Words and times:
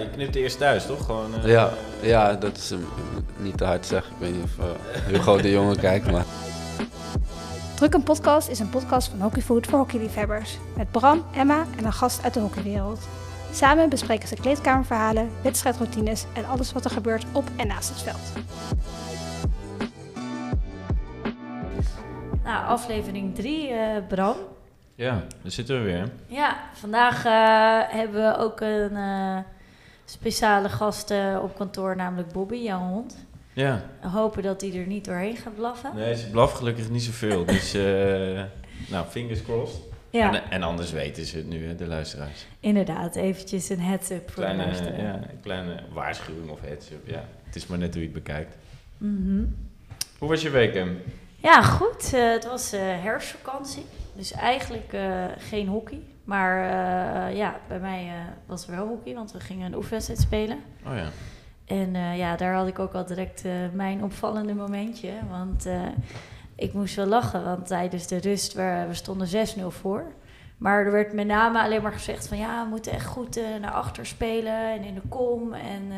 je 0.00 0.10
knipt 0.10 0.34
eerst 0.34 0.58
thuis, 0.58 0.86
toch? 0.86 1.04
Gewoon, 1.04 1.34
eh, 1.34 1.50
Ja, 1.50 1.70
ja, 2.00 2.34
dat 2.34 2.56
is 2.56 2.74
niet 3.36 3.56
te 3.56 3.64
hard 3.64 3.86
zeggen. 3.86 4.12
Ik 4.12 4.18
weet 4.18 4.34
niet 4.34 4.44
of 4.44 4.58
uh, 4.58 4.64
Hugo 5.06 5.40
de 5.40 5.50
Jonge 5.50 5.76
kijkt, 5.88 6.10
maar... 6.10 6.24
Druk 7.74 7.94
een 7.94 8.02
podcast 8.02 8.48
is 8.48 8.58
een 8.58 8.70
podcast 8.70 9.08
van 9.08 9.20
Hockeyfood 9.20 9.66
voor 9.66 9.78
hockeyliefhebbers. 9.78 10.58
Met 10.76 10.90
Bram, 10.90 11.24
Emma 11.34 11.64
en 11.78 11.84
een 11.84 11.92
gast 11.92 12.22
uit 12.22 12.34
de 12.34 12.40
hockeywereld. 12.40 13.00
Samen 13.52 13.88
bespreken 13.88 14.28
ze 14.28 14.34
kleedkamerverhalen, 14.34 15.30
wedstrijdroutines 15.42 16.24
en 16.32 16.44
alles 16.44 16.72
wat 16.72 16.84
er 16.84 16.90
gebeurt 16.90 17.24
op 17.32 17.44
en 17.56 17.66
naast 17.66 17.88
het 17.88 18.02
veld. 18.02 18.44
Nou, 22.44 22.66
aflevering 22.66 23.34
3, 23.34 23.70
uh, 23.70 23.78
Bram. 24.08 24.36
Ja, 24.94 25.22
daar 25.42 25.52
zitten 25.52 25.78
we 25.78 25.82
weer. 25.82 26.08
Ja, 26.26 26.56
vandaag 26.72 27.26
uh, 27.26 27.94
hebben 27.98 28.22
we 28.22 28.36
ook 28.36 28.60
een 28.60 28.92
uh, 28.92 29.38
speciale 30.10 30.68
gast 30.68 31.12
op 31.42 31.56
kantoor, 31.56 31.96
namelijk 31.96 32.32
Bobby, 32.32 32.56
jouw 32.56 32.88
hond. 32.88 33.16
Ja. 33.52 33.82
Hopen 34.00 34.42
dat 34.42 34.60
hij 34.60 34.74
er 34.74 34.86
niet 34.86 35.04
doorheen 35.04 35.36
gaat 35.36 35.54
blaffen. 35.54 35.90
Nee, 35.94 36.16
ze 36.16 36.30
blaft 36.30 36.56
gelukkig 36.56 36.90
niet 36.90 37.02
zoveel. 37.02 37.44
dus, 37.44 37.72
nou, 38.92 39.06
fingers 39.08 39.42
crossed. 39.42 39.80
Ja. 40.10 40.34
En, 40.34 40.50
en, 40.50 40.62
anders 40.62 40.92
weten 40.92 41.26
ze 41.26 41.36
het 41.36 41.48
nu, 41.48 41.66
hè, 41.66 41.74
de 41.74 41.86
luisteraars. 41.86 42.46
Inderdaad, 42.60 43.16
eventjes 43.16 43.68
een 43.68 43.80
heads-up 43.80 44.30
voor 44.30 44.44
kleine, 44.44 44.72
de. 44.72 45.02
Ja, 45.02 45.14
een 45.14 45.40
kleine 45.42 45.82
waarschuwing 45.92 46.50
of 46.50 46.60
heads-up, 46.60 47.08
ja. 47.08 47.24
Het 47.44 47.56
is 47.56 47.66
maar 47.66 47.78
net 47.78 47.94
hoe 47.94 48.02
je 48.02 48.08
het 48.08 48.24
bekijkt. 48.24 48.56
Mm 48.98 49.16
-hmm. 49.24 49.56
Hoe 50.18 50.28
was 50.28 50.42
je 50.42 50.50
week, 50.50 50.74
Em? 50.74 51.02
Ja, 51.36 51.62
goed. 51.62 52.10
Uh, 52.14 52.32
het 52.32 52.46
was 52.46 52.74
uh, 52.74 52.80
herfstvakantie. 52.80 53.84
Dus 54.16 54.32
eigenlijk 54.32 54.96
geen 55.38 55.68
hockey. 55.68 56.00
Maar 56.30 57.34
ja, 57.34 57.60
bij 57.68 57.78
mij 57.78 58.12
was 58.46 58.66
er 58.66 58.76
wel 58.76 58.86
hockey, 58.86 59.14
want 59.14 59.32
we 59.32 59.40
gingen 59.40 59.66
een 59.66 59.74
oefenwedstrijd 59.74 60.20
spelen. 60.20 60.58
Oh 60.86 60.96
ja. 60.96 61.08
En 61.64 62.16
ja, 62.16 62.36
daar 62.36 62.54
had 62.54 62.66
ik 62.66 62.78
ook 62.78 62.92
al 62.92 63.04
direct 63.04 63.44
mijn 63.72 64.04
opvallende 64.04 64.54
momentje. 64.54 65.12
Want 65.30 65.66
ik 66.54 66.72
moest 66.72 66.94
wel 66.94 67.06
lachen, 67.06 67.44
want 67.44 67.66
tijdens 67.66 68.06
de 68.06 68.16
rust, 68.16 68.52
we, 68.52 68.84
we 68.88 68.94
stonden 68.94 69.28
6-0 69.58 69.66
voor. 69.66 70.04
Maar 70.58 70.84
er 70.84 70.92
werd 70.92 71.12
met 71.12 71.26
name 71.26 71.62
alleen 71.62 71.82
maar 71.82 71.92
gezegd 71.92 72.28
van 72.28 72.38
ja, 72.38 72.62
we 72.62 72.68
moeten 72.68 72.92
echt 72.92 73.06
goed 73.06 73.40
naar 73.60 73.72
achter 73.72 74.06
spelen 74.06 74.72
en 74.72 74.84
in 74.84 74.94
de 74.94 75.02
kom. 75.08 75.54
En 75.54 75.92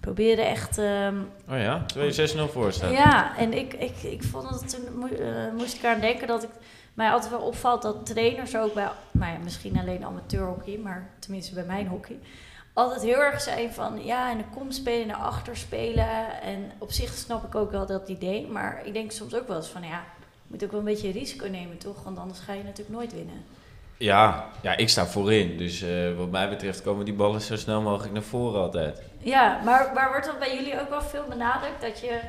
probeerde 0.00 0.42
echt... 0.42 0.78
Um, 0.78 1.28
oh 1.50 1.58
ja, 1.58 1.84
terwijl 1.86 2.12
je 2.12 2.48
6-0 2.48 2.52
voor 2.52 2.72
staat. 2.72 2.92
Ja, 2.92 3.36
en 3.36 3.52
ik, 3.52 3.74
ik, 3.74 4.02
ik 4.02 4.22
vond 4.22 4.48
het 4.48 4.68
toen 4.68 5.10
moest 5.56 5.76
ik 5.76 5.84
aan 5.84 6.00
denken 6.00 6.26
dat 6.26 6.42
ik 6.42 6.50
mij 6.98 7.10
altijd 7.10 7.30
wel 7.30 7.40
opvalt 7.40 7.82
dat 7.82 8.06
trainers 8.06 8.56
ook 8.56 8.74
bij, 8.74 8.88
nou 9.10 9.32
ja, 9.32 9.38
misschien 9.38 9.78
alleen 9.78 10.04
amateurhockey, 10.04 10.78
maar 10.82 11.10
tenminste 11.18 11.54
bij 11.54 11.64
mijn 11.64 11.86
hockey, 11.86 12.18
altijd 12.72 13.02
heel 13.02 13.22
erg 13.22 13.40
zijn 13.40 13.72
van 13.72 14.04
ja, 14.04 14.30
in 14.30 14.36
de 14.36 14.44
kom 14.54 14.70
spelen, 14.70 15.06
naar 15.06 15.16
achter 15.16 15.56
spelen. 15.56 16.40
En 16.42 16.70
op 16.78 16.92
zich 16.92 17.14
snap 17.14 17.44
ik 17.44 17.54
ook 17.54 17.70
wel 17.70 17.86
dat 17.86 18.08
idee, 18.08 18.46
maar 18.46 18.80
ik 18.84 18.92
denk 18.92 19.10
soms 19.10 19.34
ook 19.34 19.48
wel 19.48 19.56
eens 19.56 19.68
van 19.68 19.82
ja, 19.82 20.04
je 20.18 20.46
moet 20.46 20.64
ook 20.64 20.70
wel 20.70 20.80
een 20.80 20.86
beetje 20.86 21.10
risico 21.10 21.46
nemen, 21.46 21.78
toch? 21.78 22.02
Want 22.04 22.18
anders 22.18 22.38
ga 22.38 22.52
je 22.52 22.62
natuurlijk 22.62 22.96
nooit 22.96 23.12
winnen. 23.12 23.44
Ja, 23.96 24.46
ja 24.60 24.76
ik 24.76 24.88
sta 24.88 25.06
voorin. 25.06 25.56
Dus 25.56 25.82
uh, 25.82 26.16
wat 26.16 26.30
mij 26.30 26.48
betreft 26.48 26.82
komen 26.82 27.04
die 27.04 27.14
ballen 27.14 27.40
zo 27.40 27.56
snel 27.56 27.80
mogelijk 27.80 28.12
naar 28.12 28.22
voren 28.22 28.60
altijd. 28.60 29.02
Ja, 29.18 29.60
maar, 29.64 29.90
maar 29.94 30.08
wordt 30.08 30.26
dat 30.26 30.38
bij 30.38 30.54
jullie 30.56 30.80
ook 30.80 30.88
wel 30.88 31.02
veel 31.02 31.24
benadrukt? 31.28 31.80
Dat 31.80 32.00
je 32.00 32.20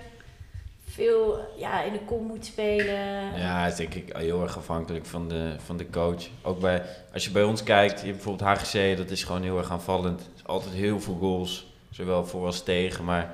veel 0.89 1.39
ja, 1.57 1.83
in 1.83 1.93
de 1.93 1.99
kom 1.99 2.25
moet 2.25 2.45
spelen? 2.45 2.95
Ja, 3.37 3.63
dat 3.63 3.71
is 3.71 3.77
denk 3.77 3.93
ik 3.93 4.15
heel 4.15 4.41
erg 4.41 4.57
afhankelijk 4.57 5.05
van 5.05 5.27
de, 5.27 5.55
van 5.57 5.77
de 5.77 5.89
coach. 5.89 6.27
Ook 6.41 6.59
bij, 6.59 6.83
als 7.13 7.25
je 7.25 7.31
bij 7.31 7.43
ons 7.43 7.63
kijkt, 7.63 7.99
je 7.99 8.05
hebt 8.05 8.23
bijvoorbeeld 8.23 8.49
HGC, 8.49 8.97
dat 8.97 9.09
is 9.09 9.23
gewoon 9.23 9.43
heel 9.43 9.57
erg 9.57 9.71
aanvallend. 9.71 10.21
Er 10.21 10.27
is 10.35 10.45
altijd 10.45 10.73
heel 10.73 10.99
veel 10.99 11.17
goals, 11.19 11.73
zowel 11.89 12.25
voor 12.25 12.45
als 12.45 12.63
tegen. 12.63 13.05
Maar 13.05 13.31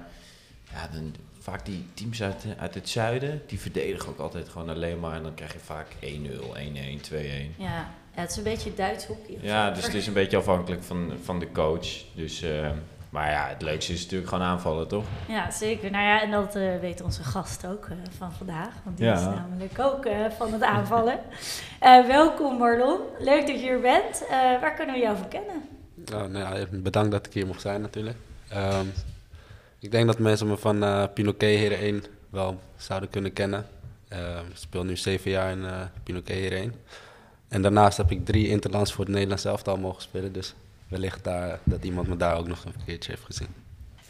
ja, 0.72 0.90
dan, 0.94 1.16
vaak 1.40 1.66
die 1.66 1.86
teams 1.94 2.24
uit, 2.24 2.46
uit 2.58 2.74
het 2.74 2.90
zuiden, 2.90 3.42
die 3.46 3.60
verdedigen 3.60 4.10
ook 4.10 4.20
altijd 4.20 4.50
gewoon 4.50 4.70
alleen 4.70 5.00
maar. 5.00 5.16
En 5.16 5.24
dan 5.24 5.34
krijg 5.34 5.54
je 5.54 5.60
vaak 5.60 5.88
1-0, 5.94 5.98
1-1, 6.02 7.02
2-1. 7.12 7.16
Ja, 7.58 7.88
ja, 8.16 8.22
het 8.22 8.30
is 8.30 8.38
een 8.38 8.44
beetje 8.44 8.74
Duits 8.74 9.06
hockey. 9.06 9.38
Ja, 9.42 9.72
dus 9.72 9.86
het 9.86 9.94
is 9.94 10.08
een 10.08 10.14
beetje 10.14 10.38
afhankelijk 10.38 10.84
van, 10.84 11.14
van 11.24 11.40
de 11.40 11.52
coach. 11.52 11.88
Dus, 12.14 12.44
uh, 12.44 12.70
maar 13.16 13.32
ja, 13.32 13.48
het 13.48 13.62
leukste 13.62 13.94
is 13.94 14.02
natuurlijk 14.02 14.30
gewoon 14.30 14.44
aanvallen, 14.44 14.88
toch? 14.88 15.06
Ja, 15.28 15.52
zeker. 15.52 15.92
Nou 15.92 16.04
ja, 16.04 16.22
en 16.22 16.32
dat 16.32 16.56
uh, 16.56 16.80
weet 16.80 17.02
onze 17.02 17.24
gast 17.24 17.68
ook 17.68 17.88
uh, 17.88 17.96
van 18.18 18.32
vandaag. 18.32 18.70
Want 18.84 18.98
die 18.98 19.06
Ja. 19.06 19.14
is 19.14 19.22
namelijk 19.22 19.80
ook 19.80 20.08
van 20.38 20.54
het 20.54 20.62
aanvallen. 20.62 21.20
welkom 22.18 22.58
Marlon. 22.58 23.00
Leuk 23.20 23.48
dat 23.48 23.56
je 23.56 23.62
hier 23.62 23.80
bent. 23.82 24.24
waar 24.62 24.74
kunnen 24.74 24.96
we 24.96 25.02
jou 25.02 25.18
voor 25.18 25.28
kennen? 25.28 25.56
Nou, 26.12 26.30
nou 26.30 26.60
ja, 26.60 26.66
bedankt 26.72 27.12
dat 27.12 27.26
ik 27.26 27.34
hier 27.34 27.48
mocht 27.48 27.62
zijn 27.62 27.82
natuurlijk. 27.82 28.18
Um, 28.56 28.92
ik 29.80 29.92
denk 29.92 30.08
dat 30.08 30.20
mensen 30.20 30.48
me 30.48 30.58
van 30.58 30.84
uh, 30.84 31.04
Pinoquet 31.14 31.58
Heren 31.58 31.78
1 31.78 32.04
wel 32.30 32.60
zouden 32.78 33.10
kunnen 33.10 33.34
kennen. 33.34 33.66
ik 34.10 34.18
speel 34.54 34.84
nu 34.84 34.98
zeven 34.98 35.32
jaar 35.32 35.52
in 35.52 35.66
Pinoquet 36.04 36.38
Heren 36.38 36.58
1. 36.58 36.74
En 37.48 37.62
daarnaast 37.62 37.98
heb 37.98 38.12
ik 38.12 38.26
drie 38.26 38.48
interlands 38.48 38.94
voor 38.94 39.04
het 39.06 39.14
Nederlands 39.14 39.46
elftal 39.46 39.78
mogen 39.78 40.02
spelen. 40.02 40.34
Dus 40.34 40.54
wellicht 40.96 41.24
daar, 41.24 41.60
dat 41.64 41.84
iemand 41.84 42.08
me 42.08 42.18
daar 42.18 42.38
ook 42.38 42.48
nog 42.48 42.66
een 42.66 42.74
keertje 42.86 43.12
heeft 43.12 43.26
gezien. 43.26 43.48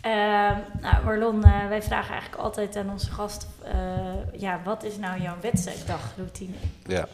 Uh, 0.05 0.11
nou, 0.81 1.03
Marlon, 1.03 1.37
uh, 1.37 1.67
wij 1.67 1.81
vragen 1.81 2.11
eigenlijk 2.11 2.41
altijd 2.41 2.75
aan 2.75 2.89
onze 2.89 3.11
gast... 3.11 3.47
Uh, 3.65 4.41
ja, 4.41 4.61
wat 4.63 4.83
is 4.83 4.97
nou 4.97 5.21
jouw 5.21 5.35
wedstrijddagroutine? 5.41 6.55
Ja, 6.83 7.07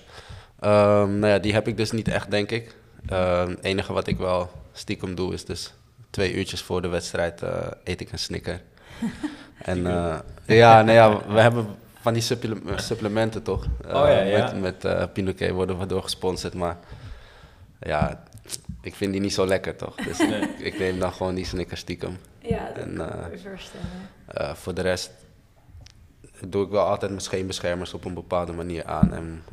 um, 1.01 1.19
nou 1.19 1.33
ja, 1.33 1.39
die 1.39 1.53
heb 1.53 1.67
ik 1.67 1.77
dus 1.77 1.91
niet 1.91 2.07
echt, 2.07 2.31
denk 2.31 2.51
ik. 2.51 2.75
Het 3.05 3.49
um, 3.49 3.57
enige 3.61 3.93
wat 3.93 4.07
ik 4.07 4.17
wel 4.17 4.51
stiekem 4.71 5.15
doe 5.15 5.33
is 5.33 5.45
dus 5.45 5.73
twee 6.09 6.33
uurtjes 6.33 6.61
voor 6.61 6.81
de 6.81 6.87
wedstrijd 6.87 7.41
uh, 7.41 7.49
eet 7.83 8.01
ik 8.01 8.11
een 8.11 8.19
snicker. 8.19 8.61
en 9.71 9.77
uh, 9.77 10.19
ja, 10.45 10.81
nou 10.81 10.91
ja, 10.91 11.33
we 11.33 11.39
hebben 11.39 11.65
van 12.01 12.13
die 12.13 12.21
supple 12.21 12.57
supplementen 12.75 13.43
toch? 13.43 13.65
Oh, 13.85 13.91
ja, 13.91 14.21
ja. 14.21 14.51
Met, 14.53 14.61
met 14.61 14.85
uh, 14.85 15.03
Pinoquet 15.13 15.51
worden 15.51 15.79
we 15.79 15.85
door 15.85 16.03
gesponsord, 16.03 16.53
maar 16.53 16.77
ja, 17.79 18.23
ik 18.81 18.95
vind 18.95 19.11
die 19.11 19.21
niet 19.21 19.33
zo 19.33 19.47
lekker 19.47 19.75
toch? 19.75 19.95
Dus 19.95 20.17
nee. 20.17 20.41
ik, 20.41 20.59
ik, 20.59 20.79
neem 20.79 20.99
dan 20.99 21.13
gewoon 21.13 21.35
die 21.35 21.45
snicker 21.45 21.77
stiekem. 21.77 22.17
Ja, 22.39 22.65
dat 22.65 22.85
en, 22.85 22.95
kan 22.95 23.25
ik 23.25 23.31
me 23.31 23.39
voorstellen. 23.49 24.57
voor 24.57 24.73
de 24.73 24.81
rest 24.81 25.11
doe 26.47 26.65
ik 26.65 26.71
wel 26.71 26.85
altijd 26.85 27.11
mijn 27.11 27.23
scheenbeschermers 27.23 27.93
op 27.93 28.05
een 28.05 28.13
bepaalde 28.13 28.51
manier 28.51 28.85
aan 28.85 29.13
en 29.13 29.43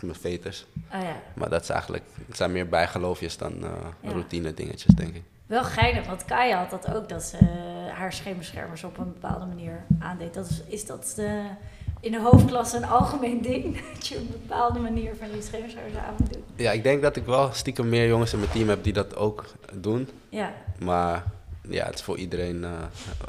mijn 0.00 0.14
veters. 0.14 0.66
Oh, 0.92 1.02
ja. 1.02 1.16
Maar 1.34 1.48
dat 1.50 1.62
is 1.62 1.68
eigenlijk, 1.68 2.04
het 2.26 2.36
zijn 2.36 2.52
meer 2.52 2.68
bijgeloofjes 2.68 3.36
dan 3.36 3.54
ja. 3.60 4.10
routine 4.10 4.54
dingetjes, 4.54 4.94
denk 4.94 5.14
ik. 5.14 5.22
Wel 5.46 5.64
geinig, 5.64 6.06
want 6.06 6.24
Kaya 6.24 6.58
had 6.58 6.70
dat 6.70 6.94
ook, 6.94 7.08
dat 7.08 7.22
ze 7.22 7.38
uh, 7.42 7.94
haar 7.98 8.12
scheenbeschermers 8.12 8.84
op 8.84 8.98
een 8.98 9.12
bepaalde 9.12 9.46
manier 9.46 9.84
aandeed. 9.98 10.34
Dat 10.34 10.48
is, 10.48 10.62
is 10.66 10.86
dat 10.86 11.12
de, 11.16 11.40
in 12.02 12.12
de 12.12 12.20
hoofdklasse 12.20 12.76
een 12.76 12.84
algemeen 12.84 13.42
ding? 13.42 13.80
Dat 13.94 14.06
je 14.06 14.14
op 14.14 14.20
een 14.20 14.30
bepaalde 14.30 14.78
manier 14.78 15.14
van 15.18 15.26
aan 15.26 16.14
moet 16.18 16.32
doen? 16.32 16.44
Ja, 16.56 16.72
ik 16.72 16.82
denk 16.82 17.02
dat 17.02 17.16
ik 17.16 17.24
wel 17.24 17.52
stiekem 17.52 17.88
meer 17.88 18.08
jongens 18.08 18.32
in 18.32 18.38
mijn 18.38 18.50
team 18.50 18.68
heb 18.68 18.84
die 18.84 18.92
dat 18.92 19.16
ook 19.16 19.44
doen. 19.72 20.08
Ja. 20.28 20.52
Maar 20.78 21.24
ja, 21.68 21.84
het 21.84 21.94
is 21.94 22.02
voor 22.02 22.18
iedereen 22.18 22.62
uh, 22.62 22.70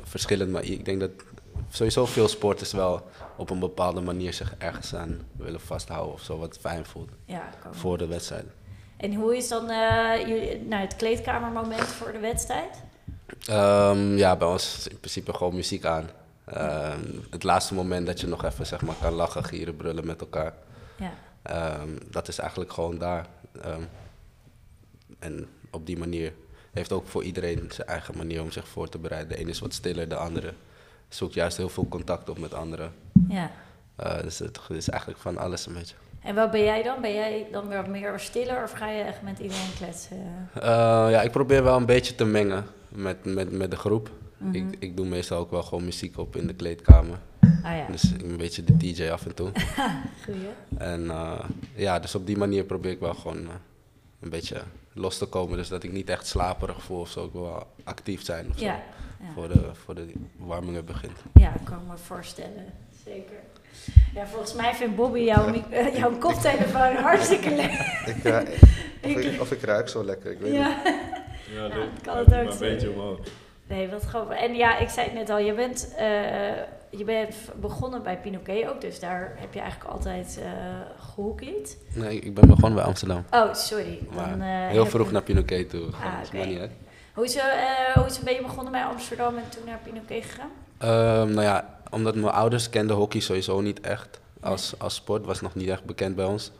verschillend. 0.03 0.51
Maar 0.51 0.63
ik 0.63 0.85
denk 0.85 0.99
dat 0.99 1.11
sowieso 1.69 2.05
veel 2.05 2.27
sporters 2.27 2.71
wel 2.71 3.05
op 3.35 3.49
een 3.49 3.59
bepaalde 3.59 4.01
manier 4.01 4.33
zich 4.33 4.55
ergens 4.57 4.95
aan 4.95 5.21
willen 5.37 5.61
vasthouden 5.61 6.13
of 6.13 6.21
zo, 6.21 6.37
wat 6.37 6.57
fijn 6.61 6.85
voelt 6.85 7.09
ja, 7.25 7.49
voor 7.71 7.97
de 7.97 8.07
wedstrijd. 8.07 8.45
En 8.97 9.13
hoe 9.13 9.37
is 9.37 9.47
dan 9.47 9.63
uh, 9.63 9.69
nou, 10.67 10.81
het 10.81 10.95
kleedkamermoment 10.95 11.83
voor 11.83 12.11
de 12.11 12.19
wedstrijd? 12.19 12.81
Um, 13.49 14.17
ja, 14.17 14.35
bij 14.35 14.47
ons 14.47 14.77
is 14.77 14.87
in 14.87 14.99
principe 14.99 15.33
gewoon 15.33 15.55
muziek 15.55 15.85
aan. 15.85 16.09
Um, 16.47 17.25
het 17.29 17.43
laatste 17.43 17.73
moment 17.73 18.05
dat 18.07 18.21
je 18.21 18.27
nog 18.27 18.45
even 18.45 18.65
zeg 18.65 18.81
maar, 18.81 18.95
kan 19.01 19.13
lachen, 19.13 19.43
gieren, 19.43 19.75
brullen 19.75 20.05
met 20.05 20.21
elkaar. 20.21 20.53
Ja. 20.95 21.81
Um, 21.81 21.97
dat 22.11 22.27
is 22.27 22.39
eigenlijk 22.39 22.73
gewoon 22.73 22.97
daar. 22.97 23.27
en 25.19 25.47
op 25.71 25.85
die 25.85 25.97
manier 25.97 26.33
heeft 26.71 26.91
ook 26.91 27.07
voor 27.07 27.23
iedereen 27.23 27.69
zijn 27.71 27.87
eigen 27.87 28.17
manier 28.17 28.41
om 28.41 28.51
zich 28.51 28.67
voor 28.67 28.89
te 28.89 28.97
bereiden. 28.97 29.29
De 29.29 29.37
ene 29.37 29.49
is 29.49 29.59
wat 29.59 29.73
stiller, 29.73 30.09
de 30.09 30.15
andere 30.15 30.53
zoekt 31.09 31.33
juist 31.33 31.57
heel 31.57 31.69
veel 31.69 31.87
contact 31.87 32.29
op 32.29 32.39
met 32.39 32.53
anderen. 32.53 32.93
Ja. 33.27 33.51
Uh, 34.03 34.21
dus 34.21 34.39
het 34.39 34.59
is 34.69 34.89
eigenlijk 34.89 35.21
van 35.21 35.37
alles 35.37 35.65
een 35.65 35.73
beetje. 35.73 35.95
En 36.21 36.35
wat 36.35 36.51
ben 36.51 36.63
jij 36.63 36.83
dan? 36.83 37.01
Ben 37.01 37.13
jij 37.13 37.47
dan 37.51 37.67
weer 37.67 37.89
meer 37.89 38.19
stiller 38.19 38.63
of 38.63 38.71
ga 38.71 38.89
je 38.89 39.03
echt 39.03 39.21
met 39.21 39.39
iedereen 39.39 39.73
kletsen? 39.77 40.17
Uh, 40.57 40.63
ja, 41.09 41.21
ik 41.21 41.31
probeer 41.31 41.63
wel 41.63 41.77
een 41.77 41.85
beetje 41.85 42.15
te 42.15 42.25
mengen 42.25 42.65
met, 42.89 43.25
met, 43.25 43.51
met 43.51 43.71
de 43.71 43.77
groep. 43.77 44.09
Mm 44.43 44.53
-hmm. 44.53 44.71
ik, 44.71 44.75
ik 44.79 44.97
doe 44.97 45.05
meestal 45.05 45.39
ook 45.39 45.51
wel 45.51 45.63
gewoon 45.63 45.85
muziek 45.85 46.17
op 46.17 46.35
in 46.35 46.47
de 46.47 46.53
kleedkamer. 46.53 47.19
Ah, 47.63 47.77
ja. 47.77 47.87
Dus 47.91 48.03
een 48.03 48.37
beetje 48.37 48.63
de 48.63 48.77
DJ 48.77 49.09
af 49.09 49.25
en 49.25 49.35
toe. 49.35 49.51
Goeie. 50.25 50.47
En 50.77 51.03
uh, 51.03 51.39
ja, 51.75 51.99
dus 51.99 52.15
op 52.15 52.25
die 52.25 52.37
manier 52.37 52.63
probeer 52.63 52.91
ik 52.91 52.99
wel 52.99 53.13
gewoon 53.13 53.41
uh, 53.41 53.49
een 54.19 54.29
beetje 54.29 54.61
los 54.93 55.17
te 55.17 55.25
komen. 55.25 55.57
Dus 55.57 55.67
dat 55.67 55.83
ik 55.83 55.91
niet 55.91 56.09
echt 56.09 56.27
slaperig 56.27 56.83
voel 56.83 56.99
of 56.99 57.09
zo. 57.09 57.25
Ik 57.25 57.31
wil 57.31 57.41
wel 57.41 57.67
actief 57.83 58.23
zijn 58.23 58.47
of 58.49 58.57
zo. 58.57 58.65
Ja. 58.65 58.83
Ja. 59.19 59.33
Voor, 59.33 59.47
de, 59.47 59.69
voor 59.73 59.95
de 59.95 60.11
warming 60.37 60.85
begint. 60.85 61.17
Ja, 61.33 61.53
kan 61.63 61.77
ik 61.77 61.87
me 61.87 61.97
voorstellen. 61.97 62.65
Zeker. 63.05 63.37
Ja, 64.13 64.27
volgens 64.27 64.53
mij 64.53 64.73
vindt 64.73 64.95
Bobby 64.95 65.19
jouw, 65.19 65.53
uh, 65.53 65.95
jouw 65.95 66.17
koptelefoon 66.17 66.95
hartstikke 67.07 67.49
lekker. 67.49 68.03
ik, 68.05 68.23
uh, 68.23 68.37
of, 69.15 69.23
ik, 69.23 69.41
of 69.41 69.51
ik 69.51 69.61
ruik 69.61 69.87
zo 69.87 70.03
lekker, 70.03 70.31
ik 70.31 70.39
weet 70.39 70.53
ja. 70.53 70.67
niet. 70.67 70.95
Ja, 71.53 71.67
dat 71.67 72.01
kan 72.01 72.17
het 72.17 72.25
ook 72.25 72.31
maar 72.31 72.45
een 72.45 72.51
zijn. 72.51 72.73
beetje 72.73 72.91
omhoog. 72.91 73.19
Nee, 73.67 73.89
wat 73.89 74.03
grappig. 74.03 74.37
En 74.37 74.55
ja, 74.55 74.77
ik 74.77 74.89
zei 74.89 75.05
het 75.05 75.15
net 75.15 75.29
al, 75.29 75.37
je 75.37 75.53
bent, 75.53 75.93
eh, 75.97 76.05
je 76.89 77.03
bent 77.05 77.35
begonnen 77.61 78.03
bij 78.03 78.17
Pinoquet 78.19 78.67
ook, 78.69 78.81
dus 78.81 78.99
daar 78.99 79.33
heb 79.37 79.53
je 79.53 79.59
eigenlijk 79.59 79.91
altijd 79.93 80.39
gehockeyd. 80.99 81.77
Nee, 81.95 82.19
ik 82.19 82.33
ben 82.33 82.47
begonnen 82.47 82.73
bij 82.75 82.83
Amsterdam. 82.83 83.17
Oh, 83.31 83.31
Maar 84.15 84.29
Dan, 84.29 84.41
eh, 84.41 84.67
heel 84.67 84.85
vroeg 84.85 85.07
je- 85.07 85.13
naar 85.13 85.21
Pinoquet 85.23 85.69
toe. 85.69 85.85
Ah, 85.85 85.93
Gewoon, 86.01 86.25
oké. 86.25 86.35
maakt 86.37 86.49
niet 86.49 86.59
uit. 86.59 86.71
Hoe 87.13 87.23
is, 87.25 87.37
hoe 87.95 88.05
is, 88.05 88.19
ben 88.19 88.33
je 88.33 88.41
begonnen 88.41 88.71
bij 88.71 88.83
Amsterdam 88.83 89.37
en 89.37 89.49
toen 89.49 89.63
naar 89.65 89.79
Pinoquet 89.83 90.23
gegaan? 90.23 90.49
Ehm, 90.77 91.33
nou 91.33 91.41
ja, 91.41 91.79
omdat 91.89 92.15
mijn 92.15 92.33
ouders 92.33 92.69
kenden 92.69 92.95
hockey 92.95 93.19
sowieso 93.19 93.61
niet 93.61 93.79
echt 93.81 94.19
als, 94.41 94.73
als 94.79 94.95
sport, 94.95 95.25
was 95.25 95.41
nog 95.41 95.55
niet 95.55 95.69
echt 95.69 95.83
bekend 95.85 96.15
bij 96.15 96.25
ons. 96.25 96.51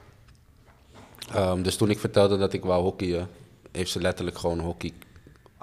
Ehm, 1.34 1.62
dus 1.62 1.76
toen 1.78 1.90
ik 1.90 2.00
vertelde 2.00 2.38
dat 2.38 2.54
ik 2.54 2.64
wou 2.64 2.84
hockeyen, 2.84 3.28
heeft 3.72 3.92
ze 3.92 4.00
letterlijk 4.02 4.38
gewoon 4.38 4.60
hockey, 4.60 4.92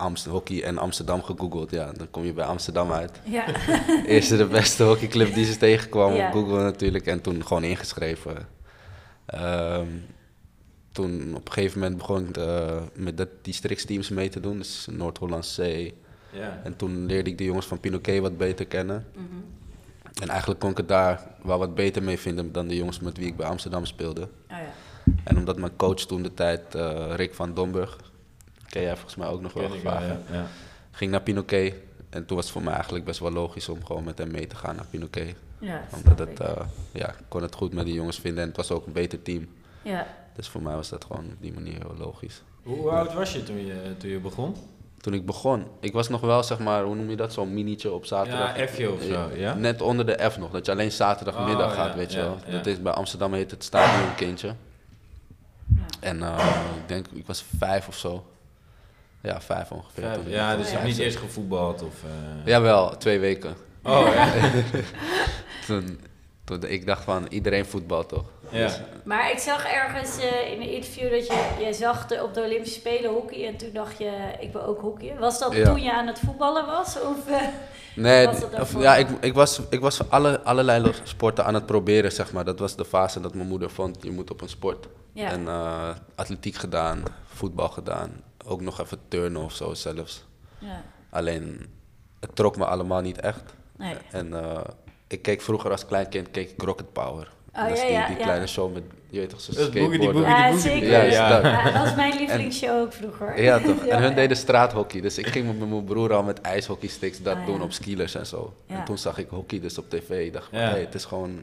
Amst 0.01 0.25
hockey 0.27 0.63
en 0.63 0.79
Amsterdam 0.79 1.23
gegoogeld. 1.23 1.71
Ja, 1.71 1.93
dan 1.93 2.11
kom 2.11 2.25
je 2.25 2.33
bij 2.33 2.45
Amsterdam 2.45 2.93
uit. 2.93 3.21
Ja. 3.25 3.45
Eerste 4.07 4.37
de 4.37 4.47
beste 4.47 4.83
hockeyclub 4.83 5.35
die 5.35 5.45
ze 5.45 5.57
tegenkwam 5.57 6.13
Ja. 6.15 6.27
op 6.27 6.33
Google 6.33 6.63
natuurlijk 6.63 7.07
en 7.07 7.21
toen 7.21 7.47
gewoon 7.47 7.65
ingeschreven. 7.65 8.49
Ehm, 9.27 9.87
toen 10.93 11.35
op 11.35 11.47
een 11.47 11.53
gegeven 11.53 11.81
moment 11.81 11.99
begon 11.99 12.29
ik 12.29 12.37
eh, 12.37 12.83
met 12.95 13.17
dat 13.17 13.29
districtsteams 13.43 14.09
mee 14.09 14.29
te 14.29 14.41
doen, 14.41 14.59
dus 14.59 14.87
Noord-Holland 14.91 15.55
C. 15.57 15.59
Ja. 16.33 16.61
En 16.65 16.77
toen 16.77 17.07
leerde 17.07 17.31
ik 17.31 17.39
de 17.39 17.45
jongens 17.45 17.67
van 17.67 17.81
Pinoquet 17.81 18.21
wat 18.21 18.37
beter 18.37 18.67
kennen. 18.67 19.07
Mhm. 19.15 19.25
En 20.23 20.29
eigenlijk 20.29 20.61
kon 20.61 20.71
ik 20.71 20.77
het 20.77 20.89
daar 20.89 21.27
wel 21.43 21.59
wat 21.59 21.75
beter 21.75 22.03
mee 22.03 22.19
vinden 22.19 22.53
dan 22.53 22.69
de 22.69 22.77
jongens 22.77 23.01
met 23.01 23.17
wie 23.17 23.27
ik 23.27 23.37
bij 23.37 23.47
Amsterdam 23.47 23.85
speelde. 23.85 24.21
Oh 24.23 24.29
ja. 24.49 24.73
En 25.25 25.37
omdat 25.37 25.59
mijn 25.59 25.77
coach 25.77 25.95
toen 26.07 26.23
de 26.23 26.35
tijd, 26.35 26.75
eh, 26.75 27.13
Rick 27.17 27.35
van 27.35 27.55
Domburg, 27.55 27.99
ken 28.71 28.83
jij 28.83 28.95
volgens 28.95 29.17
mij 29.17 29.29
ook 29.29 29.41
nog 29.41 29.53
wel 29.53 29.69
Ken 29.69 29.77
ik 29.77 29.83
wel, 29.83 29.93
gevraagd, 29.93 30.21
ja. 30.31 30.35
ja. 30.37 30.47
ging 30.91 31.11
naar 31.11 31.21
Pinoquet. 31.23 31.75
En 32.11 32.27
toen 32.27 32.37
was 32.37 32.45
het 32.45 32.55
voor 32.55 32.63
mij 32.63 32.73
eigenlijk 32.75 33.05
best 33.05 33.21
wel 33.21 33.31
logisch 33.31 33.69
om 33.69 33.85
gewoon 33.85 34.05
met 34.05 34.19
hem 34.19 34.31
mee 34.31 34.47
te 34.47 34.57
gaan 34.57 34.77
naar 34.77 34.87
Pinoquet. 34.91 35.35
Ja, 35.59 35.83
Omdat 35.97 36.19
het, 36.19 36.29
ik. 36.31 36.39
eh, 36.39 36.57
ja, 36.93 37.09
ik 37.09 37.25
kon 37.29 37.43
het 37.43 37.55
goed 37.55 37.73
met 37.73 37.85
die 37.85 37.95
jongens 37.95 38.19
vinden 38.19 38.43
en 38.43 38.49
het 38.49 38.57
was 38.57 38.71
ook 38.71 38.87
een 38.87 38.93
beter 38.93 39.23
team. 39.23 39.49
ja. 39.83 40.07
Dus 40.35 40.49
voor 40.49 40.63
mij 40.63 40.75
was 40.75 40.89
dat 40.89 41.05
gewoon 41.05 41.25
op 41.25 41.37
die 41.41 41.53
manier 41.53 41.73
heel 41.75 41.95
logisch. 41.99 42.43
Hoe, 42.63 42.91
oud 42.91 43.13
was 43.15 43.33
je 43.33 43.43
toen 43.43 43.67
je, 43.67 43.95
toen 43.99 44.11
je 44.11 44.19
begon? 44.19 44.57
Toen 45.01 45.15
ik 45.15 45.27
begon, 45.27 45.65
ik 45.81 45.93
was 45.93 46.09
nog 46.09 46.21
wel 46.21 46.43
zeg 46.43 46.59
maar, 46.59 46.85
hoe 46.85 46.95
noem 46.95 47.11
je 47.11 47.17
dat, 47.17 47.33
zo'n 47.33 47.55
minietje 47.55 47.93
op 47.93 48.05
zaterdag. 48.05 48.57
Ja, 48.59 48.67
F'je 48.67 48.93
of 48.93 49.03
zo, 49.03 49.31
ja? 49.35 49.55
Net 49.55 49.81
onder 49.83 50.07
de 50.07 50.29
F 50.31 50.39
nog, 50.39 50.51
dat 50.51 50.67
je 50.67 50.73
alleen 50.73 50.93
zaterdagmiddag 50.93 51.71
Oh, 51.71 51.77
gaat, 51.77 51.91
ja, 51.91 51.97
weet 51.97 52.13
je 52.13 52.19
wel. 52.19 52.37
ja. 52.47 52.53
Dat 52.53 52.67
is 52.67 52.83
bij 52.83 52.93
Amsterdam 52.93 53.33
heet 53.33 53.51
het 53.51 53.65
stadionkindje. 53.65 54.47
Ja. 54.49 54.55
En 56.01 56.23
eh, 56.23 56.57
ik 56.83 56.89
denk, 56.89 57.07
ik 57.13 57.27
was 57.27 57.45
vijf 57.59 57.89
of 57.89 57.97
zo. 57.97 58.25
Ja, 59.23 59.41
vijf 59.41 59.71
ongeveer. 59.73 60.05
Vijf- 60.05 60.19
ja, 60.27 60.57
dus 60.57 60.67
je 60.69 60.73
hebt 60.73 60.87
niet 60.87 60.99
eerst 60.99 61.17
gevoetbald 61.17 61.83
of... 61.83 61.95
eh, 62.05 62.47
Jawel, 62.47 62.97
twee 62.97 63.19
weken. 63.19 63.55
Oh, 63.83 64.07
ja. 64.15 64.33
Toen, 65.67 66.01
toen 66.45 66.65
ik 66.65 66.87
dacht 66.87 67.05
van, 67.05 67.27
iedereen 67.29 67.67
voetbal 67.67 68.07
toch? 68.07 68.25
ja. 68.51 68.71
Maar 69.05 69.31
ik 69.31 69.39
zag 69.39 69.65
ergens 69.67 70.19
eh, 70.19 70.53
in 70.53 70.61
een 70.61 70.69
interview 70.71 71.11
dat 71.11 71.27
je, 71.27 71.65
je 71.67 71.73
zag 71.73 72.07
de, 72.07 72.23
op 72.25 72.35
de 72.35 72.43
Olympische 72.43 72.79
Spelen 72.79 73.11
hockey 73.11 73.47
en 73.47 73.57
toen 73.57 73.71
dacht 73.73 73.99
je, 73.99 74.11
ik 74.41 74.53
wil 74.53 74.63
ook 74.63 74.81
hockey. 74.81 75.17
Was 75.19 75.39
dat 75.39 75.53
Ja. 75.55 75.65
toen 75.65 75.83
je 75.83 75.93
aan 75.93 76.07
het 76.07 76.19
voetballen 76.19 76.67
was? 76.67 77.01
Of, 77.01 77.29
eh, 77.29 77.43
Nee, 77.95 78.27
Was 78.27 78.35
dat 78.41 78.45
of, 78.45 78.51
daarvoor? 78.57 78.83
ja, 78.83 78.97
ik, 78.97 79.09
ik 79.21 79.35
was, 79.35 79.61
ik 79.71 79.81
was 79.81 80.09
alle, 80.11 80.41
allerlei 80.43 80.93
sporten 81.03 81.45
aan 81.45 81.55
het 81.55 81.67
proberen, 81.67 82.13
zeg 82.13 82.33
maar. 82.33 82.45
Dat 82.45 82.59
was 82.59 82.77
de 82.77 82.85
fase 82.85 83.21
dat 83.21 83.35
mijn 83.35 83.49
moeder 83.49 83.71
vond, 83.71 83.99
je 84.01 84.11
moet 84.11 84.31
op 84.31 84.41
een 84.41 84.49
sport. 84.49 84.87
ja. 85.13 85.31
En 85.31 85.49
eh, 85.49 85.89
atletiek 86.15 86.55
gedaan, 86.57 87.03
voetbal 87.35 87.69
gedaan. 87.69 88.11
Ook 88.45 88.61
nog 88.61 88.81
even 88.81 88.99
turnen 89.09 89.43
of 89.43 89.53
zo 89.55 89.75
zelfs. 89.75 90.25
ja. 90.59 90.83
Alleen, 91.11 91.67
het 92.21 92.37
trok 92.37 92.57
me 92.57 92.65
allemaal 92.65 93.01
niet 93.01 93.21
echt. 93.21 93.43
Nee. 93.77 93.95
En 94.11 94.35
eh, 94.43 94.61
ik 95.07 95.23
keek 95.23 95.41
vroeger 95.41 95.71
als 95.71 95.87
klein 95.87 96.09
kind 96.09 96.31
keek 96.31 96.51
ik 96.51 96.63
Rocket 96.63 96.93
Power. 96.93 97.31
Oh, 97.55 97.63
dat 97.69 97.73
is 97.73 97.79
ja, 97.81 97.87
die, 97.87 97.95
ja, 97.95 98.07
die 98.07 98.17
ja. 98.17 98.23
kleine 98.23 98.47
show 98.47 98.73
met, 98.73 98.83
je 99.09 99.19
weet 99.19 99.31
toch, 99.31 99.41
zo'n 99.41 99.55
skateboarden. 99.55 100.13
Boogie. 100.13 100.21
Ja, 100.31 100.51
die 100.51 100.61
zeker. 100.61 101.11
Ja. 101.11 101.29
dat. 101.29 101.43
Ja, 101.43 101.65
dat 101.65 101.73
was 101.83 101.95
mijn 101.95 102.17
lievelingsshow 102.17 102.81
ook 102.81 102.93
vroeger. 102.93 103.43
Ja 103.43 103.59
toch, 103.59 103.85
en 103.85 103.99
hun 103.99 104.09
Ja. 104.09 104.15
deden 104.15 104.37
straathockey. 104.37 105.01
Dus 105.01 105.19
ik 105.19 105.27
ging 105.27 105.59
met 105.59 105.69
mijn 105.69 105.85
broer 105.85 106.13
al 106.13 106.23
met 106.23 106.41
ijshockeysticks 106.41 107.23
dat 107.23 107.37
Ah, 107.37 107.47
doen 107.47 107.57
ja. 107.59 107.63
op 107.63 107.73
skilers 107.73 108.15
en 108.15 108.27
zo. 108.27 108.55
Ja. 108.67 108.79
En 108.79 108.85
toen 108.85 108.99
zag 108.99 109.19
ik 109.19 109.29
hockey 109.29 109.61
dus 109.61 109.79
op 109.79 109.91
tv. 109.91 110.27
Ik 110.27 110.33
dacht, 110.33 110.49
van, 110.51 110.59
Ja. 110.59 110.69
hey, 110.71 110.81
het 110.81 110.95
is 110.95 111.05
gewoon, 111.05 111.43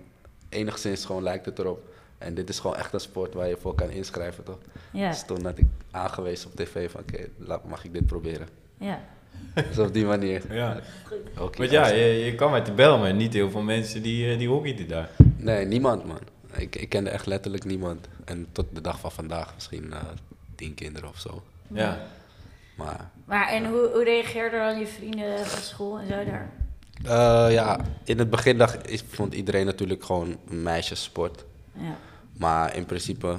enigszins 0.49 1.05
gewoon 1.05 1.23
lijkt 1.23 1.45
het 1.45 1.59
erop. 1.59 1.79
En 2.17 2.33
dit 2.33 2.49
is 2.49 2.59
gewoon 2.59 2.75
echt 2.75 2.93
een 2.93 2.99
sport 2.99 3.33
waar 3.33 3.47
je 3.47 3.57
voor 3.57 3.75
kan 3.75 3.89
inschrijven 3.89 4.43
toch. 4.43 4.57
Ja, 4.91 5.09
Dus 5.09 5.23
toen 5.25 5.45
had 5.45 5.57
ik 5.57 5.65
aangewezen 5.91 6.49
op 6.49 6.55
tv 6.55 6.91
van, 6.91 7.01
oké, 7.01 7.27
mag 7.67 7.83
ik 7.83 7.93
dit 7.93 8.05
proberen. 8.05 8.47
ja. 8.77 9.01
Dus 9.69 9.77
op 9.77 9.93
die 9.93 10.05
manier. 10.05 10.53
Ja. 10.53 10.79
Hockey 11.35 11.57
Want 11.59 11.71
ja, 11.71 11.87
je, 11.87 12.05
je 12.05 12.35
kwam 12.35 12.53
uit 12.53 12.65
de 12.65 12.71
bel, 12.71 12.97
maar 12.97 13.13
niet 13.13 13.33
heel 13.33 13.49
veel 13.51 13.61
mensen 13.61 14.01
die, 14.01 14.31
eh, 14.31 14.37
die 14.37 14.47
hockeyden 14.47 14.87
daar. 14.87 15.09
Nee, 15.37 15.65
niemand 15.65 16.05
man. 16.05 16.19
Ik, 16.55 16.75
ik 16.75 16.89
kende 16.89 17.09
echt 17.09 17.25
letterlijk 17.25 17.63
niemand. 17.65 18.07
En 18.25 18.47
tot 18.51 18.65
de 18.73 18.81
dag 18.81 18.99
van 18.99 19.11
vandaag 19.11 19.55
misschien 19.55 19.93
eh, 19.93 19.99
tien 20.55 20.73
kinderen 20.73 21.09
of 21.09 21.19
zo. 21.19 21.43
Ja. 21.67 21.99
Maar 22.75 23.09
Maar 23.25 23.47
en 23.49 23.65
hoe, 23.65 23.89
hoe 23.93 24.03
reageerden 24.03 24.59
dan 24.59 24.79
je 24.79 24.87
vrienden 24.87 25.45
van 25.45 25.61
school 25.61 25.99
en 25.99 26.07
zo 26.07 26.23
daar? 26.25 26.49
eh, 27.03 27.53
ja, 27.53 27.79
in 28.03 28.19
het 28.19 28.29
begin 28.29 28.57
dacht, 28.57 29.03
vond 29.09 29.33
iedereen 29.33 29.65
natuurlijk 29.65 30.03
gewoon 30.03 30.37
een 30.49 30.63
meisjessport. 30.63 31.45
Ja. 31.73 31.97
Maar 32.37 32.75
in 32.75 32.85
principe, 32.85 33.37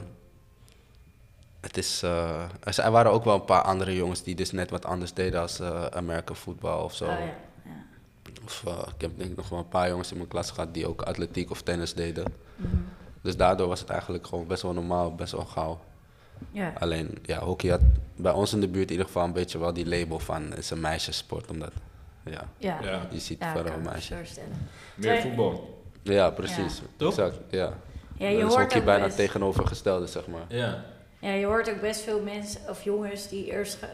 het 1.60 1.76
is, 1.76 2.02
eh, 2.02 2.42
er 2.76 2.90
waren 2.90 3.12
ook 3.12 3.24
wel 3.24 3.34
een 3.34 3.44
paar 3.44 3.62
andere 3.62 3.94
jongens 3.94 4.22
die 4.22 4.34
dus 4.34 4.50
net 4.50 4.70
wat 4.70 4.84
anders 4.84 5.12
deden 5.14 5.40
als 5.40 5.60
eh 5.60 5.84
American 5.84 6.36
football 6.36 6.82
of 6.82 6.94
zo. 6.94 7.04
Oh 7.04 7.10
ja. 7.10 7.18
ja. 7.64 7.84
Of 8.44 8.64
eh, 8.66 8.78
ik 8.94 9.00
heb 9.00 9.10
denk 9.18 9.30
ik 9.30 9.36
nog 9.36 9.48
wel 9.48 9.58
een 9.58 9.68
paar 9.68 9.88
jongens 9.88 10.10
in 10.10 10.16
mijn 10.16 10.28
klas 10.28 10.50
gehad 10.50 10.74
die 10.74 10.86
ook 10.86 11.02
atletiek 11.02 11.50
of 11.50 11.62
tennis 11.62 11.94
deden. 11.94 12.24
Mhm. 12.56 12.76
Dus 13.22 13.36
daardoor 13.36 13.68
was 13.68 13.80
het 13.80 13.88
eigenlijk 13.90 14.26
gewoon 14.26 14.46
best 14.46 14.62
wel 14.62 14.72
normaal, 14.72 15.14
best 15.14 15.32
wel 15.32 15.44
gauw. 15.44 15.80
Ja. 16.50 16.72
Alleen, 16.78 17.18
ja, 17.22 17.38
hockey 17.38 17.70
had 17.70 17.80
bij 18.16 18.32
ons 18.32 18.52
in 18.52 18.60
de 18.60 18.68
buurt 18.68 18.84
in 18.84 18.90
ieder 18.90 19.06
geval 19.06 19.24
een 19.24 19.32
beetje 19.32 19.58
wel 19.58 19.72
die 19.72 19.86
label 19.88 20.18
van 20.18 20.42
het 20.42 20.58
is 20.58 20.70
een 20.70 20.80
meisjessport, 20.80 21.50
omdat, 21.50 21.72
ja, 22.24 22.48
Ja. 22.56 22.78
Ja. 22.82 23.06
je 23.10 23.18
ziet 23.20 23.38
Ja, 23.40 23.52
verder 23.52 23.70
kan 23.72 23.80
een 23.80 23.86
me 23.86 23.90
meisje. 23.92 24.14
voorstellen. 24.16 24.68
Meer 24.94 25.20
voetbal. 25.20 25.82
Ja, 26.02 26.30
precies. 26.30 26.82
Toch? 26.96 27.08
Exact, 27.08 27.36
ja. 27.50 27.72
Ja, 28.18 28.28
je 28.28 28.36
is 28.36 28.42
hoort 28.54 28.76
ook 28.76 28.84
bijna 28.84 29.04
best- 29.04 29.16
tegenovergestelde, 29.16 30.06
zeg 30.06 30.26
maar. 30.26 30.44
Ja. 30.48 30.84
Ja, 31.20 31.30
je 31.30 31.46
hoort 31.46 31.70
ook 31.70 31.80
best 31.80 32.00
veel 32.00 32.22
mensen 32.22 32.60
of 32.68 32.82
jongens 32.82 33.28
die 33.28 33.46
eerst 33.46 33.82
eh, 33.82 33.88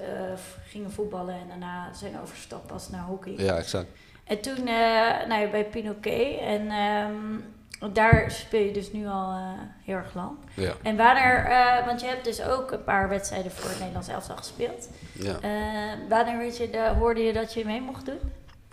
gingen 0.68 0.92
voetballen 0.92 1.34
en 1.34 1.48
daarna 1.48 1.92
zijn 1.94 2.20
overgestapt 2.22 2.66
pas 2.66 2.88
naar 2.88 3.04
hockey. 3.04 3.34
Ja, 3.36 3.56
exact. 3.56 3.86
En 4.24 4.40
toen 4.40 4.56
eh, 4.66 5.26
nou 5.28 5.40
ja, 5.40 5.50
bij 5.50 5.64
Pinoquet 5.64 6.38
en 6.40 6.70
ehm, 6.70 7.93
daar 7.93 8.31
speel 8.31 8.60
je 8.64 8.72
dus 8.72 8.93
nu 8.93 9.06
al 9.06 9.31
eh, 9.32 9.48
heel 9.84 9.96
erg 9.96 10.14
lang. 10.14 10.36
Ja, 10.54 10.72
En 10.82 10.96
wanneer, 10.96 11.44
eh, 11.44 11.86
want 11.86 12.00
je 12.00 12.06
hebt 12.06 12.24
dus 12.24 12.43
ook 12.43 12.70
een 12.72 12.84
paar 12.84 13.08
wedstrijden 13.08 13.50
voor 13.52 13.69
het 13.69 13.78
Nederlands 13.78 14.08
elftal 14.08 14.36
gespeeld. 14.36 14.88
ja. 15.12 15.38
Eh, 15.40 16.08
wanneer 16.08 16.38
weet 16.38 16.56
je 16.56 16.70
de, 16.70 16.93
hoorde 16.98 17.20
je 17.22 17.32
dat 17.32 17.54
je 17.54 17.64
mee 17.64 17.81
mocht 17.81 18.06
doen? 18.06 18.19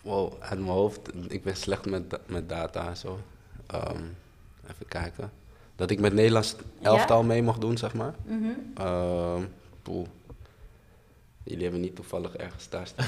Wow, 0.04 0.34
uit 0.40 0.60
mijn 0.60 0.72
hoofd, 0.72 1.00
ik 1.28 1.44
ben 1.44 1.56
slecht 1.56 1.86
met, 1.86 2.18
met 2.28 2.50
data 2.50 2.88
en 2.88 2.98
zo. 2.98 3.20
Ehm, 3.68 4.04
even 4.72 4.88
kijken. 4.88 5.32
Dat 5.82 5.92
ik 5.92 6.00
met 6.00 6.14
Nederlands 6.14 6.56
elftal 6.82 7.24
mee 7.24 7.44
mocht 7.44 7.62
doen, 7.62 7.78
zeg 7.78 7.94
maar. 7.94 8.14
Mhm. 8.26 8.44
Ehm 8.78 9.42
poeh. 9.82 10.08
Jullie 11.44 11.64
hebben 11.64 11.82
niet 11.82 11.96
toevallig 11.96 12.36
ergens 12.36 12.70
daar 12.70 12.88
staan. 12.92 13.06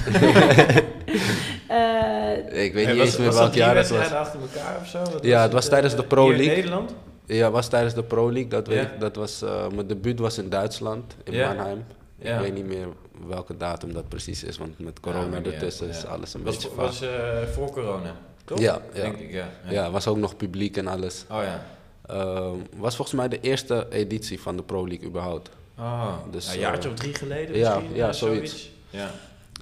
Eh, 1.68 2.64
ik 2.64 2.72
weet 2.72 2.84
Hey, 2.84 2.92
niet 2.94 2.96
was- 3.02 3.06
eens 3.06 3.16
meer 3.16 3.26
was 3.26 3.36
welk 3.38 3.54
jaar 3.54 3.76
het 3.76 3.88
was. 3.90 4.10
achter 4.12 4.40
elkaar 4.40 4.78
of 4.80 4.86
zo? 4.88 4.98
Wat 4.98 5.24
Ja, 5.24 5.42
het 5.42 5.52
was 5.52 5.64
eh, 5.64 5.70
tijdens 5.70 5.94
de 5.96 6.04
Pro 6.04 6.22
hier 6.24 6.32
in 6.32 6.38
League. 6.38 6.56
Nederland? 6.56 6.94
Ja, 7.26 7.44
het 7.44 7.52
was 7.52 7.68
tijdens 7.68 7.94
de 7.94 8.02
Pro 8.02 8.32
League. 8.32 8.48
Dat 8.50 8.66
weet 8.66 8.76
Ja. 8.78 8.90
ik. 8.92 9.00
Dat 9.00 9.16
was, 9.16 9.42
eh, 9.42 9.68
mijn 9.74 9.86
debuut 9.86 10.18
was 10.18 10.38
in 10.38 10.48
Duitsland, 10.48 11.16
in 11.24 11.32
Ja. 11.32 11.46
Mannheim. 11.46 11.84
Ja. 12.18 12.34
Ik 12.34 12.40
weet 12.42 12.54
niet 12.54 12.66
meer 12.66 12.86
welke 13.26 13.56
datum 13.56 13.92
dat 13.92 14.08
precies 14.08 14.44
is, 14.44 14.58
want 14.58 14.78
met 14.78 15.00
corona 15.00 15.42
ertussen 15.42 15.88
is 15.88 16.06
alles 16.06 16.34
een 16.34 16.42
Was, 16.42 16.54
beetje 16.54 16.74
was 16.76 17.00
eh, 17.02 17.08
voor 17.52 17.70
corona, 17.70 18.14
toch? 18.44 18.58
Ja, 18.58 18.78
ja. 18.94 19.02
Denk 19.02 19.16
ik, 19.18 19.30
ja. 19.32 19.48
Ja, 19.68 19.90
was 19.90 20.06
ook 20.06 20.16
nog 20.16 20.36
publiek 20.36 20.76
en 20.76 20.86
alles. 20.86 21.24
Oh 21.30 21.42
ja. 21.42 21.62
Ehm, 22.06 22.56
was 22.76 22.96
volgens 22.96 23.16
mij 23.16 23.28
de 23.28 23.40
eerste 23.40 23.86
editie 23.90 24.40
van 24.40 24.56
de 24.56 24.62
Pro 24.62 24.88
League 24.88 25.06
überhaupt. 25.06 25.50
Oh, 25.78 26.16
Dus, 26.30 26.52
een 26.52 26.58
jaartje 26.58 26.88
eh, 26.88 26.94
of 26.94 27.00
drie 27.00 27.14
geleden 27.14 27.56
ja, 27.56 27.74
misschien? 27.78 27.96
ja, 27.96 28.08
eh, 28.08 28.14
zoiets. 28.14 28.70
Ja. 28.90 29.10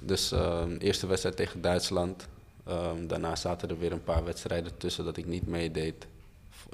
Dus 0.03 0.31
ehm, 0.31 0.75
eerste 0.77 1.07
wedstrijd 1.07 1.35
tegen 1.35 1.61
Duitsland. 1.61 2.27
Ehm, 2.67 3.07
daarna 3.07 3.35
zaten 3.35 3.69
er 3.69 3.79
weer 3.79 3.91
een 3.91 4.03
paar 4.03 4.23
wedstrijden 4.23 4.77
tussen 4.77 5.05
dat 5.05 5.17
ik 5.17 5.25
niet 5.25 5.47
meedeed. 5.47 6.07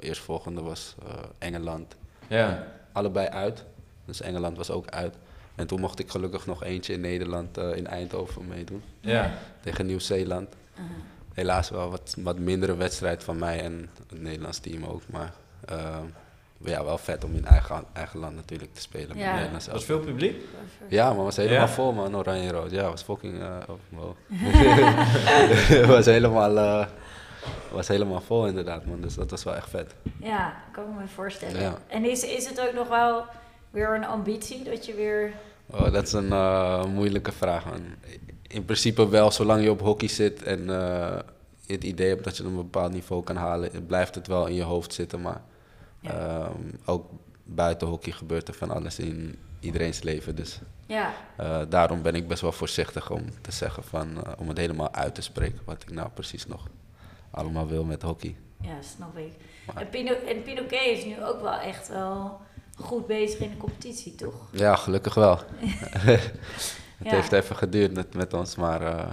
Eerst 0.00 0.20
volgende 0.20 0.62
was 0.62 0.94
eh, 1.06 1.12
Engeland. 1.38 1.96
Ja. 2.28 2.66
Allebei 2.92 3.28
uit. 3.28 3.64
Dus 4.04 4.20
Engeland 4.20 4.56
was 4.56 4.70
ook 4.70 4.88
uit. 4.88 5.14
En 5.54 5.66
toen 5.66 5.80
mocht 5.80 5.98
ik 5.98 6.10
gelukkig 6.10 6.46
nog 6.46 6.62
eentje 6.64 6.92
in 6.92 7.00
Nederland, 7.00 7.58
eh, 7.58 7.76
in 7.76 7.86
Eindhoven 7.86 8.48
meedoen. 8.48 8.82
Ja. 9.00 9.38
Tegen 9.60 9.86
Nieuw-Zeeland. 9.86 10.54
uh, 10.78 10.82
Helaas 11.32 11.70
wel 11.70 11.90
wat, 11.90 12.16
wat 12.18 12.38
mindere 12.38 12.76
wedstrijd 12.76 13.24
van 13.24 13.38
mij 13.38 13.60
en 13.60 13.88
het 14.08 14.20
Nederlands 14.20 14.58
team 14.58 14.84
ook. 14.84 15.02
Maar 15.06 15.32
ja, 16.64 16.84
wel 16.84 16.98
vet 16.98 17.24
om 17.24 17.34
in 17.34 17.44
eigen, 17.46 17.84
eigen 17.92 18.18
land 18.20 18.34
natuurlijk 18.34 18.74
te 18.74 18.80
spelen. 18.80 19.16
Ja. 19.16 19.48
Was 19.72 19.84
veel 19.84 20.00
publiek? 20.00 20.42
Ja, 20.88 21.04
maar 21.06 21.14
het 21.14 21.24
was 21.24 21.36
helemaal 21.36 21.58
Ja? 21.60 21.68
vol 21.68 21.92
man, 21.92 22.16
oranje 22.16 22.48
en 22.48 22.52
rood. 22.54 22.70
Ja, 22.70 22.80
het 22.82 22.90
was 22.90 23.02
fucking... 23.02 23.40
eh, 23.40 23.56
oh, 23.68 23.76
wow. 23.88 24.14
Was 25.96 26.06
helemaal... 26.06 26.56
eh, 26.58 26.86
was 27.72 27.88
helemaal 27.88 28.20
vol 28.20 28.46
inderdaad 28.46 28.84
man, 28.84 29.00
dus 29.00 29.14
dat 29.14 29.30
was 29.30 29.44
wel 29.44 29.54
echt 29.54 29.68
vet. 29.70 29.94
Ja, 30.20 30.54
kan 30.72 30.84
ik 30.84 31.00
me 31.00 31.06
voorstellen. 31.14 31.60
Ja. 31.60 31.78
En 31.86 32.04
is, 32.04 32.24
is 32.24 32.48
het 32.48 32.60
ook 32.60 32.72
nog 32.74 32.88
wel 32.88 33.24
weer 33.70 33.94
een 33.94 34.04
ambitie 34.04 34.62
dat 34.62 34.86
je 34.86 34.94
weer... 34.94 35.32
Oh, 35.66 35.92
dat 35.92 36.06
is 36.06 36.12
een 36.12 36.32
eh, 36.32 36.84
moeilijke 36.84 37.32
vraag, 37.32 37.64
man. 37.64 37.80
In 38.48 38.64
principe 38.64 39.08
wel, 39.08 39.30
zolang 39.30 39.62
je 39.62 39.70
op 39.70 39.80
hockey 39.80 40.08
zit 40.08 40.42
en 40.42 40.70
eh, 40.70 41.18
het 41.72 41.84
idee 41.84 42.08
hebt 42.08 42.24
dat 42.24 42.36
je 42.36 42.44
een 42.44 42.56
bepaald 42.56 42.92
niveau 42.92 43.24
kan 43.24 43.36
halen, 43.36 43.86
blijft 43.86 44.14
het 44.14 44.26
wel 44.26 44.46
in 44.46 44.54
je 44.54 44.62
hoofd 44.62 44.94
zitten. 44.94 45.20
Maar 45.20 45.40
Ja. 46.00 46.10
ehm, 46.10 46.62
ook 46.84 47.10
buiten 47.44 47.88
hockey 47.88 48.12
gebeurt 48.12 48.48
er 48.48 48.54
van 48.54 48.70
alles 48.70 48.98
in 48.98 49.38
iedereen's 49.60 50.02
leven. 50.02 50.36
Dus 50.36 50.60
Ja, 50.86 51.12
eh, 51.36 51.60
daarom 51.68 52.02
ben 52.02 52.14
ik 52.14 52.28
best 52.28 52.40
wel 52.42 52.52
voorzichtig 52.52 53.10
om 53.10 53.24
te 53.40 53.52
zeggen 53.52 53.84
van, 53.84 54.24
eh, 54.24 54.32
om 54.38 54.48
het 54.48 54.56
helemaal 54.58 54.92
uit 54.94 55.14
te 55.14 55.20
spreken 55.22 55.60
wat 55.64 55.82
ik 55.82 55.90
nou 55.90 56.08
precies 56.14 56.46
nog 56.46 56.66
allemaal 57.30 57.66
wil 57.68 57.84
met 57.84 58.02
hockey. 58.02 58.36
ja 58.62 58.82
snap 58.82 59.16
ik. 59.16 59.32
Maar- 59.66 59.82
En, 59.82 59.88
Pino, 59.88 60.12
en 60.26 60.42
Pinoquet 60.42 60.98
is 60.98 61.04
nu 61.04 61.24
ook 61.24 61.40
wel 61.40 61.58
echt 61.58 61.88
wel 61.88 62.40
goed 62.76 63.06
bezig 63.06 63.38
in 63.40 63.50
de 63.50 63.56
competitie, 63.56 64.14
toch? 64.14 64.34
Ja, 64.52 64.76
gelukkig 64.76 65.14
wel. 65.14 65.38
het 65.92 66.32
Ja. 67.02 67.10
heeft 67.10 67.32
even 67.32 67.56
geduurd 67.56 67.92
met, 67.92 68.14
met 68.14 68.32
ons, 68.34 68.56
maar 68.56 68.82
eh, 68.82 69.10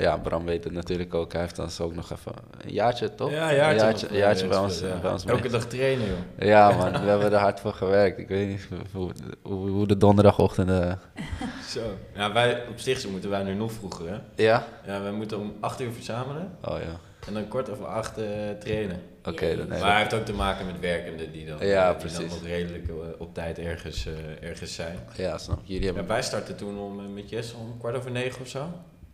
ja, 0.00 0.16
Bram 0.16 0.44
weet 0.44 0.64
het 0.64 0.72
natuurlijk 0.72 1.14
ook. 1.14 1.32
Hij 1.32 1.40
heeft 1.40 1.58
ons 1.58 1.80
ook 1.80 1.94
nog 1.94 2.12
even 2.12 2.32
een 2.64 2.72
jaartje, 2.72 3.14
toch? 3.14 3.30
Ja, 3.30 3.48
een 3.50 3.56
jaartje. 3.56 3.68
Een 3.70 3.76
jaartje, 3.76 4.06
nog, 4.06 4.10
een 4.12 4.18
jaartje 4.18 4.44
eh, 4.44 4.50
bij 4.50 4.58
ons, 4.58 4.74
spelen, 4.76 4.94
ja. 4.94 5.00
bij 5.00 5.10
ons 5.10 5.24
Elke 5.24 5.48
dag 5.48 5.64
trainen, 5.66 6.06
joh. 6.06 6.46
Ja, 6.46 6.70
man, 6.70 6.92
we 6.92 7.08
hebben 7.08 7.32
er 7.32 7.38
hard 7.38 7.60
voor 7.60 7.72
gewerkt. 7.72 8.18
Ik 8.18 8.28
weet 8.28 8.48
niet 8.48 8.68
hoe, 8.92 9.10
hoe, 9.42 9.68
hoe 9.70 9.86
de 9.86 9.96
donderdagochtenden... 9.96 10.98
Zo. 11.74 11.80
Ja, 12.14 12.32
wij, 12.32 12.66
op 12.68 12.78
Stichtse 12.78 13.10
moeten 13.10 13.30
wij 13.30 13.42
nu 13.42 13.54
nog 13.54 13.72
vroeger, 13.72 14.08
hè? 14.08 14.42
Ja? 14.42 14.64
Ja, 14.86 15.02
wij 15.02 15.12
moeten 15.12 15.38
om 15.38 15.52
8 15.60 15.80
uur 15.80 15.92
verzamelen 15.92 16.50
Oh 16.64 16.78
ja, 16.78 17.00
en 17.26 17.34
dan 17.34 17.48
kort 17.48 17.70
over 17.70 17.86
8 17.86 18.18
eh, 18.18 18.24
trainen. 18.58 19.00
oké. 19.24 19.56
Dan 19.56 19.68
maar 19.68 19.78
hij 19.80 19.98
heeft 19.98 20.14
ook 20.14 20.24
te 20.24 20.32
maken 20.32 20.66
met 20.66 20.80
werkenden 20.80 21.32
die 21.32 21.46
dan, 21.46 21.66
Ja, 21.66 21.88
eh, 21.94 22.00
die 22.00 22.08
dan 22.08 22.16
precies. 22.16 22.32
nog 22.40 22.42
redelijk 22.50 22.88
eh, 22.88 22.94
op 23.18 23.34
tijd 23.34 23.58
ergens, 23.58 24.06
eh, 24.06 24.48
ergens 24.48 24.74
zijn. 24.74 24.98
Ja, 25.16 25.38
snap. 25.38 25.58
Jullie 25.62 25.80
Ja, 25.80 25.86
hebben... 25.86 26.06
wij 26.06 26.22
starten 26.22 26.56
toen 26.56 26.78
om, 26.78 26.98
eh, 27.00 27.06
met 27.14 27.28
Jess 27.30 27.54
om 27.54 27.78
kwart 27.78 27.96
over 27.96 28.10
negen 28.10 28.40
of 28.40 28.48
zo. 28.48 28.66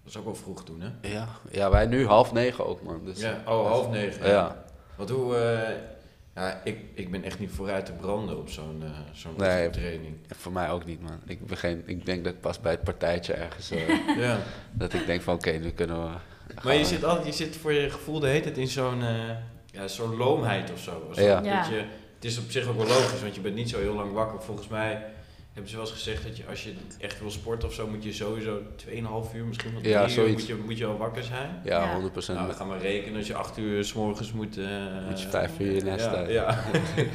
Dat 0.06 0.14
is 0.14 0.20
ook 0.20 0.24
wel 0.24 0.34
vroeg 0.34 0.64
toen, 0.64 0.80
hè? 0.80 1.08
Ja, 1.08 1.28
ja, 1.50 1.70
wij 1.70 1.86
nu 1.86 2.06
half 2.06 2.32
negen 2.32 2.66
ook, 2.66 2.82
man. 2.82 3.00
Dus, 3.04 3.20
ja, 3.20 3.42
oh, 3.46 3.66
half 3.66 3.90
negen. 3.90 4.28
Ja. 4.28 4.64
Want 4.96 5.10
hoe... 5.10 5.36
eh, 5.36 5.74
ja, 6.34 6.60
ik, 6.64 6.78
ik 6.94 7.10
ben 7.10 7.22
echt 7.22 7.38
niet 7.38 7.50
vooruit 7.50 7.86
te 7.86 7.92
branden 7.92 8.38
op 8.38 8.48
zo'n 8.48 8.82
eh 8.82 8.90
zo'n 9.12 9.34
Nee. 9.36 9.70
training. 9.70 10.16
Voor 10.36 10.52
mij 10.52 10.70
ook 10.70 10.84
niet, 10.84 11.02
man. 11.02 11.20
Ik, 11.26 11.46
begin, 11.46 11.82
ik 11.86 12.06
denk 12.06 12.24
dat 12.24 12.40
pas 12.40 12.60
bij 12.60 12.72
het 12.72 12.82
partijtje 12.84 13.32
ergens... 13.32 13.70
eh, 13.70 13.88
Ja. 14.24 14.38
dat 14.72 14.92
ik 14.92 15.06
denk 15.06 15.22
van, 15.22 15.34
oké, 15.34 15.50
nu 15.50 15.70
kunnen 15.70 16.02
we... 16.02 16.10
Maar 16.64 16.72
je 16.72 16.78
we- 16.78 16.84
zit, 16.86 17.04
altijd, 17.04 17.26
je 17.26 17.32
zit 17.44 17.56
voor 17.56 17.72
je 17.72 17.90
gevoel 17.90 18.20
de 18.20 18.26
hele 18.28 18.40
tijd 18.40 18.58
in 18.58 18.68
zo'n 18.68 19.02
ja, 19.66 19.88
zo'n 19.88 20.16
loomheid 20.16 20.72
of 20.72 20.78
zo. 20.80 21.10
Zo 21.14 21.20
Ja. 21.22 21.34
dat 21.34 21.44
Ja. 21.44 21.64
je, 21.70 21.84
het 22.14 22.24
is 22.24 22.38
op 22.38 22.50
zich 22.50 22.68
ook 22.68 22.76
wel 22.76 22.86
logisch, 22.86 23.22
want 23.22 23.34
je 23.34 23.40
bent 23.40 23.54
niet 23.54 23.70
zo 23.70 23.78
heel 23.78 23.94
lang 23.94 24.12
wakker. 24.12 24.42
Volgens 24.42 24.68
mij 24.68 25.04
hebben 25.56 25.70
ze 25.70 25.76
wel 25.76 25.84
eens 25.86 25.94
gezegd 25.94 26.22
dat 26.24 26.36
je 26.36 26.42
als 26.48 26.64
je 26.64 26.72
echt 26.98 27.20
wil 27.20 27.30
sporten 27.30 27.68
of 27.68 27.74
zo, 27.74 27.86
moet 27.88 28.04
je 28.04 28.12
sowieso 28.12 28.58
2,5 28.86 29.36
uur, 29.36 29.44
misschien 29.44 29.72
wel 29.72 29.80
3 29.80 29.92
Ja, 29.92 30.08
uur, 30.16 30.30
moet 30.30 30.46
je, 30.46 30.54
moet 30.64 30.78
je 30.78 30.86
al 30.86 30.96
wakker 30.96 31.22
zijn. 31.22 31.60
Ja, 31.64 31.82
Ja. 31.82 32.00
100%. 32.00 32.26
Nou, 32.26 32.46
dan 32.46 32.54
gaan 32.54 32.70
we 32.70 32.78
rekenen 32.78 33.16
als 33.16 33.26
je 33.26 33.34
8 33.34 33.58
uur 33.58 33.84
s 33.84 33.92
morgens 33.92 34.32
moet... 34.32 34.58
eh, 34.58 34.64
Moet 35.08 35.20
je 35.22 35.28
vijf 35.28 35.58
uur 35.60 35.72
je 35.74 35.80
nest 35.82 36.04
ja, 36.04 36.10
uit. 36.14 36.30
Ja, 36.30 36.46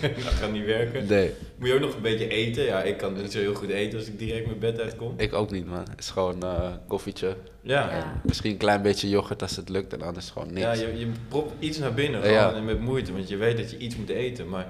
dat 0.01 0.33
gaat 0.33 0.51
niet 0.51 0.65
werken. 0.65 1.05
Nee, 1.07 1.31
Moet 1.57 1.67
je 1.67 1.74
ook 1.74 1.79
nog 1.79 1.95
een 1.95 2.01
beetje 2.01 2.27
eten. 2.27 2.63
Ja, 2.63 2.81
ik 2.83 2.98
kan 2.98 3.13
niet 3.13 3.31
zo 3.31 3.39
heel 3.39 3.53
goed 3.53 3.69
eten 3.69 4.00
als 4.00 4.07
ik 4.07 4.19
direct 4.19 4.45
mijn 4.45 4.60
bed 4.60 4.79
uitkom. 4.79 5.13
ik 5.17 5.33
ook 5.33 5.51
niet, 5.51 5.65
man. 5.65 5.79
Het 5.89 6.00
is 6.00 6.10
gewoon 6.10 6.43
eh 6.43 6.69
koffietje. 6.88 7.36
Ja, 7.62 7.89
Ja. 7.89 7.98
ja. 7.98 8.21
Misschien 8.24 8.51
een 8.51 8.57
klein 8.57 8.81
beetje 8.81 9.10
yoghurt 9.10 9.41
als 9.41 9.55
het 9.55 9.69
lukt 9.69 9.93
en 9.93 10.01
anders 10.01 10.29
gewoon 10.29 10.53
niks. 10.53 10.79
je, 10.79 10.98
je 11.00 11.12
propt 11.27 11.53
iets 11.60 11.77
naar 11.77 11.93
binnen, 11.93 12.29
Ja. 12.31 12.48
gewoon 12.48 12.65
met 12.65 12.79
moeite, 12.79 13.12
want 13.13 13.29
je 13.29 13.38
weet 13.38 13.57
dat 13.57 13.71
je 13.71 13.77
iets 13.77 13.95
moet 13.95 14.10
eten. 14.10 14.50
Maar 14.50 14.67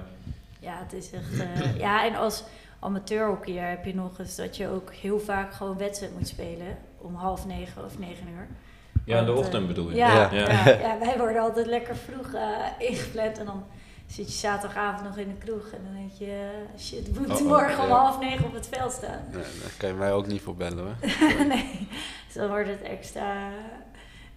Ja, 0.60 0.86
het 0.88 0.92
is 0.92 1.10
echt... 1.12 1.40
eh, 1.62 1.78
ja, 1.78 2.06
en 2.06 2.14
als 2.14 2.42
amateurhockeyer 2.82 3.68
heb 3.68 3.84
je 3.84 3.94
nog 3.94 4.18
eens 4.18 4.36
dat 4.36 4.56
je 4.56 4.68
ook 4.68 4.92
heel 4.92 5.20
vaak 5.20 5.54
gewoon 5.54 5.78
wedstrijd 5.78 6.12
moet 6.18 6.28
spelen. 6.28 6.78
Om 6.98 7.14
half 7.14 7.46
negen 7.46 7.84
of 7.84 7.98
negen 7.98 8.28
uur. 8.28 8.48
ja, 9.04 9.18
in 9.18 9.24
de 9.24 9.32
eh, 9.32 9.38
ochtend 9.38 9.66
bedoel 9.66 9.90
je? 9.90 9.96
Ja, 9.96 10.14
Ja. 10.14 10.30
ja. 10.32 10.68
ja, 10.68 10.98
wij 10.98 11.18
worden 11.18 11.42
altijd 11.42 11.66
lekker 11.66 11.96
vroeg 11.96 12.32
eh, 12.32 12.88
ingepland. 12.88 13.38
En 13.38 13.46
dan 13.46 13.64
zit 14.06 14.26
je 14.26 14.38
zaterdagavond 14.38 15.04
nog 15.08 15.16
in 15.16 15.28
de 15.28 15.44
kroeg. 15.46 15.70
En 15.70 15.80
dan 15.84 15.94
denk 15.94 16.12
je, 16.12 16.26
eh, 16.26 16.80
shit, 16.80 17.12
we 17.12 17.18
moeten 17.18 17.36
Oh, 17.36 17.42
oh, 17.42 17.48
morgen 17.58 17.82
om 17.82 17.88
ja. 17.88 17.94
half 17.94 18.20
negen 18.20 18.44
op 18.44 18.52
het 18.54 18.68
veld 18.70 18.92
staan. 18.92 19.20
Nee, 19.30 19.42
daar 19.42 19.72
kan 19.78 19.88
je 19.88 19.94
mij 19.94 20.12
ook 20.12 20.26
niet 20.26 20.42
voor 20.42 20.56
bellen, 20.56 20.84
hoor. 20.84 20.96
nee, 21.54 21.88
dus 22.26 22.34
dan 22.34 22.48
wordt 22.48 22.68
het 22.68 22.82
extra, 22.82 23.50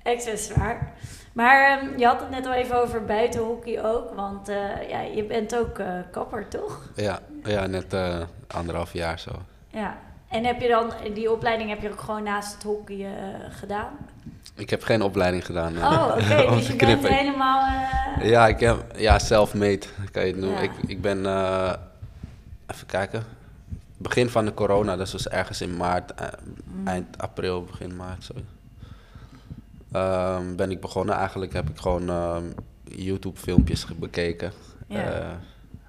extra 0.04 0.36
zwaar. 0.36 0.94
Maar 1.36 1.80
ehm, 1.80 2.00
je 2.00 2.06
had 2.06 2.20
het 2.20 2.30
net 2.30 2.46
al 2.46 2.54
even 2.54 2.82
over 2.82 3.06
buitenhockey 3.06 3.84
ook. 3.84 4.14
Want 4.14 4.50
eh, 4.50 4.90
ja, 4.90 5.02
je 5.02 5.24
bent 5.24 5.56
ook 5.56 5.80
eh, 5.80 5.94
kapper, 6.12 6.48
toch? 6.48 6.82
Ja, 6.96 7.20
ja 7.44 7.66
net 7.66 7.94
eh, 7.94 8.22
anderhalf 8.48 8.94
jaar 8.94 9.20
zo. 9.20 9.32
Ja. 9.68 9.98
En 10.30 10.46
heb 10.46 10.62
je 10.62 10.68
dan, 10.68 10.94
die 11.14 11.32
opleiding 11.32 11.70
heb 11.70 11.82
je 11.82 11.92
ook 11.92 12.00
gewoon 12.00 12.24
naast 12.24 12.54
het 12.54 12.64
hockey 12.64 13.08
gedaan? 13.50 13.98
Ik 14.56 14.70
heb 14.70 14.84
geen 14.84 15.02
opleiding 15.02 15.46
gedaan. 15.46 15.78
Oh, 15.78 16.16
oké. 16.18 16.50
dus 16.56 16.68
je 16.68 16.76
bent 16.76 17.08
helemaal... 17.08 17.64
Ja, 18.22 18.48
ik 18.48 18.60
heb, 18.60 18.86
ja, 18.96 19.20
self-made 19.20 19.86
kan 20.12 20.26
je 20.26 20.32
het 20.32 20.42
noemen. 20.42 20.62
Ja. 20.62 20.64
Ik, 20.64 20.72
ik 20.88 21.02
ben, 21.02 21.20
even 22.68 22.88
kijken, 22.88 23.24
begin 23.98 24.30
van 24.30 24.46
de 24.46 24.54
corona, 24.54 24.96
dus 24.96 25.12
was 25.12 25.28
ergens 25.28 25.62
in 25.62 25.78
maart, 25.78 26.14
mm, 26.66 26.88
eind 26.88 27.18
april, 27.18 27.64
begin 27.64 27.96
maart, 27.96 28.24
zo. 28.24 28.34
Ehm, 29.96 30.56
ben 30.56 30.72
ik 30.72 30.82
begonnen. 30.82 31.16
Eigenlijk 31.16 31.54
heb 31.54 31.70
ik 31.70 31.78
gewoon 31.78 32.10
ehm, 32.10 32.44
YouTube-filmpjes 32.84 33.86
bekeken. 33.96 34.52
Ja. 34.88 35.04
Eh, 35.04 35.32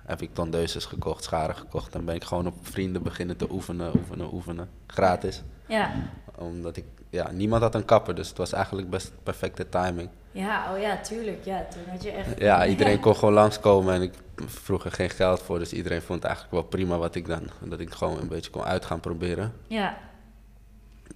heb 0.05 0.23
ik 0.23 0.35
tondeuses 0.35 0.85
gekocht, 0.85 1.25
scharen 1.25 1.57
gekocht. 1.57 1.95
En 1.95 2.05
ben 2.05 2.15
ik 2.15 2.25
gewoon 2.25 2.47
op 2.47 2.55
vrienden 2.63 3.03
beginnen 3.03 3.37
te 3.37 3.51
oefenen, 3.51 3.97
oefenen, 3.97 4.33
oefenen. 4.33 4.69
Gratis. 4.87 5.43
Ja. 5.67 5.91
Omdat 6.39 6.77
ik, 6.77 6.85
ja, 7.11 7.31
niemand 7.31 7.63
had 7.63 7.75
een 7.75 7.85
kapper, 7.85 8.15
dus 8.15 8.29
het 8.29 8.39
was 8.39 8.53
eigenlijk 8.53 8.91
best 8.91 9.13
perfecte 9.23 9.69
timing. 9.69 10.09
ja, 10.33 10.73
oh 10.73 10.81
ja, 10.81 11.01
tuurlijk. 11.01 11.45
Ja, 11.45 11.67
toen 11.71 11.83
had 11.91 12.03
je 12.03 12.11
echt... 12.11 12.39
Ja, 12.39 12.67
iedereen 12.75 13.01
kon 13.01 13.17
gewoon 13.17 13.35
langskomen 13.35 13.95
en 13.95 14.03
ik 14.03 14.13
vroeg 14.47 14.85
er 14.85 14.93
geen 14.93 15.11
geld 15.11 15.43
voor. 15.43 15.59
Dus 15.59 15.73
iedereen 15.73 16.03
vond 16.03 16.19
het 16.19 16.25
eigenlijk 16.25 16.55
wel 16.55 16.65
prima 16.65 16.99
wat 16.99 17.15
ik 17.15 17.27
dan, 17.27 17.43
dat 17.65 17.81
ik 17.81 17.91
gewoon 17.91 18.19
een 18.21 18.29
beetje 18.29 18.51
kon 18.51 18.65
uit 18.65 18.85
gaan 18.85 19.01
proberen. 19.01 19.53
Ja, 19.67 19.97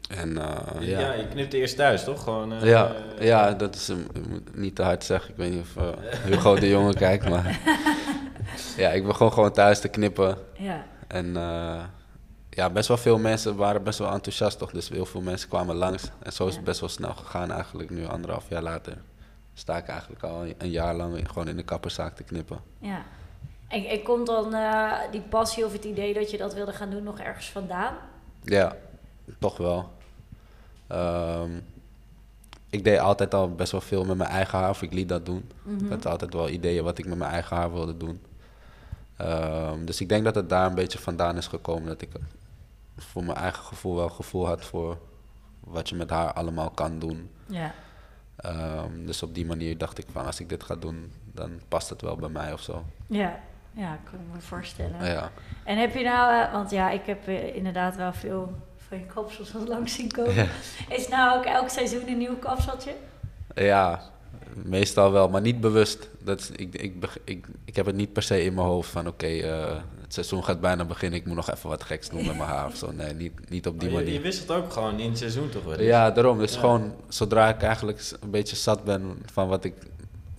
En 0.08 0.38
eh, 0.38 0.88
ja. 0.88 1.00
ja. 1.00 1.12
je 1.12 1.28
knipt 1.28 1.52
eerst 1.52 1.76
thuis, 1.76 2.04
toch? 2.04 2.22
Gewoon, 2.22 2.52
eh, 2.52 2.62
Ja, 2.62 2.94
eh, 3.18 3.26
ja, 3.26 3.52
dat 3.52 3.74
is 3.74 3.88
een, 3.88 4.06
niet 4.52 4.74
te 4.74 4.82
hard 4.82 5.04
zeggen. 5.04 5.30
Ik 5.30 5.36
weet 5.36 5.50
niet 5.50 5.60
of 5.60 5.84
Hugo 6.24 6.54
de 6.54 6.68
Jonge 6.68 6.94
kijkt, 7.06 7.28
maar 7.28 7.60
ja, 8.76 8.90
ik 8.90 9.06
begon 9.06 9.32
gewoon 9.32 9.52
thuis 9.52 9.80
te 9.80 9.88
knippen. 9.88 10.38
ja. 10.56 10.84
En 11.10 11.36
eh, 11.36 11.82
ja, 12.50 12.70
best 12.70 12.88
wel 12.88 12.96
veel 12.96 13.18
mensen 13.18 13.56
waren 13.56 13.82
best 13.82 13.98
wel 13.98 14.12
enthousiast 14.12 14.58
toch, 14.58 14.70
dus 14.70 14.88
heel 14.88 15.06
veel 15.06 15.20
mensen 15.20 15.48
kwamen 15.48 15.76
langs. 15.76 16.10
En 16.22 16.32
zo 16.32 16.46
is 16.46 16.54
het 16.54 16.64
best 16.64 16.80
wel 16.80 16.88
snel 16.88 17.14
gegaan 17.14 17.52
eigenlijk, 17.52 17.90
nu 17.90 18.06
anderhalf 18.06 18.48
jaar 18.48 18.62
later. 18.62 18.96
Sta 19.54 19.76
ik 19.76 19.86
eigenlijk 19.86 20.22
al 20.22 20.44
een 20.58 20.70
jaar 20.70 20.94
lang 20.94 21.28
gewoon 21.28 21.48
in 21.48 21.56
de 21.56 21.62
kapperszaak 21.62 22.16
te 22.16 22.22
knippen. 22.22 22.60
Ja. 22.78 23.02
En, 23.68 23.84
en 23.84 24.02
komt 24.02 24.26
dan 24.26 24.54
eh, 24.54 24.92
die 25.10 25.20
passie 25.20 25.64
of 25.64 25.72
het 25.72 25.84
idee 25.84 26.14
dat 26.14 26.30
je 26.30 26.38
dat 26.38 26.54
wilde 26.54 26.72
gaan 26.72 26.90
doen 26.90 27.02
nog 27.02 27.18
ergens 27.18 27.50
vandaan? 27.50 27.94
Ja, 28.42 28.76
toch 29.38 29.56
wel. 29.56 29.90
Ehm, 30.86 31.50
ik 32.70 32.84
deed 32.84 32.98
altijd 32.98 33.34
al 33.34 33.54
best 33.54 33.72
wel 33.72 33.80
veel 33.80 34.04
met 34.04 34.16
mijn 34.16 34.30
eigen 34.30 34.58
haar, 34.58 34.70
of 34.70 34.82
ik 34.82 34.92
liet 34.92 35.08
dat 35.08 35.26
doen. 35.26 35.50
Mhm. 35.62 35.84
Ik 35.84 35.90
had 35.90 36.06
altijd 36.06 36.34
wel 36.34 36.48
ideeën 36.48 36.84
wat 36.84 36.98
ik 36.98 37.06
met 37.06 37.18
mijn 37.18 37.30
eigen 37.30 37.56
haar 37.56 37.72
wilde 37.72 37.96
doen. 37.96 38.20
Ehm, 39.16 39.84
dus 39.84 40.00
ik 40.00 40.08
denk 40.08 40.24
dat 40.24 40.34
het 40.34 40.48
daar 40.48 40.66
een 40.66 40.74
beetje 40.74 40.98
vandaan 40.98 41.36
is 41.36 41.46
gekomen. 41.46 41.86
Dat 41.86 42.02
ik 42.02 42.10
voor 42.96 43.24
mijn 43.24 43.36
eigen 43.36 43.64
gevoel 43.64 43.96
wel 43.96 44.08
gevoel 44.08 44.46
had 44.46 44.64
voor 44.64 44.98
wat 45.60 45.88
je 45.88 45.94
met 45.94 46.10
haar 46.10 46.32
allemaal 46.32 46.70
kan 46.70 46.98
doen. 46.98 47.30
Ja. 47.46 47.74
Ehm, 48.36 49.06
dus 49.06 49.22
op 49.22 49.34
die 49.34 49.46
manier 49.46 49.78
dacht 49.78 49.98
ik 49.98 50.06
van 50.12 50.26
als 50.26 50.40
ik 50.40 50.48
dit 50.48 50.62
ga 50.62 50.76
doen, 50.76 51.12
dan 51.24 51.60
past 51.68 51.88
het 51.88 52.00
wel 52.00 52.16
bij 52.16 52.28
mij 52.28 52.52
of 52.52 52.60
zo. 52.60 52.84
Ja. 53.06 53.40
Ja, 53.72 53.98
kan 54.04 54.20
ik 54.20 54.34
me 54.34 54.40
voorstellen. 54.40 55.04
Ja, 55.04 55.30
En 55.64 55.78
heb 55.78 55.94
je 55.94 56.04
nou, 56.04 56.42
eh, 56.42 56.52
want 56.52 56.70
ja, 56.70 56.90
ik 56.90 57.06
heb 57.06 57.26
eh, 57.26 57.56
inderdaad 57.56 57.96
wel 57.96 58.12
veel 58.12 58.54
van 58.90 58.98
je 58.98 59.06
kapsels 59.06 59.54
al 59.54 59.66
langs 59.66 59.94
zien 59.94 60.10
komen. 60.12 60.48
Is 60.88 61.08
nou 61.08 61.38
ook 61.38 61.44
elk 61.44 61.68
seizoen 61.68 62.08
een 62.08 62.18
nieuw 62.18 62.36
kapseltje? 62.36 62.94
ja 63.54 64.02
meestal 64.64 65.12
wel, 65.12 65.28
maar 65.28 65.40
niet 65.40 65.60
bewust. 65.60 66.08
Dat 66.18 66.40
is, 66.40 66.50
ik, 66.50 66.74
ik, 66.74 66.94
ik, 67.24 67.46
ik 67.64 67.76
heb 67.76 67.86
het 67.86 67.94
niet 67.94 68.12
per 68.12 68.22
se 68.22 68.44
in 68.44 68.54
mijn 68.54 68.66
hoofd 68.66 68.90
van 68.90 69.06
oké, 69.06 69.26
eh, 69.26 69.76
het 70.02 70.14
seizoen 70.14 70.44
gaat 70.44 70.60
bijna 70.60 70.84
beginnen, 70.84 71.18
ik 71.18 71.26
moet 71.26 71.36
nog 71.36 71.50
even 71.50 71.68
wat 71.68 71.82
geks 71.82 72.08
doen 72.08 72.26
met 72.26 72.36
mijn 72.36 72.48
haar 72.48 72.66
of 72.66 72.76
zo. 72.76 72.92
Nee, 72.92 73.14
niet, 73.14 73.50
niet 73.50 73.66
op 73.66 73.80
die 73.80 73.88
je, 73.88 73.94
manier. 73.94 74.12
je 74.12 74.20
wisselt 74.20 74.50
ook 74.50 74.72
gewoon 74.72 74.98
in 74.98 75.08
het 75.08 75.18
seizoen 75.18 75.48
toch 75.48 75.64
wel? 75.64 75.80
Ja, 75.80 76.10
daarom. 76.10 76.38
Dus 76.38 76.54
Ja. 76.54 76.60
gewoon 76.60 76.94
zodra 77.08 77.48
ik 77.48 77.62
eigenlijk 77.62 78.10
een 78.20 78.30
beetje 78.30 78.56
zat 78.56 78.84
ben 78.84 79.22
van 79.32 79.48
wat 79.48 79.64
ik 79.64 79.74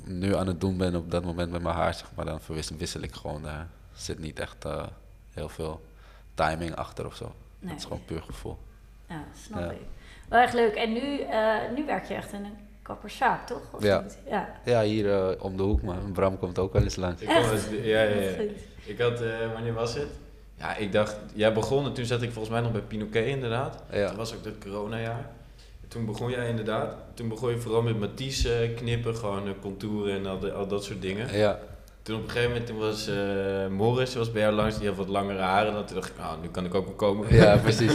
nu 0.04 0.36
aan 0.36 0.48
het 0.48 0.62
doen 0.62 0.78
ben 0.78 0.96
op 0.96 1.12
dat 1.12 1.24
moment 1.24 1.52
met 1.52 1.62
mijn 1.62 1.76
haar, 1.76 1.94
zeg 1.94 2.08
maar, 2.16 2.26
dan 2.26 2.42
verwissel 2.42 2.76
wissel 2.78 3.02
ik 3.02 3.14
gewoon. 3.14 3.48
eh 3.48 3.60
zit 3.96 4.20
niet 4.20 4.40
echt 4.40 4.66
eh, 4.66 4.84
heel 5.34 5.50
veel 5.50 5.82
timing 6.34 6.76
achter 6.76 7.06
of 7.06 7.16
zo. 7.16 7.32
Nee. 7.62 7.70
Het 7.72 7.80
is 7.80 7.84
gewoon 7.88 8.06
puur 8.06 8.22
gevoel. 8.22 8.58
Ja, 9.10 9.24
snap 9.46 9.60
Ja. 9.60 9.72
ik. 9.72 9.78
Wel 10.30 10.40
echt 10.42 10.54
leuk. 10.54 10.74
En 10.76 10.94
nu, 10.94 11.20
eh, 11.20 11.56
nu 11.76 11.86
werk 11.86 12.06
je 12.06 12.14
echt 12.14 12.34
in 12.34 12.44
een 12.44 12.58
kapperszaak, 12.82 13.48
toch? 13.48 13.62
Of 13.72 13.84
Ja. 13.84 14.02
niet? 14.02 14.18
Ja. 14.30 14.50
Ja, 14.66 14.82
hier 14.84 15.12
eh, 15.14 15.44
om 15.44 15.58
de 15.58 15.64
hoek, 15.64 15.82
man. 15.82 16.12
Bram 16.14 16.38
komt 16.40 16.60
ook 16.60 16.74
wel 16.74 16.82
eens 16.84 16.96
langs. 16.96 17.22
Ik 17.22 17.30
ja, 17.84 18.02
ja. 18.02 18.32
Ik 18.86 19.00
had, 19.00 19.22
eh, 19.22 19.54
wanneer 19.54 19.74
was 19.74 19.94
het? 19.94 20.08
Ja, 20.58 20.76
ik 20.76 20.92
dacht, 20.92 21.18
jij 21.34 21.54
begon 21.54 21.86
en 21.86 21.94
toen 21.94 22.06
zat 22.06 22.22
ik 22.22 22.32
volgens 22.32 22.54
mij 22.54 22.62
nog 22.64 22.72
bij 22.72 22.82
Pinoquet 22.82 23.26
inderdaad. 23.26 23.84
Ja. 23.92 24.08
Toen 24.08 24.18
was 24.18 24.36
ook 24.36 24.44
dat 24.44 24.58
coronajaar. 24.58 25.30
Toen 25.88 26.06
begon 26.06 26.30
jij 26.32 26.50
inderdaad, 26.50 26.96
toen 27.14 27.28
begon 27.28 27.50
je 27.50 27.58
vooral 27.58 27.82
met 27.82 28.00
Matisse 28.00 28.74
knippen, 28.76 29.16
gewoon 29.16 29.56
contouren 29.62 30.16
en 30.16 30.26
al, 30.26 30.40
de- 30.40 30.52
al 30.54 30.68
dat 30.68 30.84
soort 30.84 31.02
dingen. 31.02 31.38
Ja, 31.38 31.60
Toen 32.04 32.16
op 32.16 32.24
een 32.24 32.30
gegeven 32.30 32.52
moment 32.52 32.68
toen 32.68 32.78
was 32.78 33.08
eh 33.08 33.68
Morris, 33.68 34.16
was 34.16 34.32
bij 34.32 34.42
jou 34.42 34.54
langs, 34.54 34.78
die 34.78 34.88
had 34.88 34.98
wat 34.98 35.08
langere 35.08 35.40
haren. 35.40 35.76
En 35.76 35.86
toen 35.86 35.96
dacht 35.96 36.10
ik, 36.10 36.18
nou, 36.18 36.38
nu 36.42 36.48
kan 36.48 36.66
ik 36.66 36.76
ook 36.76 36.86
wel 36.86 36.96
komen. 36.96 37.36
ja 37.36 37.58
precies. 37.58 37.94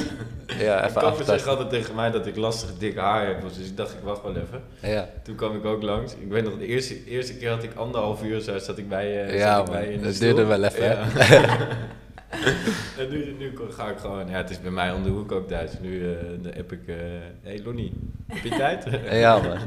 Ja, 0.58 0.78
En 0.82 0.88
even 0.88 1.00
kapper 1.00 1.24
zegt 1.24 1.46
altijd 1.46 1.70
tegen 1.70 1.94
mij 1.94 2.10
dat 2.10 2.26
ik 2.26 2.36
lastig 2.36 2.78
dik 2.78 2.96
haar 2.96 3.26
heb, 3.26 3.42
dus 3.42 3.68
ik 3.68 3.76
dacht 3.76 3.92
ik 3.92 3.98
wacht 4.02 4.22
wel 4.22 4.36
even. 4.36 4.62
Ja, 4.80 5.08
Toen 5.22 5.34
kwam 5.34 5.56
ik 5.56 5.64
ook 5.64 5.82
langs. 5.82 6.14
Ik 6.14 6.30
weet 6.30 6.44
nog, 6.44 6.58
de 6.58 6.66
eerste, 6.66 7.04
eerste 7.04 7.36
keer 7.36 7.50
had 7.50 7.62
ik 7.62 7.74
anderhalf 7.74 8.22
uur, 8.22 8.40
zo 8.40 8.58
zat 8.58 8.78
ik 8.78 8.88
bij, 8.88 9.26
eh, 9.26 9.38
Ja, 9.38 9.56
zat 9.56 9.66
ik 9.66 9.72
bij 9.72 9.86
in 9.86 10.00
de 10.00 10.06
Dat 10.06 10.18
duurde 10.18 10.44
wel 10.44 10.64
even? 10.64 10.84
Ja. 10.84 11.06
en 12.98 13.08
nu, 13.10 13.34
nu 13.38 13.58
ga 13.70 13.88
ik 13.90 13.98
gewoon, 13.98 14.28
ja, 14.28 14.36
het 14.36 14.50
is 14.50 14.60
bij 14.60 14.70
mij 14.70 14.92
om 14.92 15.02
de 15.02 15.10
hoek 15.10 15.32
ook 15.32 15.48
thuis. 15.48 15.70
Nu 15.80 16.16
dan 16.42 16.52
heb 16.54 16.72
ik, 16.72 16.88
eh 16.88 16.94
hey 17.42 17.60
Lonnie, 17.64 17.92
heb 18.26 18.42
je 18.42 18.48
tijd? 18.48 18.86
ja 19.10 19.38
man. 19.38 19.58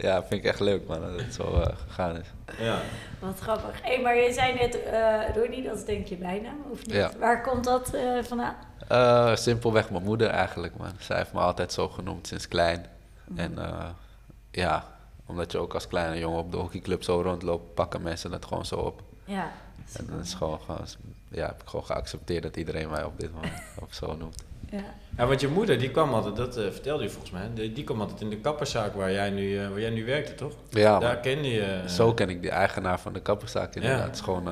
Ja, 0.00 0.20
vind 0.24 0.44
ik 0.44 0.44
echt 0.44 0.60
leuk, 0.60 0.86
man, 0.86 1.00
dat 1.00 1.20
het 1.20 1.34
zo 1.34 1.60
eh, 1.60 1.76
gegaan 1.86 2.16
is. 2.16 2.26
ja. 2.58 2.78
Wat 3.18 3.38
grappig. 3.38 3.82
Hé, 3.82 4.00
maar 4.00 4.16
je 4.16 4.32
zei 4.32 4.54
net, 4.54 4.82
eh 4.82 5.20
Ronnie, 5.36 5.62
dat 5.62 5.76
is 5.76 5.84
denk 5.84 6.06
je 6.06 6.16
bijnaam, 6.16 6.56
of 6.70 6.86
niet? 6.86 6.94
Ja. 6.94 7.10
Waar 7.18 7.42
komt 7.42 7.64
dat 7.64 7.94
eh, 7.94 8.22
vandaan? 8.22 8.54
Eh, 8.88 9.36
simpelweg 9.36 9.90
mijn 9.90 10.02
moeder 10.02 10.28
eigenlijk, 10.28 10.76
man. 10.76 10.92
Zij 10.98 11.16
heeft 11.16 11.32
me 11.32 11.40
altijd 11.40 11.72
zo 11.72 11.88
genoemd 11.88 12.26
sinds 12.26 12.48
klein. 12.48 12.86
Mhm. 13.24 13.38
En 13.40 13.58
eh, 13.58 13.88
ja, 14.50 14.84
omdat 15.26 15.52
je 15.52 15.58
ook 15.58 15.74
als 15.74 15.88
kleine 15.88 16.18
jongen 16.18 16.38
op 16.38 16.50
de 16.50 16.56
hockeyclub 16.56 17.02
zo 17.02 17.20
rondloopt, 17.20 17.74
pakken 17.74 18.02
mensen 18.02 18.30
dat 18.30 18.44
gewoon 18.44 18.66
zo 18.66 18.74
op. 18.74 19.02
Ja. 19.24 19.52
En 19.96 20.06
dat 20.10 20.24
is 20.24 20.34
gewoon, 20.34 20.60
gewoon 20.60 20.86
ja, 21.28 21.46
heb 21.46 21.62
ik 21.62 21.68
gewoon 21.68 21.84
geaccepteerd 21.84 22.42
dat 22.42 22.56
iedereen 22.56 22.90
mij 22.90 23.04
op 23.04 23.20
dit 23.20 23.34
moment 23.34 23.62
op 23.82 23.92
zo 23.92 24.16
noemt. 24.16 24.44
Ja. 24.72 24.84
ja, 25.16 25.26
want 25.26 25.40
je 25.40 25.48
moeder, 25.48 25.78
die 25.78 25.90
kwam 25.90 26.14
altijd, 26.14 26.36
dat 26.36 26.56
eh, 26.56 26.70
vertelde 26.70 27.02
je 27.02 27.10
volgens 27.10 27.30
mij, 27.32 27.50
die, 27.54 27.72
die 27.72 27.84
kwam 27.84 28.00
altijd 28.00 28.20
in 28.20 28.30
de 28.30 28.36
kapperszaak 28.36 28.94
waar 28.94 29.12
jij 29.12 29.30
nu, 29.30 29.58
eh, 29.58 29.68
waar 29.68 29.80
jij 29.80 29.90
nu 29.90 30.04
werkte, 30.04 30.34
toch? 30.34 30.52
Ja, 30.70 30.98
Daar 30.98 31.12
man. 31.12 31.22
kende 31.22 31.48
je... 31.48 31.62
eh, 31.62 31.86
Zo 31.88 32.14
ken 32.14 32.28
ik 32.30 32.40
die 32.42 32.50
eigenaar 32.50 33.00
van 33.00 33.12
de 33.12 33.20
kapperszaak 33.20 33.74
inderdaad. 33.74 33.98
Ja. 34.00 34.04
Het 34.06 34.14
is 34.14 34.20
gewoon, 34.20 34.42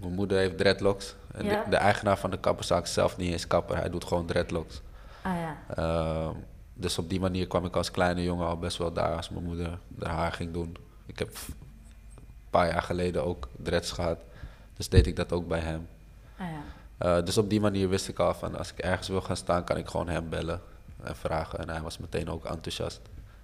mijn 0.00 0.14
moeder 0.14 0.38
heeft 0.38 0.58
dreadlocks. 0.58 1.14
En 1.34 1.44
Ja. 1.44 1.64
de, 1.64 1.70
de 1.70 1.76
eigenaar 1.76 2.18
van 2.18 2.30
de 2.30 2.38
kapperszaak 2.38 2.84
is 2.84 2.92
zelf 2.92 3.16
niet 3.16 3.32
eens 3.32 3.46
kapper, 3.46 3.76
hij 3.76 3.90
doet 3.90 4.04
gewoon 4.04 4.26
dreadlocks. 4.26 4.80
Ah 5.22 5.32
ja. 5.34 5.56
Ehm, 5.76 6.34
dus 6.74 6.98
op 6.98 7.08
die 7.08 7.20
manier 7.20 7.46
kwam 7.46 7.64
ik 7.64 7.76
als 7.76 7.90
kleine 7.90 8.22
jongen 8.22 8.46
al 8.46 8.58
best 8.58 8.76
wel 8.76 8.92
daar 8.92 9.16
als 9.16 9.28
mijn 9.30 9.44
moeder 9.44 9.78
haar 10.02 10.14
haar 10.14 10.32
ging 10.32 10.52
doen. 10.52 10.76
Ik 11.06 11.18
heb 11.18 11.28
een 11.28 11.54
paar 12.50 12.66
jaar 12.66 12.82
geleden 12.82 13.24
ook 13.24 13.48
dreads 13.62 13.92
gehad. 13.92 14.18
Dus 14.76 14.88
deed 14.88 15.06
ik 15.06 15.16
dat 15.16 15.32
ook 15.32 15.48
bij 15.48 15.58
hem. 15.60 15.88
Ah 16.38 16.46
ja. 16.46 16.60
Eh, 16.98 17.22
dus 17.24 17.38
op 17.38 17.50
die 17.50 17.60
manier 17.60 17.88
wist 17.88 18.08
ik 18.08 18.18
al 18.18 18.34
van 18.34 18.56
als 18.58 18.72
ik 18.72 18.78
ergens 18.78 19.08
wil 19.08 19.20
gaan 19.20 19.36
staan, 19.36 19.64
kan 19.64 19.76
ik 19.76 19.88
gewoon 19.88 20.08
hem 20.08 20.28
bellen 20.28 20.60
en 21.02 21.16
vragen. 21.16 21.58
En 21.58 21.68
hij 21.68 21.80
was 21.80 21.98
meteen 21.98 22.30
ook 22.30 22.44
enthousiast. 22.44 23.00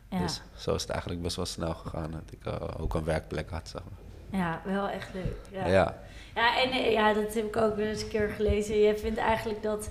Ja. 0.09 0.19
Dus 0.19 0.41
zo 0.57 0.75
is 0.75 0.83
het 0.83 0.91
eigenlijk 0.91 1.23
best 1.23 1.37
wel 1.37 1.47
snel 1.47 1.75
gegaan 1.75 2.11
dat 2.11 2.23
ik 2.31 2.45
eh, 2.45 2.81
ook 2.81 2.95
een 2.95 3.05
werkplek 3.05 3.51
had. 3.51 3.69
Zeg 3.69 3.83
maar. 3.83 4.41
ja, 4.41 4.61
wel 4.65 4.89
echt 4.89 5.15
leuk. 5.15 5.37
Ja. 5.51 5.67
ja. 5.67 5.99
Ja, 6.35 6.63
en 6.63 6.71
eh, 6.71 6.93
ja, 6.93 7.13
dat 7.13 7.35
heb 7.35 7.45
ik 7.45 7.57
ook 7.57 7.77
wel 7.77 7.87
eens 7.87 8.03
een 8.03 8.09
keer 8.09 8.29
gelezen. 8.29 8.79
Je 8.79 8.97
vindt 8.97 9.19
eigenlijk 9.19 9.63
dat, 9.63 9.91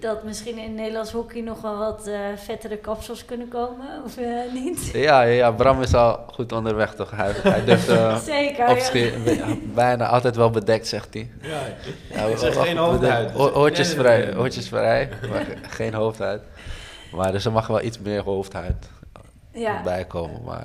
dat 0.00 0.22
misschien 0.24 0.58
in 0.58 0.74
Nederlands 0.74 1.10
hockey 1.12 1.40
nog 1.40 1.60
wel 1.60 1.78
wat 1.78 2.06
eh, 2.06 2.18
vettere 2.36 2.76
kapsels 2.76 3.24
kunnen 3.24 3.48
komen, 3.48 3.86
of 4.04 4.16
eh, 4.16 4.52
niet? 4.52 4.90
Ja, 4.92 5.00
ja, 5.22 5.22
ja, 5.22 5.50
Bram 5.50 5.82
is 5.82 5.94
al 5.94 6.24
goed 6.32 6.52
onderweg 6.52 6.94
toch? 6.94 7.10
Hij, 7.10 7.32
hij 7.42 7.64
durft 7.64 7.88
eh, 7.88 8.16
Zeker. 8.34 9.34
ja. 9.36 9.56
bijna 9.74 10.06
altijd 10.06 10.36
wel 10.36 10.50
bedekt, 10.50 10.86
zegt 10.86 11.14
hij. 11.14 11.30
Ja, 11.42 11.60
Ja, 12.10 12.22
Ik 12.24 12.36
zeg 12.38 12.54
wacht, 12.54 12.66
geen 12.68 12.80
Oortjes 12.80 13.86
Nee, 13.88 13.96
nee, 13.96 14.04
vrij, 14.04 14.24
nee. 14.24 14.38
oortjes 14.38 14.68
vrij, 14.68 15.08
maar 15.30 15.44
ge- 15.44 15.56
geen 15.68 15.94
hoofdhuid. 15.94 16.42
Maar 17.12 17.32
dus 17.32 17.44
er 17.44 17.52
mag 17.52 17.66
wel 17.66 17.82
iets 17.82 17.98
meer 17.98 18.22
hoofdhuid 18.22 18.88
ja. 19.52 19.82
bij 19.82 20.04
komen. 20.04 20.42
Maar 20.44 20.64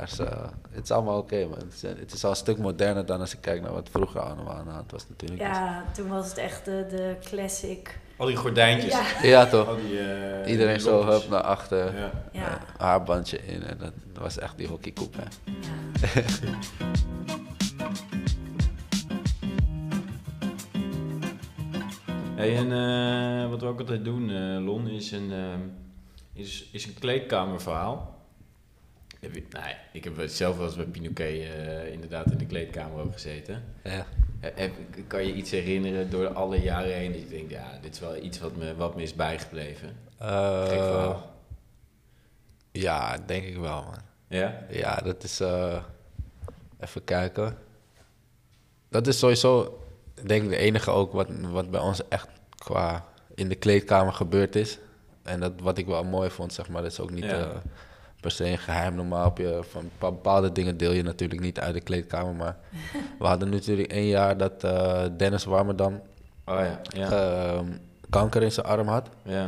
het 0.72 0.84
is 0.84 0.92
allemaal 0.92 1.18
oké, 1.18 1.46
man. 1.50 1.58
Het 1.60 1.74
is, 1.74 1.82
het 1.82 2.14
is 2.14 2.24
al 2.24 2.30
een 2.30 2.36
stuk 2.36 2.58
moderner 2.58 3.06
dan 3.06 3.20
als 3.20 3.34
ik 3.34 3.42
kijk 3.42 3.62
naar 3.62 3.74
wat 3.74 3.90
vroeger 3.92 4.22
allemaal 4.22 4.54
aan 4.54 4.66
de 4.66 4.72
hand 4.72 4.92
was 4.92 5.06
natuurlijk. 5.10 5.42
ja, 5.42 5.84
toen 5.94 6.08
was 6.08 6.30
het 6.30 6.38
echt 6.38 6.66
de, 6.66 6.86
de 6.90 7.16
classic. 7.30 7.98
Al 8.18 8.26
die 8.28 8.36
gordijntjes. 8.36 8.92
Ja. 8.94 9.06
Ja, 9.24 9.46
toch? 9.46 9.68
Al 9.68 9.76
die, 9.76 10.00
eh, 10.00 10.52
Iedereen 10.52 10.80
zo 10.80 11.06
hup 11.06 11.30
naar 11.30 11.42
achter, 11.42 11.98
Ja. 11.98 12.12
Ja. 12.32 12.48
eh, 12.48 12.62
haarbandje 12.78 13.46
in 13.46 13.64
en 13.64 13.78
dat 13.78 13.92
was 14.14 14.38
echt 14.40 14.58
die 14.58 14.68
hockeykoep, 14.68 15.16
hè. 15.16 15.24
ja. 15.24 16.24
Hey, 22.36 22.56
en 22.58 22.72
eh, 22.72 23.50
wat 23.50 23.62
we 23.62 23.68
ook 23.68 23.80
altijd 23.80 24.04
doen, 24.06 24.30
eh, 24.30 24.66
Lon, 24.66 24.88
is 24.88 25.12
een, 25.12 25.32
ehm, 25.32 25.60
is, 26.34 26.70
is 26.72 26.86
een 26.86 26.94
kleedkamerverhaal. 27.00 28.16
Je- 29.20 29.44
nou, 29.50 29.66
ik 29.94 30.04
heb 30.04 30.14
zelf 30.26 30.58
wel 30.58 30.66
eens 30.66 30.76
bij 30.76 30.86
Pinoquet 30.86 31.42
eh, 31.42 31.92
inderdaad 31.92 32.32
in 32.32 32.38
de 32.38 32.46
kleedkamer 32.46 33.02
ook 33.04 33.14
gezeten. 33.14 33.64
Ja. 33.84 34.06
Heb- 34.40 34.58
heb- 34.58 34.74
kan 35.08 35.26
je 35.26 35.34
iets 35.34 35.52
herinneren 35.52 36.10
door 36.10 36.28
alle 36.34 36.62
jaren 36.62 36.94
heen 36.94 37.12
dat 37.12 37.22
je 37.22 37.28
denkt, 37.28 37.52
ja, 37.52 37.78
dit 37.82 37.94
is 37.94 38.00
wel 38.00 38.16
iets 38.16 38.40
wat 38.40 38.56
me, 38.56 38.76
wat 38.76 38.96
me 38.96 39.02
is 39.02 39.14
bijgebleven? 39.14 39.98
Eh, 40.18 40.62
Gek 40.62 40.70
verhaal. 40.80 41.34
ja, 42.72 43.18
denk 43.26 43.44
ik 43.46 43.58
wel, 43.58 43.84
man. 43.84 44.00
Ja? 44.28 44.66
Ja, 44.70 44.96
dat 44.96 45.24
is. 45.24 45.40
eh, 45.40 45.84
even 46.80 47.04
kijken. 47.04 47.58
Dat 48.90 49.08
is 49.08 49.20
sowieso, 49.20 49.80
denk 50.26 50.44
ik, 50.44 50.50
de 50.50 50.58
enige 50.58 50.92
ook 50.92 51.12
wat, 51.14 51.28
wat 51.42 51.72
bij 51.72 51.80
ons 51.80 52.08
echt 52.08 52.28
qua 52.58 53.06
in 53.36 53.50
de 53.50 53.56
kleedkamer 53.56 54.14
gebeurd 54.14 54.56
is. 54.56 54.78
En 55.24 55.40
dat 55.40 55.52
wat 55.62 55.78
ik 55.78 55.86
wel 55.86 56.04
mooi 56.04 56.30
vond, 56.30 56.54
zeg 56.54 56.70
maar, 56.70 56.82
dat 56.82 56.92
is 56.92 57.00
ook 57.00 57.12
niet 57.12 57.24
Ja. 57.24 57.40
eh, 57.40 57.50
per 58.20 58.32
se 58.32 58.46
een 58.46 58.58
geheim. 58.58 58.96
Normaal 58.96 59.24
heb 59.24 59.38
je 59.38 59.60
van 59.70 59.90
bepaalde 60.00 60.52
dingen 60.52 60.78
deel 60.78 60.92
je 60.92 61.04
natuurlijk 61.04 61.42
niet 61.42 61.60
uit 61.60 61.74
de 61.74 61.82
kleedkamer. 61.82 62.34
Maar 62.36 62.58
we 63.20 63.26
hadden 63.26 63.50
natuurlijk 63.50 63.92
één 63.92 64.08
jaar 64.08 64.38
dat 64.38 64.64
eh, 64.64 65.02
Dennis 65.18 65.44
Warmerdam 65.46 66.02
Oh 66.46 66.56
ja, 66.60 66.82
ja. 66.84 67.10
ehm, 67.12 67.66
kanker 68.10 68.44
in 68.44 68.52
zijn 68.52 68.66
arm 68.66 68.88
had. 68.88 69.10
ja, 69.24 69.48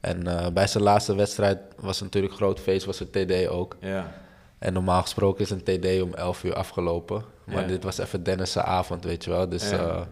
En 0.00 0.26
eh, 0.26 0.46
bij 0.52 0.66
zijn 0.66 0.84
laatste 0.84 1.14
wedstrijd 1.14 1.58
was 1.80 2.00
natuurlijk 2.00 2.34
groot 2.34 2.60
feest, 2.60 2.86
was 2.86 2.98
het 2.98 3.12
TD 3.12 3.48
ook. 3.48 3.76
ja. 3.80 4.12
En 4.58 4.72
normaal 4.72 5.02
gesproken 5.02 5.44
is 5.44 5.50
een 5.50 5.62
TD 5.62 6.02
om 6.02 6.14
11 6.14 6.44
uur 6.44 6.54
afgelopen. 6.54 7.22
Maar 7.44 7.60
Ja. 7.60 7.66
dit 7.66 7.84
was 7.84 7.98
even 7.98 8.22
Dennis' 8.22 8.58
avond, 8.58 9.04
weet 9.04 9.24
je 9.24 9.30
wel. 9.30 9.48
Dus 9.48 9.70
Ja. 9.70 9.76
ja, 9.76 10.06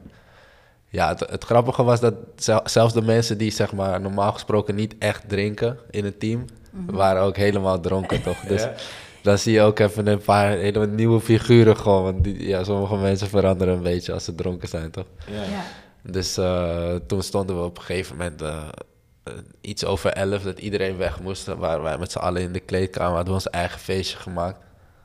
ja 0.89 1.09
het, 1.09 1.21
het 1.21 1.45
grappige 1.45 1.83
was 1.83 2.01
dat 2.01 2.15
zel- 2.37 2.61
zelfs 2.65 2.93
de 2.95 3.03
mensen 3.03 3.39
die 3.39 3.51
zeg 3.51 3.73
maar, 3.73 4.01
normaal 4.01 4.33
gesproken 4.33 4.75
niet 4.75 4.95
echt 4.99 5.29
drinken 5.29 5.79
in 5.91 6.05
het 6.05 6.21
team, 6.21 6.45
waren 6.87 7.23
ook 7.23 7.37
helemaal 7.37 7.81
dronken, 7.81 8.23
toch? 8.23 8.41
Dus 8.41 8.63
Ja. 8.63 8.73
Dan 9.27 9.39
zie 9.39 9.53
je 9.53 9.61
ook 9.61 9.79
even 9.79 10.07
een 10.07 10.23
paar 10.23 10.51
hele 10.51 10.87
nieuwe 10.87 11.21
figuren 11.21 11.77
gewoon. 11.77 12.03
Want 12.03 12.25
die, 12.25 12.47
ja, 12.47 12.65
sommige 12.65 12.97
mensen 12.97 13.29
veranderen 13.29 13.75
een 13.75 13.83
beetje 13.83 14.13
als 14.13 14.25
ze 14.25 14.35
dronken 14.35 14.69
zijn, 14.69 14.91
toch? 14.91 15.07
ja. 15.31 15.43
Ja. 15.43 15.65
Dus 16.03 16.37
eh, 16.37 16.95
toen 17.07 17.23
stonden 17.23 17.57
we 17.57 17.63
op 17.63 17.77
een 17.77 17.83
gegeven 17.83 18.17
moment 18.17 18.43
eh, 18.43 18.63
iets 19.61 19.85
over 19.85 20.13
elf 20.13 20.43
dat 20.43 20.59
iedereen 20.59 20.97
weg 20.97 21.21
moest. 21.21 21.47
Waren 21.47 21.83
wij 21.83 21.99
met 21.99 22.13
z'n 22.13 22.19
allen 22.19 22.43
in 22.43 22.53
de 22.53 22.61
kleedkamer, 22.61 23.15
hadden 23.15 23.35
we 23.35 23.41
ons 23.41 23.51
eigen 23.51 23.81
feestje 23.81 24.17
gemaakt. 24.17 24.59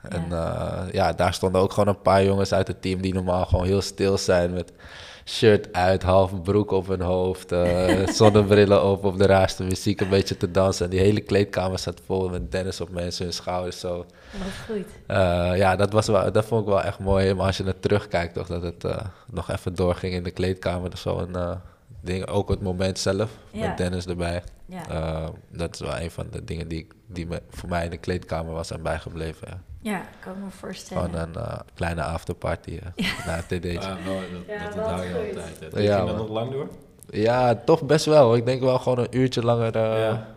En 0.10 0.26
eh, 0.32 0.84
ja, 0.92 1.14
daar 1.14 1.34
stonden 1.34 1.62
ook 1.62 1.74
gewoon 1.74 1.88
een 1.88 2.02
paar 2.02 2.24
jongens 2.24 2.54
uit 2.54 2.68
het 2.68 2.82
team 2.82 3.02
die 3.02 3.14
normaal 3.14 3.46
gewoon 3.46 3.66
heel 3.66 3.82
stil 3.82 4.18
zijn 4.18 4.54
met 4.54 4.72
shirt 5.26 5.74
uit, 5.74 6.04
half 6.04 6.42
broek 6.42 6.72
op 6.72 6.88
hun 6.88 7.02
hoofd, 7.02 7.52
eh, 7.52 8.08
zonnebrillen 8.20 8.84
op, 8.84 9.04
op 9.06 9.18
de 9.18 9.26
raarste 9.26 9.64
muziek 9.64 10.02
een 10.02 10.10
beetje 10.10 10.38
te 10.38 10.52
dansen. 10.52 10.86
En 10.86 10.92
die 10.92 11.00
hele 11.00 11.22
kleedkamer 11.22 11.80
zat 11.80 12.02
vol 12.06 12.30
met 12.30 12.52
Dennis 12.52 12.82
op 12.82 12.90
mensen 12.90 13.24
hun 13.24 13.34
schouders 13.34 13.80
zo. 13.80 13.98
Wat 13.98 14.06
goed. 14.68 14.86
Eh, 15.08 15.52
ja, 15.58 15.76
dat, 15.76 15.92
was 15.92 16.08
wel, 16.08 16.32
dat 16.32 16.46
vond 16.46 16.62
ik 16.62 16.68
wel 16.68 16.82
echt 16.82 17.00
mooi. 17.00 17.34
Maar 17.34 17.46
als 17.46 17.58
je 17.58 17.64
naar 17.64 17.80
terugkijkt, 17.80 18.34
toch, 18.34 18.48
dat 18.48 18.62
het 18.62 18.86
nog 19.32 19.52
even 19.52 19.76
doorging 19.76 20.14
in 20.14 20.24
de 20.24 20.32
kleedkamer. 20.32 20.90
Dat 20.90 20.98
is 20.98 21.04
wel 21.04 21.22
een 21.22 21.58
ding. 22.02 22.28
Ook 22.28 22.50
het 22.50 22.62
moment 22.62 23.00
zelf, 23.00 23.30
Ja. 23.52 23.68
met 23.68 23.78
Dennis 23.78 24.06
erbij. 24.06 24.44
Ja. 24.66 25.32
Dat 25.52 25.74
is 25.74 25.80
wel 25.80 26.00
een 26.00 26.12
van 26.12 26.28
de 26.32 26.44
dingen 26.44 26.68
die, 26.68 26.88
die 27.08 27.26
me, 27.26 27.42
voor 27.50 27.70
mij 27.70 27.84
in 27.84 27.90
de 27.90 27.98
kleedkamer 27.98 28.54
was 28.54 28.72
en 28.72 28.82
bijgebleven. 28.82 29.48
Ja. 29.50 29.60
Ja, 29.82 30.02
kan 30.20 30.32
ik 30.34 30.44
me 30.44 30.50
voorstellen. 30.50 31.04
Gewoon 31.10 31.22
een 31.28 31.36
eh, 31.36 31.60
kleine 31.74 32.04
afterparty 32.04 32.70
uh, 32.70 33.26
na 33.26 33.32
het 33.36 33.48
TD'tje. 33.48 33.80
Ah, 33.80 34.06
mooi, 34.06 34.26
dat, 34.32 34.58
Ja, 34.58 34.66
dat 34.66 34.74
je 34.74 34.82
altijd. 34.82 35.74
hè. 35.74 35.80
Ja, 35.80 35.96
Ging 35.98 36.08
dat 36.08 36.18
nog 36.18 36.30
lang 36.30 36.52
door? 36.52 36.68
Ja, 37.10 37.56
toch 37.56 37.84
best 37.84 38.06
wel. 38.06 38.36
Ik 38.36 38.46
denk 38.46 38.62
wel 38.62 38.80
gewoon 38.80 38.98
een 39.00 39.18
uurtje 39.18 39.44
langer. 39.44 39.76
eh, 39.76 39.82
Ja. 40.00 40.28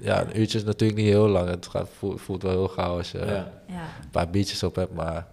ja. 0.00 0.20
een 0.20 0.40
uurtje 0.40 0.58
is 0.58 0.64
natuurlijk 0.64 0.98
niet 1.00 1.08
heel 1.08 1.28
lang. 1.28 1.48
Het 1.48 1.66
gaat, 1.66 1.88
voelt, 1.98 2.20
voelt 2.20 2.42
wel 2.42 2.52
heel 2.52 2.68
gauw 2.68 2.96
als 2.96 3.10
je 3.10 3.18
Ja. 3.18 3.24
eh, 3.24 3.32
Ja. 3.66 3.80
een 4.02 4.10
paar 4.10 4.28
biertjes 4.30 4.62
op 4.62 4.74
hebt. 4.74 4.94
Maar 4.94 5.26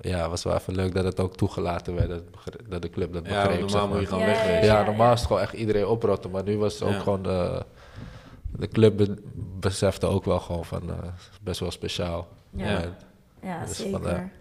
ja, 0.00 0.20
het 0.20 0.30
was 0.30 0.42
wel 0.44 0.54
even 0.54 0.74
leuk 0.74 0.94
dat 0.94 1.04
het 1.04 1.20
ook 1.20 1.36
toegelaten 1.36 1.94
werd, 1.94 2.08
dat, 2.68 2.82
de 2.82 2.90
club 2.90 3.12
dat 3.12 3.26
Ja, 3.26 3.42
begreep. 3.42 3.60
zeg 3.60 3.70
normaal 3.70 3.88
moet 3.88 4.00
je 4.00 4.06
gewoon 4.06 4.22
Ja, 4.22 4.28
ja, 4.28 4.34
wegwezen. 4.34 4.64
Ja, 4.64 4.82
normaal 4.84 5.12
is 5.12 5.18
het 5.18 5.26
gewoon 5.26 5.42
echt 5.42 5.52
iedereen 5.52 5.86
oprotten, 5.86 6.30
maar 6.30 6.42
nu 6.42 6.58
was 6.58 6.72
het 6.74 6.82
ook 6.82 6.88
Ja. 6.94 6.98
gewoon 7.00 7.22
de, 7.22 7.62
de 8.58 8.68
club 8.68 8.96
be- 8.96 9.22
besefte 9.60 10.06
ook 10.06 10.24
wel 10.24 10.40
gewoon 10.40 10.64
van 10.64 10.90
eh, 10.90 10.96
best 11.42 11.60
wel 11.60 11.70
speciaal. 11.70 12.28
Ja, 12.56 12.80
Ja. 13.42 13.64
Dus 13.64 13.76
zeker. 13.76 13.92
vandaar. 13.92 14.32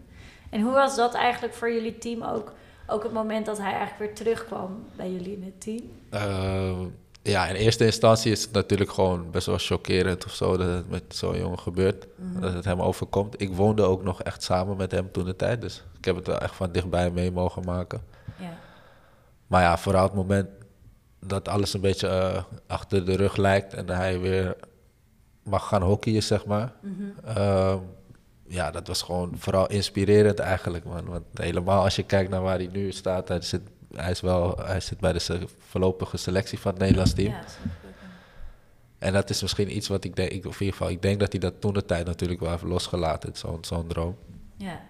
En 0.49 0.61
hoe 0.61 0.71
was 0.73 0.95
dat 0.95 1.13
eigenlijk 1.13 1.53
voor 1.53 1.71
jullie 1.71 1.97
team 1.97 2.23
ook? 2.23 2.53
Ook 2.87 3.03
het 3.03 3.13
moment 3.13 3.45
dat 3.45 3.57
hij 3.57 3.71
eigenlijk 3.71 3.99
weer 3.99 4.13
terugkwam 4.15 4.85
bij 4.95 5.11
jullie 5.11 5.33
in 5.33 5.43
het 5.43 5.61
team? 5.61 5.81
Eh, 6.09 6.79
ja, 7.21 7.47
in 7.47 7.55
eerste 7.55 7.85
instantie 7.85 8.31
is 8.31 8.41
het 8.41 8.51
natuurlijk 8.51 8.91
gewoon 8.91 9.31
best 9.31 9.45
wel 9.45 9.57
chockerend 9.57 10.25
of 10.25 10.31
zo 10.31 10.57
dat 10.57 10.67
het 10.67 10.89
met 10.89 11.03
zo'n 11.07 11.37
jongen 11.37 11.59
gebeurt. 11.59 12.07
Mhm. 12.15 12.41
Dat 12.41 12.53
het 12.53 12.65
hem 12.65 12.81
overkomt. 12.81 13.41
Ik 13.41 13.53
woonde 13.53 13.83
ook 13.83 14.03
nog 14.03 14.23
echt 14.23 14.43
samen 14.43 14.77
met 14.77 14.91
hem 14.91 15.11
toen 15.11 15.25
de 15.25 15.35
tijd, 15.35 15.61
dus 15.61 15.83
ik 15.97 16.05
heb 16.05 16.15
het 16.15 16.27
wel 16.27 16.37
echt 16.37 16.55
van 16.55 16.71
dichtbij 16.71 17.11
mee 17.11 17.31
mogen 17.31 17.63
maken. 17.65 18.01
Ja. 18.39 18.57
Maar 19.47 19.61
ja, 19.61 19.77
vooral 19.77 20.03
het 20.03 20.13
moment 20.13 20.49
dat 21.19 21.47
alles 21.47 21.73
een 21.73 21.81
beetje 21.81 22.07
eh, 22.07 22.43
achter 22.67 23.05
de 23.05 23.15
rug 23.15 23.35
lijkt 23.35 23.73
en 23.73 23.89
hij 23.89 24.19
weer 24.19 24.55
mag 25.43 25.67
gaan 25.67 25.81
hockeyen, 25.81 26.23
zeg 26.23 26.45
maar. 26.45 26.73
Mhm. 26.79 27.03
Ehm, 27.37 27.77
ja, 28.47 28.71
dat 28.71 28.87
was 28.87 29.01
gewoon 29.01 29.31
vooral 29.37 29.69
inspirerend 29.69 30.39
eigenlijk, 30.39 30.85
man. 30.85 31.05
Want 31.05 31.23
helemaal 31.33 31.83
als 31.83 31.95
je 31.95 32.03
kijkt 32.03 32.29
naar 32.29 32.41
waar 32.41 32.57
hij 32.57 32.69
nu 32.71 32.91
staat, 32.91 33.27
hij 33.27 33.41
zit, 33.41 33.61
hij 33.95 34.11
is 34.11 34.21
wel, 34.21 34.57
hij 34.57 34.79
zit 34.79 34.99
bij 34.99 35.13
de 35.13 35.19
se- 35.19 35.47
voorlopige 35.67 36.17
selectie 36.17 36.59
van 36.59 36.71
het 36.71 36.79
Nederlands 36.79 37.13
team. 37.13 37.31
Ja, 37.31 37.39
dat. 37.41 37.57
En 38.97 39.13
dat 39.13 39.29
is 39.29 39.41
misschien 39.41 39.75
iets 39.75 39.87
wat 39.87 40.03
ik 40.03 40.15
denk, 40.15 40.29
ik, 40.31 40.45
of 40.45 40.53
in 40.59 40.65
ieder 40.65 40.77
geval, 40.77 40.89
ik 40.93 41.01
denk 41.01 41.19
dat 41.19 41.31
hij 41.31 41.41
dat 41.41 41.53
toen 41.59 41.73
de 41.73 41.85
tijd 41.85 42.05
natuurlijk 42.05 42.39
wel 42.39 42.49
heeft 42.49 42.63
losgelaten, 42.63 43.29
zo'n 43.35 43.57
zo'n 43.61 43.87
droom. 43.87 44.15
Ja. 44.57 44.81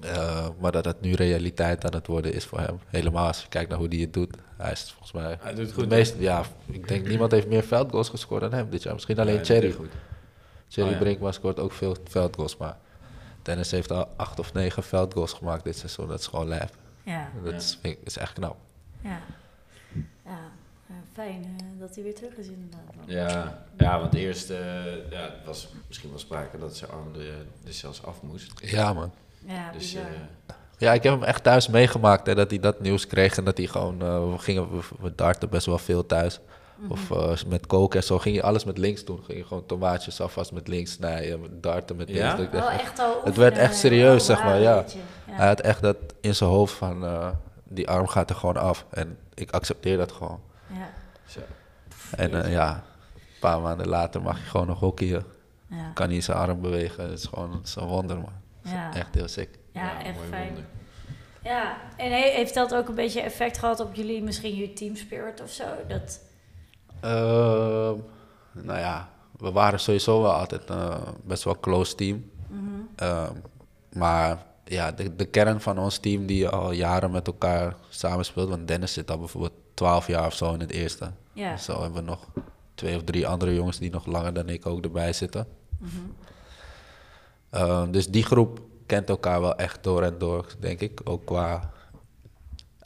Eh, 0.00 0.48
maar 0.60 0.72
dat 0.72 0.84
het 0.84 1.00
nu 1.00 1.12
realiteit 1.14 1.84
aan 1.84 1.94
het 1.94 2.06
worden 2.06 2.32
is 2.34 2.44
voor 2.44 2.58
hem. 2.60 2.78
Helemaal 2.86 3.26
als 3.26 3.42
je 3.42 3.48
kijkt 3.48 3.68
naar 3.70 3.78
hoe 3.78 3.88
hij 3.88 3.98
het 3.98 4.12
doet. 4.12 4.36
Hij 4.56 4.72
is 4.72 4.90
volgens 4.90 5.12
mij 5.12 5.36
Hij 5.40 5.50
doet 5.54 5.66
het 5.66 5.74
de 5.74 5.80
goed. 5.80 5.88
meest, 5.88 6.14
ja, 6.18 6.42
ik 6.66 6.88
denk 6.88 7.06
niemand 7.08 7.30
heeft 7.32 7.46
meer 7.48 7.62
veldgoals 7.62 8.08
gescoord 8.08 8.40
dan 8.40 8.52
hem 8.52 8.70
dit 8.70 8.82
jaar. 8.82 8.94
Misschien 8.94 9.18
alleen 9.18 9.44
Ja, 9.44 9.60
dat 9.60 9.74
goed. 9.74 9.90
Thierry 10.72 10.90
Oh, 10.92 10.96
ja. 10.98 11.02
Brinkman 11.02 11.32
scoort 11.32 11.58
ook 11.60 11.72
veel 11.72 11.96
veldgoals, 12.08 12.56
maar 12.56 12.76
Dennis 13.42 13.70
heeft 13.70 13.90
al 13.92 14.08
acht 14.16 14.38
of 14.38 14.52
negen 14.52 14.82
veldgoals 14.82 15.32
gemaakt 15.32 15.64
dit 15.64 15.76
seizoen. 15.76 16.08
Dat 16.08 16.20
is 16.20 16.26
gewoon 16.26 16.48
lijp. 16.48 16.76
Ja. 17.02 17.28
Dat 17.42 17.50
Ja. 17.52 17.56
is, 17.58 17.78
vind 17.80 17.96
ik- 17.98 18.06
is 18.06 18.16
echt 18.16 18.32
knap. 18.32 18.56
Ja. 19.00 19.20
Ja. 20.24 20.38
Ja, 20.86 20.94
fijn 21.12 21.42
eh, 21.58 21.80
dat 21.80 21.94
hij 21.94 22.04
weer 22.04 22.14
terug 22.14 22.34
is 22.36 22.46
inderdaad. 22.46 22.82
Ja, 23.06 23.64
ja, 23.78 23.98
want 24.00 24.14
eerst 24.14 24.50
eh, 24.50 24.58
ja, 25.10 25.20
het 25.20 25.44
was 25.46 25.68
misschien 25.88 26.10
wel 26.10 26.18
sprake 26.18 26.58
dat 26.58 26.76
zijn 26.76 26.90
arm 26.90 27.14
er, 27.14 27.26
er 27.66 27.72
zelfs 27.72 28.04
af 28.04 28.22
moest. 28.22 28.52
Ja, 28.60 28.92
man. 28.92 29.12
Ja, 29.46 29.72
Dus 29.72 29.94
eh, 29.94 30.02
Ja, 30.78 30.92
ik 30.92 31.02
heb 31.02 31.12
hem 31.12 31.22
echt 31.22 31.42
thuis 31.42 31.68
meegemaakt 31.68 32.26
hè, 32.26 32.34
dat 32.34 32.50
hij 32.50 32.58
dat 32.60 32.80
nieuws 32.80 33.06
kreeg 33.06 33.36
en 33.36 33.44
dat 33.44 33.56
hij 33.56 33.66
gewoon, 33.66 34.02
eh, 34.02 34.30
we 34.32 34.38
gingen, 34.38 34.76
we, 34.76 34.82
we 35.00 35.14
darten 35.14 35.48
best 35.48 35.66
wel 35.66 35.78
veel 35.78 36.06
thuis. 36.06 36.40
Of 36.88 37.10
eh, 37.10 37.32
met 37.46 37.66
koken 37.66 38.00
en 38.00 38.06
zo 38.06 38.18
ging 38.18 38.34
je 38.36 38.42
alles 38.42 38.64
met 38.64 38.78
links 38.78 39.04
doen. 39.04 39.20
Ging 39.24 39.38
je 39.38 39.44
gewoon 39.44 39.66
tomaatjes 39.66 40.20
alvast 40.20 40.52
met 40.52 40.68
links 40.68 40.92
snijden, 40.92 41.40
met 41.40 41.62
darten 41.62 41.96
met 41.96 42.08
Ja? 42.08 42.14
links. 42.14 42.36
Dat 42.36 42.44
ik 42.46 42.52
dacht 42.52 42.64
Wel 42.64 42.72
echt- 42.72 42.82
echt 42.82 42.98
al 42.98 43.20
het 43.24 43.36
werd 43.36 43.56
echt 43.58 43.76
serieus, 43.76 44.20
oh, 44.20 44.26
zeg 44.26 44.38
maar, 44.38 44.60
wauw, 44.60 44.62
ja. 44.62 44.84
je. 44.92 44.98
Hij 45.32 45.46
had 45.46 45.60
echt 45.60 45.82
dat 45.82 45.96
in 46.20 46.34
zijn 46.34 46.50
hoofd 46.50 46.74
van, 46.74 47.04
eh, 47.04 47.28
die 47.64 47.88
arm 47.88 48.06
gaat 48.06 48.30
er 48.30 48.36
gewoon 48.36 48.56
af. 48.56 48.86
En 48.90 49.18
ik 49.34 49.50
accepteer 49.50 49.96
dat 49.96 50.12
gewoon. 50.12 50.40
Ja. 50.66 50.88
zo. 51.26 51.40
En 52.16 52.44
eh, 52.44 52.52
ja, 52.52 52.74
een 53.14 53.20
paar 53.40 53.60
maanden 53.60 53.88
later 53.88 54.22
mag 54.22 54.38
je 54.38 54.44
gewoon 54.44 54.66
nog 54.66 54.80
hockeyen. 54.80 55.24
Ja. 55.66 55.90
Kan 55.94 56.10
hij 56.10 56.20
zijn 56.20 56.36
arm 56.38 56.60
bewegen. 56.60 57.04
Het 57.10 57.18
is 57.18 57.24
gewoon 57.26 57.62
een 57.76 57.86
wonder, 57.86 58.16
man. 58.16 58.32
Ja. 58.62 58.94
Echt 58.94 59.14
heel 59.14 59.28
sick. 59.28 59.48
Ja, 59.72 60.02
echt 60.04 60.18
fijn. 60.30 60.46
wonder. 60.46 60.64
Ja, 61.42 61.76
en 61.96 62.10
he- 62.10 62.30
heeft 62.34 62.54
dat 62.54 62.74
ook 62.74 62.88
een 62.88 62.94
beetje 62.94 63.20
effect 63.20 63.58
gehad 63.58 63.80
op 63.80 63.94
jullie, 63.94 64.22
misschien 64.22 64.56
je 64.56 64.72
team 64.72 64.96
spirit 64.96 65.40
of 65.42 65.50
zo? 65.50 65.64
Dat, 65.88 66.20
nou 68.52 68.78
ja, 68.78 69.08
we 69.38 69.52
waren 69.52 69.80
sowieso 69.80 70.22
wel 70.22 70.32
altijd 70.32 70.70
eh, 70.70 70.96
best 71.24 71.44
wel 71.44 71.60
close 71.60 71.94
team. 71.94 72.30
mhm. 72.48 72.60
Ehm, 72.96 73.32
maar 73.92 74.46
ja, 74.64 74.92
de, 74.92 75.16
de 75.16 75.24
kern 75.24 75.60
van 75.60 75.78
ons 75.78 75.98
team 75.98 76.26
die 76.26 76.48
al 76.48 76.72
jaren 76.72 77.10
met 77.10 77.26
elkaar 77.26 77.76
samenspeelt. 77.88 78.48
Want 78.48 78.68
Dennis 78.68 78.92
zit 78.92 79.10
al 79.10 79.18
bijvoorbeeld 79.18 79.52
12 79.74 80.06
jaar 80.06 80.26
of 80.26 80.34
zo 80.34 80.52
in 80.52 80.60
het 80.60 80.70
eerste. 80.70 81.10
Ja. 81.32 81.56
Zo 81.56 81.82
hebben 81.82 82.04
we 82.04 82.10
nog 82.10 82.26
twee 82.74 82.96
of 82.96 83.02
drie 83.04 83.26
andere 83.26 83.54
jongens 83.54 83.78
die 83.78 83.90
nog 83.90 84.06
langer 84.06 84.32
dan 84.32 84.48
ik 84.48 84.66
ook 84.66 84.84
erbij 84.84 85.12
zitten. 85.12 85.46
Mhm. 85.78 85.90
Ehm, 87.50 87.90
dus 87.90 88.08
die 88.08 88.24
groep 88.24 88.60
kent 88.86 89.08
elkaar 89.08 89.40
wel 89.40 89.56
echt 89.56 89.84
door 89.84 90.02
en 90.02 90.18
door, 90.18 90.46
denk 90.58 90.80
ik. 90.80 91.00
Ook 91.04 91.24
qua 91.24 91.72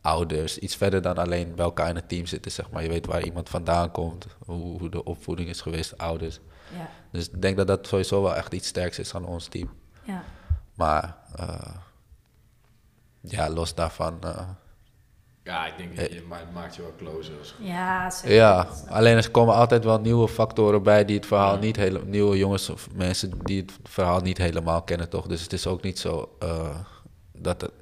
ouders. 0.07 0.59
Iets 0.59 0.77
verder 0.77 1.03
dan 1.03 1.19
alleen 1.19 1.55
bij 1.55 1.65
elkaar 1.65 1.89
in 1.89 1.95
het 1.95 2.09
team 2.09 2.27
zitten, 2.27 2.51
zeg 2.53 2.71
maar. 2.71 2.83
Je 2.83 2.89
weet 2.89 3.07
waar 3.07 3.23
iemand 3.25 3.49
vandaan 3.49 3.91
komt, 3.91 4.27
hoe, 4.47 4.79
hoe 4.79 4.89
de 4.89 5.05
opvoeding 5.05 5.49
is 5.49 5.61
geweest, 5.61 5.99
ouders. 5.99 6.41
Ja, 6.77 6.89
Dus 7.13 7.29
ik 7.29 7.43
denk 7.43 7.57
dat 7.57 7.67
dat 7.67 7.87
sowieso 7.87 8.23
wel 8.23 8.35
echt 8.37 8.53
iets 8.55 8.69
sterks 8.69 8.99
is 8.99 9.15
aan 9.15 9.25
ons 9.27 9.47
team. 9.49 9.71
ja. 10.05 10.23
Maar 10.75 11.17
eh, 11.37 11.75
ja, 13.21 13.51
los 13.51 13.75
daarvan. 13.75 14.19
eh, 14.23 14.49
Ja, 15.43 15.67
ik 15.67 15.77
denk 15.77 15.97
dat 15.97 16.13
je, 16.13 16.23
maar 16.29 16.39
het 16.39 16.53
maakt 16.53 16.75
je 16.77 16.83
wel 16.83 16.95
closer. 16.99 17.39
Als, 17.39 17.55
Ja, 17.59 18.11
zeker. 18.11 18.35
ja, 18.37 18.69
alleen 18.89 19.17
er 19.17 19.31
komen 19.31 19.55
altijd 19.55 19.85
wel 19.85 20.01
nieuwe 20.01 20.29
factoren 20.29 20.83
bij 20.83 21.05
die 21.05 21.17
het 21.17 21.27
verhaal 21.27 21.59
niet 21.59 21.77
helemaal. 21.77 22.09
Nieuwe 22.09 22.37
jongens 22.39 22.71
of 22.71 22.89
mensen 22.95 23.39
die 23.45 23.61
het 23.61 23.73
verhaal 23.83 24.21
niet 24.21 24.39
helemaal 24.39 24.83
kennen, 24.83 25.09
toch? 25.09 25.27
Dus 25.27 25.43
het 25.43 25.53
is 25.53 25.67
ook 25.67 25.83
niet 25.83 25.99
zo 25.99 26.37
eh, 26.39 26.77
dat 27.33 27.61
het. 27.61 27.73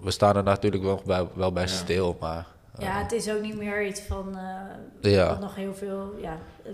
We 0.00 0.10
staan 0.10 0.36
er 0.36 0.42
natuurlijk 0.42 0.82
wel 0.82 1.02
bij, 1.06 1.26
wel 1.34 1.52
bij 1.52 1.62
Ja. 1.62 1.68
stil, 1.68 2.16
maar. 2.20 2.46
eh, 2.78 2.84
Ja, 2.84 2.98
het 3.02 3.12
is 3.12 3.30
ook 3.30 3.40
niet 3.42 3.56
meer 3.56 3.86
iets 3.86 4.00
van 4.00 4.36
eh 4.38 5.12
Ja. 5.12 5.28
wat 5.28 5.40
nog 5.40 5.54
heel 5.54 5.74
veel 5.74 6.14
ja, 6.20 6.36
eh, 6.64 6.70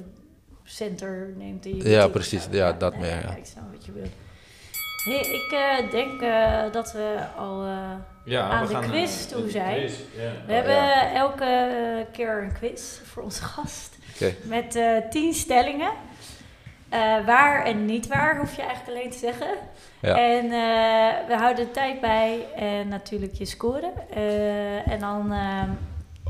center 0.65 1.33
neemt. 1.37 1.67
in 1.67 1.77
je 1.77 1.89
Ja, 1.89 2.09
precies. 2.09 2.47
Ja, 2.51 2.73
dat 2.73 2.97
meer, 2.97 3.09
ja. 3.23 3.35
Ik 3.35 3.45
snap 3.47 3.65
wat 3.73 3.85
je 3.85 3.93
bedoelt. 3.93 4.13
Hey, 5.05 5.21
ik 5.21 5.53
eh, 5.53 5.91
denk 5.91 6.21
eh, 6.23 6.73
dat 6.73 6.93
we 6.93 7.19
al... 7.39 7.65
eh, 7.65 7.91
ja, 8.25 8.49
Aan 8.49 8.63
we 8.67 8.69
de 8.69 8.75
gaan, 8.75 8.91
quiz 8.91 9.25
eh, 9.25 9.37
toe 9.37 9.51
zijn. 9.51 9.77
quiz, 9.79 9.95
we 10.47 10.53
hebben 10.53 10.75
ja. 10.75 11.13
elke 11.15 11.45
eh, 11.45 12.13
keer 12.13 12.43
een 12.43 12.53
quiz 12.53 12.99
voor 13.05 13.23
onze 13.23 13.43
gast. 13.43 13.97
Oké. 14.15 14.35
Met 14.43 14.77
eh, 14.77 14.97
tien 15.11 15.35
stellingen. 15.35 15.91
Eh, 16.95 17.27
waar 17.27 17.65
en 17.65 17.85
niet 17.85 18.07
waar, 18.07 18.39
hoef 18.39 18.57
je 18.57 18.63
eigenlijk 18.63 18.97
alleen 18.99 19.11
te 19.11 19.19
zeggen. 19.19 19.49
Ja. 20.01 20.17
En 20.17 20.45
eh, 20.45 21.27
we 21.29 21.35
houden 21.37 21.65
de 21.65 21.71
tijd 21.71 22.01
bij 22.01 22.47
en 22.57 22.89
natuurlijk 22.89 23.35
je 23.35 23.45
scoren. 23.45 23.93
Eh, 24.11 24.89
en 24.89 25.01
dan, 25.01 25.33
ehm, 25.33 25.71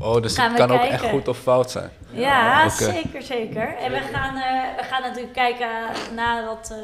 Oh, 0.01 0.23
dus 0.23 0.37
het 0.37 0.55
kan 0.55 0.71
ook 0.71 0.81
echt 0.81 1.09
goed 1.09 1.29
of 1.29 1.39
fout 1.39 1.71
zijn. 1.71 1.91
ja, 2.11 2.69
zeker, 2.69 3.23
zeker. 3.23 3.77
En 3.77 3.93
we 3.93 4.01
gaan, 4.13 4.35
we 4.77 4.83
gaan 4.83 5.03
natuurlijk 5.03 5.33
kijken 5.33 5.69
nadat... 6.15 6.75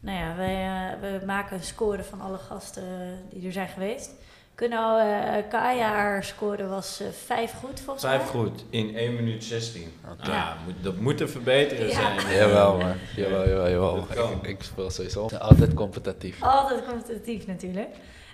nou 0.00 0.18
ja, 0.18 0.34
wij, 0.36 0.70
we 1.00 1.26
maken 1.26 1.56
een 1.56 1.62
score 1.62 2.04
van 2.04 2.20
alle 2.20 2.38
gasten 2.38 3.18
die 3.30 3.46
er 3.46 3.52
zijn 3.52 3.68
geweest. 3.68 4.10
Kunnen 4.58 4.78
al, 4.78 4.98
eh 4.98 5.48
Kaya, 5.48 5.88
haar 5.88 6.24
score 6.24 6.66
was 6.66 7.00
eh, 7.00 7.08
vijf 7.08 7.52
goed 7.52 7.80
volgens 7.80 8.04
mij. 8.04 8.16
Vijf 8.18 8.28
goed 8.30 8.64
in 8.70 8.96
1 8.96 9.14
minuut 9.14 9.44
16. 9.44 9.92
Oké. 10.12 10.30
Ja, 10.30 10.56
moet, 10.64 10.74
dat 10.82 10.96
moet 10.96 11.16
te 11.16 11.28
verbeteren 11.28 11.86
Ja. 11.86 11.92
zijn. 11.94 12.34
Jawel, 12.38 12.76
man. 12.78 12.92
Jawel, 13.16 13.48
jawel, 13.48 13.68
jawel. 13.70 13.96
Ik, 14.42 14.46
ik 14.48 14.62
speel 14.62 14.90
sowieso 14.90 15.28
altijd 15.38 15.74
competitief. 15.74 16.42
Altijd 16.42 16.84
competitief 16.86 17.46
natuurlijk. 17.46 17.88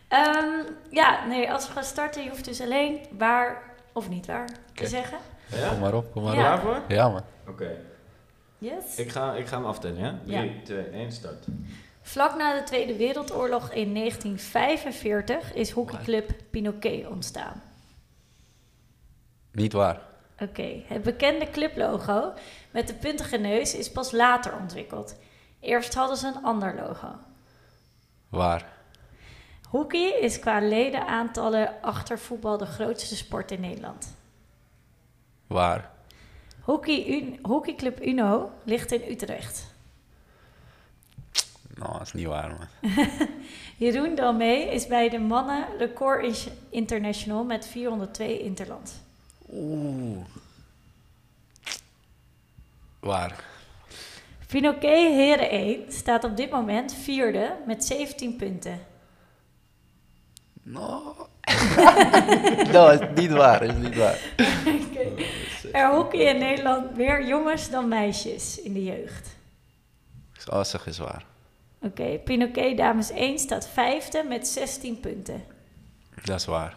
Ehm, 0.08 0.48
ja, 0.90 1.26
nee, 1.26 1.52
als 1.52 1.66
we 1.66 1.72
gaan 1.72 1.84
starten, 1.84 2.22
je 2.22 2.28
hoeft 2.28 2.44
dus 2.44 2.60
alleen 2.60 2.98
waar 3.18 3.62
of 3.92 4.08
niet 4.08 4.26
waar 4.26 4.48
te 4.74 4.86
zeggen. 4.86 5.18
Ja? 5.46 5.68
Kom 5.68 5.78
maar 5.78 5.94
op, 5.94 6.12
kom 6.12 6.22
maar 6.22 6.36
Ja. 6.36 6.54
op. 6.54 6.60
Klaar? 6.60 6.80
Ja, 6.88 7.08
man. 7.08 7.22
Oké. 7.48 7.70
Yes. 8.58 8.96
Ik 8.96 9.10
ga, 9.10 9.34
ik 9.34 9.46
ga 9.46 9.56
hem 9.56 9.66
aftellen, 9.66 9.98
ja? 9.98 10.18
Ja. 10.24 10.40
3, 10.40 10.62
2, 10.62 10.84
1, 10.84 11.12
start. 11.12 11.44
Vlak 12.06 12.36
na 12.36 12.54
de 12.58 12.62
Tweede 12.62 12.96
Wereldoorlog 12.96 13.70
in 13.72 13.94
1945 13.94 15.52
is 15.54 15.70
hockeyclub 15.70 16.30
Pinoquet 16.50 17.06
ontstaan. 17.06 17.62
Niet 19.52 19.72
waar. 19.72 20.00
Oké, 20.38 20.82
het 20.86 21.02
bekende 21.02 21.50
clublogo 21.50 22.32
met 22.70 22.86
de 22.86 22.94
puntige 22.94 23.36
neus 23.36 23.74
is 23.74 23.90
pas 23.92 24.12
later 24.12 24.56
ontwikkeld. 24.56 25.16
Eerst 25.60 25.94
hadden 25.94 26.16
ze 26.16 26.26
een 26.26 26.42
ander 26.44 26.74
logo. 26.74 27.08
Waar. 28.28 28.72
Hockey 29.68 30.18
is 30.20 30.38
qua 30.38 30.60
ledenaantallen 30.60 31.74
achter 31.82 32.18
voetbal 32.18 32.58
de 32.58 32.66
grootste 32.66 33.16
sport 33.16 33.50
in 33.50 33.60
Nederland. 33.60 34.16
Waar. 35.46 35.90
Hockey 36.60 37.06
Un- 37.08 37.38
Hockeyclub 37.42 38.02
Uno 38.06 38.50
ligt 38.64 38.92
in 38.92 39.10
Utrecht. 39.12 39.73
Nou, 41.84 41.98
dat 41.98 42.06
is 42.06 42.12
niet 42.12 42.26
waar. 42.26 42.68
Jeroen 43.76 44.14
Dalmee 44.14 44.70
is 44.70 44.86
bij 44.86 45.08
de 45.08 45.18
mannen 45.18 45.66
record 45.78 46.48
international 46.70 47.44
met 47.44 47.66
402 47.66 48.42
interland. 48.42 49.02
Oeh. 49.52 50.24
Waar. 53.00 53.44
Pinoquet 54.46 55.12
Heren 55.12 55.50
1 55.50 55.92
staat 55.92 56.24
op 56.24 56.36
dit 56.36 56.50
moment 56.50 56.92
vierde 56.92 57.56
met 57.66 57.84
17 57.84 58.36
punten. 58.36 58.78
No. 60.66 61.28
no, 62.72 62.88
is 62.88 62.98
niet 63.14 63.30
waar, 63.30 63.62
is 63.62 63.74
niet 63.74 63.96
waar. 63.96 64.18
Er 65.72 65.90
hockey 65.90 66.20
in 66.20 66.38
Nederland 66.38 66.96
meer 66.96 67.26
jongens 67.26 67.70
dan 67.70 67.88
meisjes 67.88 68.60
in 68.60 68.72
de 68.72 68.84
jeugd. 68.84 69.36
Zeg 70.62 70.86
is 70.86 70.98
waar. 70.98 71.24
Oké, 71.84 72.18
Pinoquet 72.18 72.76
dames 72.76 73.10
1 73.10 73.38
staat 73.38 73.68
vijfde 73.68 74.24
met 74.28 74.48
16 74.48 75.00
punten. 75.00 75.44
Dat 76.24 76.40
is 76.40 76.46
waar. 76.46 76.76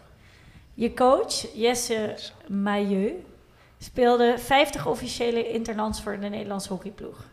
Je 0.74 0.94
coach, 0.94 1.54
Jesse 1.54 2.16
Mailleu, 2.48 3.24
speelde 3.78 4.38
50 4.38 4.86
officiële 4.86 5.52
interlands 5.52 6.02
voor 6.02 6.20
de 6.20 6.28
Nederlandse 6.28 6.72
hockeyploeg. 6.72 7.24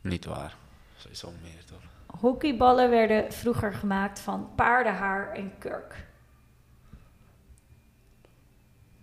Niet 0.00 0.24
waar. 0.24 0.56
Sowieso 0.96 1.32
meer 1.42 1.64
toch? 1.64 2.18
Hockeyballen 2.20 2.90
werden 2.90 3.32
vroeger 3.32 3.72
gemaakt 3.72 4.20
van 4.20 4.48
paardenhaar 4.54 5.32
en 5.32 5.52
kurk. 5.58 6.06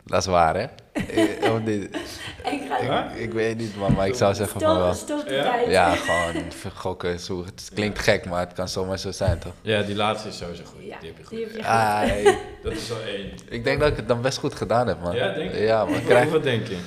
Dat 0.07 0.19
is 0.21 0.25
waar, 0.25 0.55
hè? 0.55 0.65
Eh, 0.93 1.51
oh, 1.51 1.67
Ik 1.67 2.61
ga 2.69 2.81
Ja? 2.83 3.11
ik 3.11 3.31
weet 3.33 3.57
niet, 3.57 3.75
man, 3.77 3.93
maar 3.93 4.07
ik 4.07 4.15
zou 4.15 4.33
zeggen 4.35 4.59
van 4.61 4.77
wel. 4.77 4.93
stop, 4.93 5.19
stop 5.19 5.29
Ja? 5.29 5.55
Ja, 5.55 5.95
gewoon 5.95 6.43
gokken. 6.75 7.11
Het 7.11 7.69
klinkt 7.73 7.99
gek, 7.99 8.25
maar 8.25 8.39
het 8.39 8.53
kan 8.53 8.67
zomaar 8.69 8.99
zo 8.99 9.11
zijn, 9.11 9.39
toch? 9.39 9.53
Ja, 9.61 9.81
die 9.81 9.95
laatste 9.95 10.27
is 10.27 10.37
sowieso 10.37 10.63
goed. 10.63 10.85
Ja, 10.85 10.97
die 10.99 11.07
heb 11.09 11.17
je 11.17 11.23
goed. 11.23 11.29
die 11.37 11.39
heb 11.45 11.49
je 11.55 11.57
goed. 11.57 11.65
Ah, 11.65 11.99
hey, 11.99 12.37
Dat 12.63 12.71
is 12.73 12.91
al 12.91 13.01
één. 13.07 13.31
ik 13.49 13.63
denk 13.63 13.79
dat 13.79 13.89
ik 13.91 13.95
het 13.97 14.07
dan 14.07 14.21
best 14.21 14.37
goed 14.37 14.55
gedaan 14.55 14.87
heb, 14.87 15.01
man. 15.01 15.15
Ja, 15.15 15.33
denk 15.33 15.51
je? 15.51 15.59
Ja, 15.59 15.83
man. 15.85 15.93
Wat, 15.93 16.03
Krijg, 16.05 16.29
wat 16.29 16.43
denk 16.43 16.67
je? 16.67 16.77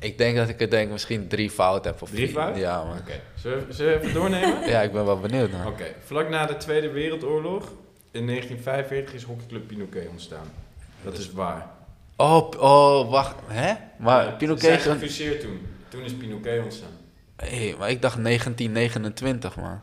ik 0.00 0.18
denk 0.18 0.36
dat 0.36 0.48
ik 0.48 0.58
het 0.58 0.70
denk 0.70 0.90
misschien 0.90 1.28
drie 1.28 1.50
fout 1.50 1.84
heb. 1.84 2.02
Of 2.02 2.10
Drie 2.10 2.28
fout? 2.28 2.56
Ja, 2.56 2.84
man. 2.84 2.98
Oké, 2.98 3.20
zullen, 3.34 3.66
we- 3.66 3.72
zullen 3.72 3.92
we 3.92 4.00
even 4.00 4.14
doornemen? 4.14 4.68
Ja, 4.68 4.80
ik 4.82 4.92
ben 4.92 5.04
wel 5.04 5.20
benieuwd, 5.20 5.50
man. 5.50 5.66
Oké, 5.66 5.84
vlak 6.04 6.28
na 6.28 6.46
de 6.46 6.56
Tweede 6.56 6.90
Wereldoorlog, 6.90 7.64
in 8.10 8.26
1945, 8.26 9.14
is 9.14 9.22
hockeyclub 9.22 9.66
Pinoquet 9.66 10.08
ontstaan. 10.10 10.46
Dat 11.02 11.18
is 11.18 11.30
waar. 11.32 11.66
Oh, 12.16 12.50
oh, 12.58 13.10
wacht. 13.10 13.34
Hè? 13.46 13.74
Maar 13.98 14.24
Ja, 14.24 14.30
Pinoquet 14.30 14.62
Ze 14.64 14.76
is 14.76 14.82
zijn 14.82 14.94
een... 14.94 15.00
gefuseerd 15.00 15.40
toen. 15.40 15.66
Toen 15.88 16.02
is 16.02 16.14
Pinoquet 16.14 16.62
ontstaan. 16.64 16.88
Hey, 17.36 17.74
maar 17.78 17.90
ik 17.90 18.02
dacht 18.02 18.22
1929, 18.24 19.56
man. 19.56 19.80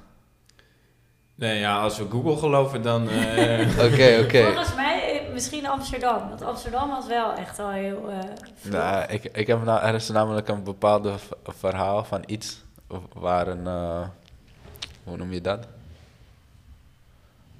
Nee, 1.36 1.60
ja, 1.60 1.82
als 1.82 1.98
we 1.98 2.06
Google 2.10 2.38
geloven, 2.38 2.82
dan... 2.82 3.10
eh, 3.10 3.60
Oké, 3.86 4.20
oké. 4.24 4.44
Volgens 4.44 4.76
mij 4.76 5.22
eh, 5.26 5.34
misschien 5.34 5.68
Amsterdam. 5.68 6.30
Want 6.30 6.42
Amsterdam 6.42 6.90
was 6.90 7.08
wel 7.08 7.34
echt 7.34 7.60
al 7.60 7.70
heel... 7.70 8.10
eh, 8.10 8.20
vroeg. 8.56 8.74
Nou, 8.74 9.06
ik, 9.12 9.24
ik 9.24 9.48
heb 9.48 9.64
nou, 9.64 9.82
er 9.84 9.94
is 9.94 10.10
namelijk 10.10 10.48
een 10.48 10.64
bepaalde 10.64 11.18
v- 11.18 11.32
verhaal 11.44 12.04
van 12.04 12.24
iets 12.26 12.62
waar 13.14 13.48
een, 13.48 13.68
eh, 13.68 14.08
hoe 15.04 15.18
noem 15.18 15.32
je 15.34 15.42
dat? 15.42 15.68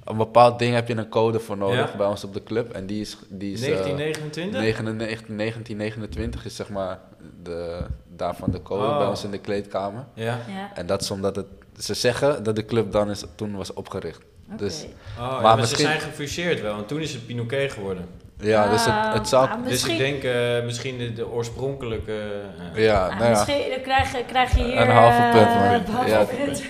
Een 0.06 0.18
bepaald 0.18 0.60
ding 0.60 0.74
heb 0.74 0.88
je 0.88 0.96
een 0.96 1.10
code 1.10 1.40
voor 1.40 1.58
nodig 1.58 1.92
Ja. 1.92 1.98
bij 1.98 2.08
ons 2.08 2.24
op 2.24 2.34
de 2.34 2.44
club 2.44 2.72
en 2.72 2.86
die 2.86 3.02
is, 3.02 3.18
die 3.30 3.54
is 3.54 3.62
eh, 3.62 3.68
1929? 3.68 4.60
99 4.62 5.28
1929 5.38 6.46
is 6.46 6.56
zeg 6.56 6.70
maar 6.70 7.00
de, 7.44 7.86
daarvan 8.16 8.52
de 8.52 8.62
code 8.62 8.84
Oh. 8.88 8.98
bij 8.98 9.08
ons 9.08 9.24
in 9.24 9.32
de 9.32 9.38
kleedkamer. 9.38 10.06
Ja. 10.14 10.40
Ja, 10.48 10.72
En 10.76 10.86
dat 10.86 11.02
is 11.02 11.12
omdat 11.12 11.36
het, 11.36 11.46
ze 11.78 11.94
zeggen 11.94 12.44
dat 12.44 12.56
de 12.56 12.66
club 12.66 12.92
dan 12.92 13.10
is, 13.10 13.24
toen 13.36 13.56
was 13.56 13.74
opgericht. 13.74 14.22
Dus- 14.48 14.86
Oh, 15.20 15.20
ja, 15.26 15.32
Maar 15.32 15.42
maar, 15.42 15.58
misschien- 15.58 15.78
ze 15.80 15.86
zijn 15.86 16.00
gefuseerd 16.00 16.62
wel, 16.62 16.78
en 16.78 16.86
toen 16.86 17.00
is 17.02 17.14
het 17.14 17.26
Pinoquet 17.26 17.72
geworden. 17.72 18.08
Ja, 18.40 18.70
dus 18.70 18.86
het, 18.86 19.14
het 19.14 19.28
zou... 19.28 19.48
Ah, 19.50 19.58
Dus 19.64 19.70
misschien, 19.72 19.94
ik 19.94 20.00
denk 20.00 20.24
eh, 20.24 20.64
misschien 20.66 20.98
de, 20.98 21.14
de 21.14 21.28
oorspronkelijke... 21.30 22.42
eh, 22.74 22.84
ja, 22.86 23.04
ah, 23.04 23.10
nou 23.10 23.24
ja. 23.24 23.30
misschien 23.30 23.70
dan 23.70 23.82
krijg, 23.82 24.12
je- 24.12 24.24
krijg 24.26 24.56
je 24.58 24.64
hier... 24.64 24.78
Een 24.82 24.88
halve 24.90 25.22
eh, 25.22 25.32
punt, 25.32 25.46
man. 25.56 25.74
een 25.74 25.86
halve 25.86 26.10
Ja. 26.10 26.24
punt. 26.46 26.64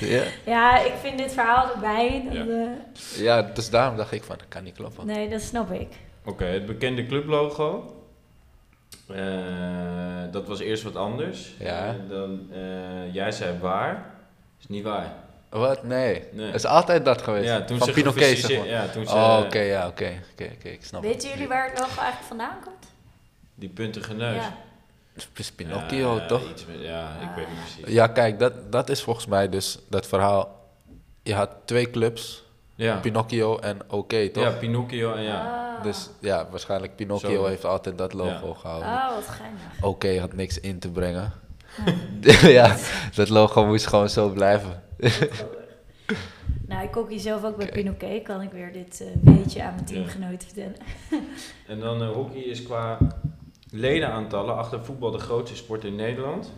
Ja, 0.00 0.22
Ja, 0.46 0.78
ik 0.84 0.92
vind 1.02 1.18
dit 1.18 1.32
verhaal 1.32 1.70
erbij. 1.74 2.22
dat, 2.24 2.34
Ja. 2.34 2.44
eh, 2.52 3.22
ja, 3.22 3.42
dus 3.42 3.70
daarom 3.70 3.96
dacht 3.96 4.12
ik 4.12 4.22
van, 4.22 4.36
dat 4.38 4.48
kan 4.48 4.62
niet 4.64 4.74
kloppen. 4.74 5.06
nee, 5.06 5.28
dat 5.28 5.40
snap 5.40 5.72
ik. 5.72 5.88
Oké, 6.24 6.44
het 6.44 6.66
bekende 6.66 7.06
clublogo. 7.06 7.94
Eh, 9.08 9.16
dat 10.30 10.46
was 10.46 10.60
eerst 10.60 10.82
wat 10.82 10.96
anders. 10.96 11.54
Ja. 11.58 11.86
En 11.86 12.06
dan, 12.08 12.46
eh, 12.52 13.14
jij 13.14 13.30
zei 13.32 13.58
waar. 13.60 14.10
Is 14.60 14.66
niet 14.68 14.84
waar. 14.84 15.12
Wat? 15.52 15.82
Nee. 15.84 16.24
Nee. 16.32 16.46
Het 16.46 16.54
is 16.54 16.64
altijd 16.66 17.04
dat 17.04 17.22
geweest. 17.22 17.44
Ja, 17.48 17.62
toen 17.64 17.78
van 17.78 17.92
Pinoquet, 17.92 18.24
gefuseerd- 18.24 18.50
zeg 18.50 18.58
maar. 18.58 18.68
Ja, 18.68 18.86
toen 18.86 19.06
ze 19.06 19.14
Oh, 19.14 19.40
oké, 19.44 19.58
ja, 19.58 19.86
oké. 19.86 20.12
Oké, 20.32 20.50
oké, 20.58 20.68
ik 20.68 20.84
snap 20.84 21.02
Weten 21.02 21.28
jullie 21.28 21.48
waar 21.48 21.64
het 21.70 21.78
logo 21.78 21.88
eigenlijk 22.00 22.26
vandaan 22.28 22.56
komt? 22.64 22.86
die 23.54 23.68
puntige 23.68 24.14
neus. 24.14 24.34
Ja. 24.34 24.52
Pinocchio, 25.56 26.14
Ja, 26.14 26.26
toch? 26.26 26.50
iets 26.50 26.66
met- 26.66 26.80
ja, 26.80 27.08
ik 27.20 27.28
weet 27.36 27.46
niet 27.48 27.58
precies. 27.74 27.94
Ja, 27.94 28.06
kijk, 28.06 28.38
dat, 28.38 28.72
dat 28.72 28.88
is 28.90 29.02
volgens 29.02 29.26
mij 29.26 29.48
dus 29.48 29.78
dat 29.88 30.06
verhaal. 30.06 30.60
Je 31.22 31.34
had 31.34 31.50
twee 31.64 31.90
clubs, 31.90 32.44
Ja, 32.74 32.96
Pinocchio 32.96 33.58
en 33.58 33.78
Oké, 33.88 34.28
toch? 34.28 34.42
ja 34.44 34.50
Pinocchio 34.50 35.14
en 35.14 35.22
ja. 35.22 35.40
Ah. 35.76 35.82
Dus 35.82 36.10
ja, 36.20 36.46
waarschijnlijk 36.50 36.96
Pinocchio 36.96 37.44
heeft 37.46 37.64
altijd 37.64 37.98
dat 37.98 38.12
logo 38.12 38.48
Ja. 38.48 38.54
gehouden. 38.60 38.88
Oh, 38.88 39.14
wat 39.14 39.28
geinig. 39.28 39.60
Oké 39.80 40.18
had 40.20 40.32
niks 40.32 40.60
in 40.60 40.78
te 40.78 40.90
brengen. 40.90 41.32
ja, 42.42 42.76
dat 43.14 43.28
logo 43.28 43.66
moest 43.66 43.86
gewoon 43.86 44.08
zo 44.08 44.28
blijven. 44.28 44.82
Nou, 46.68 46.84
ik 46.84 46.94
hockey 46.94 47.18
zelf 47.18 47.44
ook 47.44 47.56
bij. 47.56 47.66
Pinoquet. 47.66 48.22
Kan 48.22 48.40
ik 48.40 48.50
weer 48.50 48.72
dit 48.72 49.00
eh 49.00 49.34
weetje 49.34 49.62
aan 49.62 49.74
mijn 49.74 49.86
teamgenoten 49.86 50.48
vertellen. 50.48 50.76
En 51.66 51.80
dan 51.80 52.02
eh, 52.02 52.10
hockey 52.10 52.40
is 52.40 52.62
qua 52.62 52.98
ledenaantallen 53.70 54.56
achter 54.56 54.84
voetbal 54.84 55.10
de 55.10 55.18
grootste 55.18 55.56
sport 55.56 55.84
in 55.84 55.94
Nederland. 55.94 56.52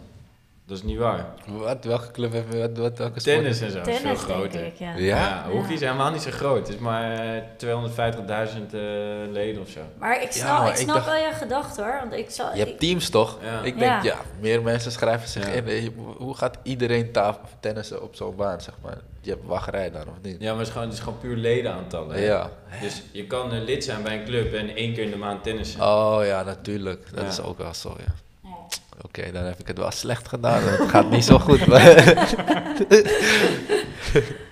Dat 0.67 0.77
is 0.77 0.83
niet 0.83 0.99
waar. 0.99 1.27
Wat? 1.47 1.85
Welke 1.85 2.11
club 2.11 2.33
hebben 2.33 2.53
we? 2.53 2.59
Wat, 2.59 2.77
wat, 2.77 2.99
welke 2.99 3.21
sport? 3.21 3.37
Tennis 3.37 3.61
en 3.61 3.71
zo 3.71 3.79
is 3.79 3.85
veel 3.85 3.95
Tennis, 3.97 4.03
denk 4.03 4.19
groter. 4.37 4.65
ik, 4.65 4.75
ja. 4.79 4.95
Ja? 4.97 5.17
Ja, 5.17 5.45
hockey 5.51 5.73
is 5.75 5.81
helemaal 5.81 6.11
niet 6.11 6.23
zo 6.23 6.31
groot. 6.31 6.59
Het 6.59 6.69
is 6.69 6.79
maar 6.79 7.13
eh, 7.37 7.43
250.000 7.57 7.71
eh, 8.73 8.81
leden 9.33 9.61
of 9.63 9.69
zo. 9.69 9.81
Maar 9.99 10.23
ik 10.23 10.33
Ja, 10.33 10.41
snap, 10.41 10.59
maar 10.59 10.67
ik 10.69 10.75
ik 10.75 10.81
snap 10.81 10.95
dacht- 10.95 11.07
wel 11.07 11.17
je 11.17 11.33
gedachte 11.33 11.83
hoor. 11.83 11.97
Want 12.01 12.13
ik 12.13 12.31
zal, 12.31 12.53
Je 12.53 12.59
hebt 12.59 12.71
ik- 12.71 12.79
teams 12.79 13.09
toch? 13.11 13.39
Ja. 13.43 13.61
Ik 13.63 13.79
denk, 13.79 14.03
Ja. 14.03 14.03
ja, 14.03 14.17
meer 14.41 14.63
mensen 14.63 14.93
schrijven 14.93 15.29
zich 15.29 15.47
Ja. 15.47 15.53
in. 15.53 15.67
Eh, 15.69 15.89
Hoe 16.17 16.35
gaat 16.37 16.59
iedereen 16.63 17.13
tafel 17.13 17.43
tennissen 17.61 18.03
op 18.03 18.15
zo'n 18.15 18.37
baan, 18.37 18.61
zeg 18.61 18.75
maar? 18.83 18.99
Je 19.21 19.31
hebt 19.31 19.45
wachtrij 19.47 19.91
dan, 19.91 20.03
of 20.03 20.17
niet? 20.23 20.37
Ja, 20.41 20.49
maar 20.51 20.59
het 20.59 20.67
is 20.67 20.73
gewoon, 20.73 20.89
het 20.89 20.97
is 20.97 21.03
gewoon 21.03 21.19
puur 21.19 21.37
ledenaantallen. 21.37 22.21
Ja. 22.21 22.51
Dus 22.81 23.03
je 23.13 23.27
kan 23.27 23.53
eh, 23.53 23.61
lid 23.65 23.85
zijn 23.85 24.03
bij 24.03 24.19
een 24.19 24.25
club 24.25 24.53
en 24.55 24.75
één 24.77 24.95
keer 24.95 25.05
in 25.05 25.11
de 25.11 25.17
maand 25.17 25.43
tennissen. 25.43 25.81
Oh 25.81 26.19
ja, 26.25 26.43
natuurlijk. 26.43 27.07
Dat 27.15 27.23
Ja. 27.23 27.29
is 27.29 27.41
ook 27.41 27.59
wel 27.59 27.75
zo, 27.75 27.97
ja. 27.99 28.13
Oké, 29.03 29.33
dan 29.33 29.45
heb 29.45 29.59
ik 29.59 29.67
het 29.67 29.79
wel 29.79 29.91
slecht 29.91 30.29
gedaan. 30.29 30.63
Het 30.63 30.89
gaat 30.89 31.11
niet 31.11 31.25
zo 31.25 31.39
goed. 31.39 31.61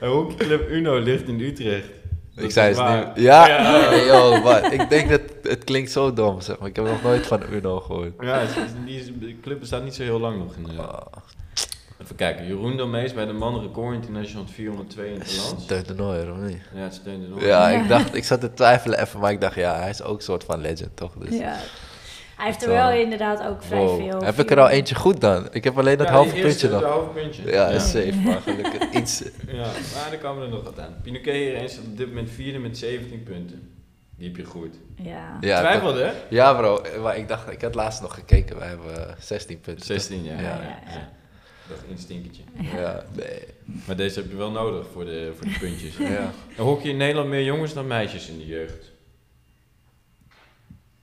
hockeyclub 0.01 0.69
Uno 0.71 0.99
ligt 0.99 1.29
in 1.29 1.41
Utrecht. 1.41 1.87
Dat 2.35 2.45
ik 2.45 2.51
zei 2.51 2.69
het 2.69 2.77
waar. 2.77 3.07
niet. 3.07 3.25
Ja, 3.25 3.47
Ja. 3.49 3.81
Nee, 3.91 4.05
joh, 4.07 4.45
maar 4.45 4.73
ik 4.73 4.89
denk 4.91 5.11
dat 5.11 5.21
het 5.43 5.65
klinkt 5.65 5.91
zo 5.91 6.13
dom, 6.13 6.41
zeg 6.41 6.59
maar. 6.59 6.69
Ik 6.69 6.77
heb 6.77 6.85
nog 6.85 7.03
nooit 7.03 7.27
van 7.27 7.43
Uno 7.51 7.81
gehoord. 7.81 8.13
Ja, 8.21 8.43
die 8.85 8.99
is- 9.01 9.07
de 9.21 9.41
club 9.43 9.61
bestaat 9.61 9.85
niet 9.85 9.95
zo 9.95 10.03
heel 10.03 10.19
lang 10.21 10.39
nog. 10.39 10.55
inderdaad. 10.57 10.91
Oh, 10.91 11.23
Even 12.03 12.17
kijken, 12.17 12.47
Jeroen 12.47 12.77
Domees 12.77 13.15
bij 13.15 13.25
de 13.27 13.33
man 13.33 13.61
record 13.61 13.95
international 13.95 14.47
402 14.47 15.13
in 15.13 15.21
het 15.21 15.37
land. 15.37 15.61
Steunt 15.63 15.89
de 15.89 15.95
nooit, 15.95 16.31
of 16.31 16.37
niet? 16.37 16.61
Ja, 16.75 16.81
het 16.81 16.95
steunde 16.95 17.27
nog. 17.29 17.41
Ja, 17.41 17.69
Ja. 17.69 17.83
ik 17.83 17.89
dacht, 17.89 18.15
ik 18.15 18.25
zat 18.25 18.41
te 18.41 18.55
twijfelen 18.55 19.01
even, 19.01 19.21
maar 19.21 19.31
ik 19.31 19.41
dacht, 19.41 19.55
ja, 19.55 19.79
hij 19.79 19.91
is 19.91 20.03
ook 20.03 20.17
een 20.17 20.23
soort 20.23 20.45
van 20.45 20.61
legend, 20.61 20.97
toch? 20.97 21.13
Dus, 21.19 21.39
Ja. 21.39 21.57
Hij 22.43 22.51
heeft 22.51 22.63
er 22.63 22.69
wel 22.69 22.91
inderdaad 22.91 23.43
ook 23.43 23.63
vrij 23.63 23.79
wow. 23.79 24.01
veel. 24.01 24.23
Heb 24.23 24.39
ik 24.39 24.51
er 24.51 24.61
al 24.61 24.69
eentje 24.69 24.95
goed 24.95 25.21
dan? 25.21 25.49
Ik 25.53 25.65
heb 25.65 25.79
alleen 25.79 25.99
dat 25.99 26.07
Ja, 26.07 26.13
halve 26.13 26.41
puntje 26.41 26.69
het 26.69 26.81
nog. 26.81 26.91
halve 26.91 27.21
puntje. 27.21 27.43
Ja, 27.43 27.51
ja. 27.51 27.67
is 27.69 27.91
safe, 27.91 28.15
maar 28.25 28.41
gelukkig 28.41 28.91
iets. 29.01 29.23
Ja, 29.47 29.67
maar 29.95 30.11
daar 30.11 30.19
komen 30.19 30.39
we 30.41 30.45
er 30.45 30.53
nog 30.53 30.63
wat 30.63 30.79
aan. 30.79 30.97
Pinoquet 31.03 31.35
hier 31.35 31.55
eens 31.55 31.79
op 31.79 31.97
dit 31.97 32.07
moment 32.07 32.31
vierde 32.31 32.59
met 32.59 32.79
17 32.79 33.23
punten. 33.23 33.73
Die 34.17 34.29
heb 34.29 34.37
je 34.37 34.45
goed. 34.45 34.75
Ja. 34.97 35.39
Ja, 35.41 35.59
Twijfelde, 35.59 36.03
hè? 36.03 36.13
ja, 36.29 36.55
bro, 36.55 36.83
maar 37.03 37.17
ik 37.17 37.29
dacht, 37.29 37.51
ik 37.51 37.61
had 37.63 37.75
laatst 37.75 38.01
nog 38.01 38.15
gekeken, 38.15 38.59
wij 38.59 38.69
hebben 38.69 39.09
eh, 39.09 39.15
16 39.19 39.61
punten. 39.61 39.87
16, 39.87 40.25
ja. 40.25 40.33
Ja, 40.33 40.41
ja, 40.41 40.49
ja, 40.49 40.83
ja. 40.87 40.93
ja. 40.93 41.11
Dat 41.69 41.77
is 41.87 41.91
een 41.93 41.99
stinkertje. 41.99 42.43
Ja, 42.77 43.05
nee. 43.13 43.39
Maar 43.87 43.97
deze 43.97 44.21
heb 44.21 44.31
je 44.31 44.37
wel 44.37 44.51
nodig 44.51 44.87
voor 44.93 45.05
de, 45.05 45.33
voor 45.37 45.47
de 45.47 45.57
puntjes. 45.59 45.97
Ja. 45.97 46.31
Er 46.57 46.63
hockey 46.63 46.91
in 46.91 46.97
Nederland 46.97 47.29
meer 47.29 47.45
jongens 47.45 47.75
dan 47.75 47.87
meisjes 47.87 48.29
in 48.29 48.39
de 48.39 48.47
jeugd. 48.47 48.92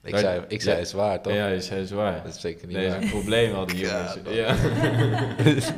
Ik 0.02 0.16
zei, 0.16 0.42
ik 0.48 0.60
zei 0.62 0.74
ja. 0.74 0.78
het 0.80 0.88
is 0.88 0.92
waar, 0.94 1.20
toch? 1.22 1.32
Ja, 1.32 1.46
is, 1.46 1.70
is 1.70 1.90
waar. 1.90 2.22
Dat 2.24 2.34
is 2.34 2.40
zeker 2.40 2.66
niet 2.66 2.76
Nee, 2.76 2.84
dat 2.86 2.94
waar. 2.94 3.02
is 3.04 3.10
een 3.12 3.18
probleem 3.18 3.54
al 3.54 3.66
die 3.66 3.78
Ja, 3.78 4.14
jongens. 4.24 4.34
Ja. 4.36 4.54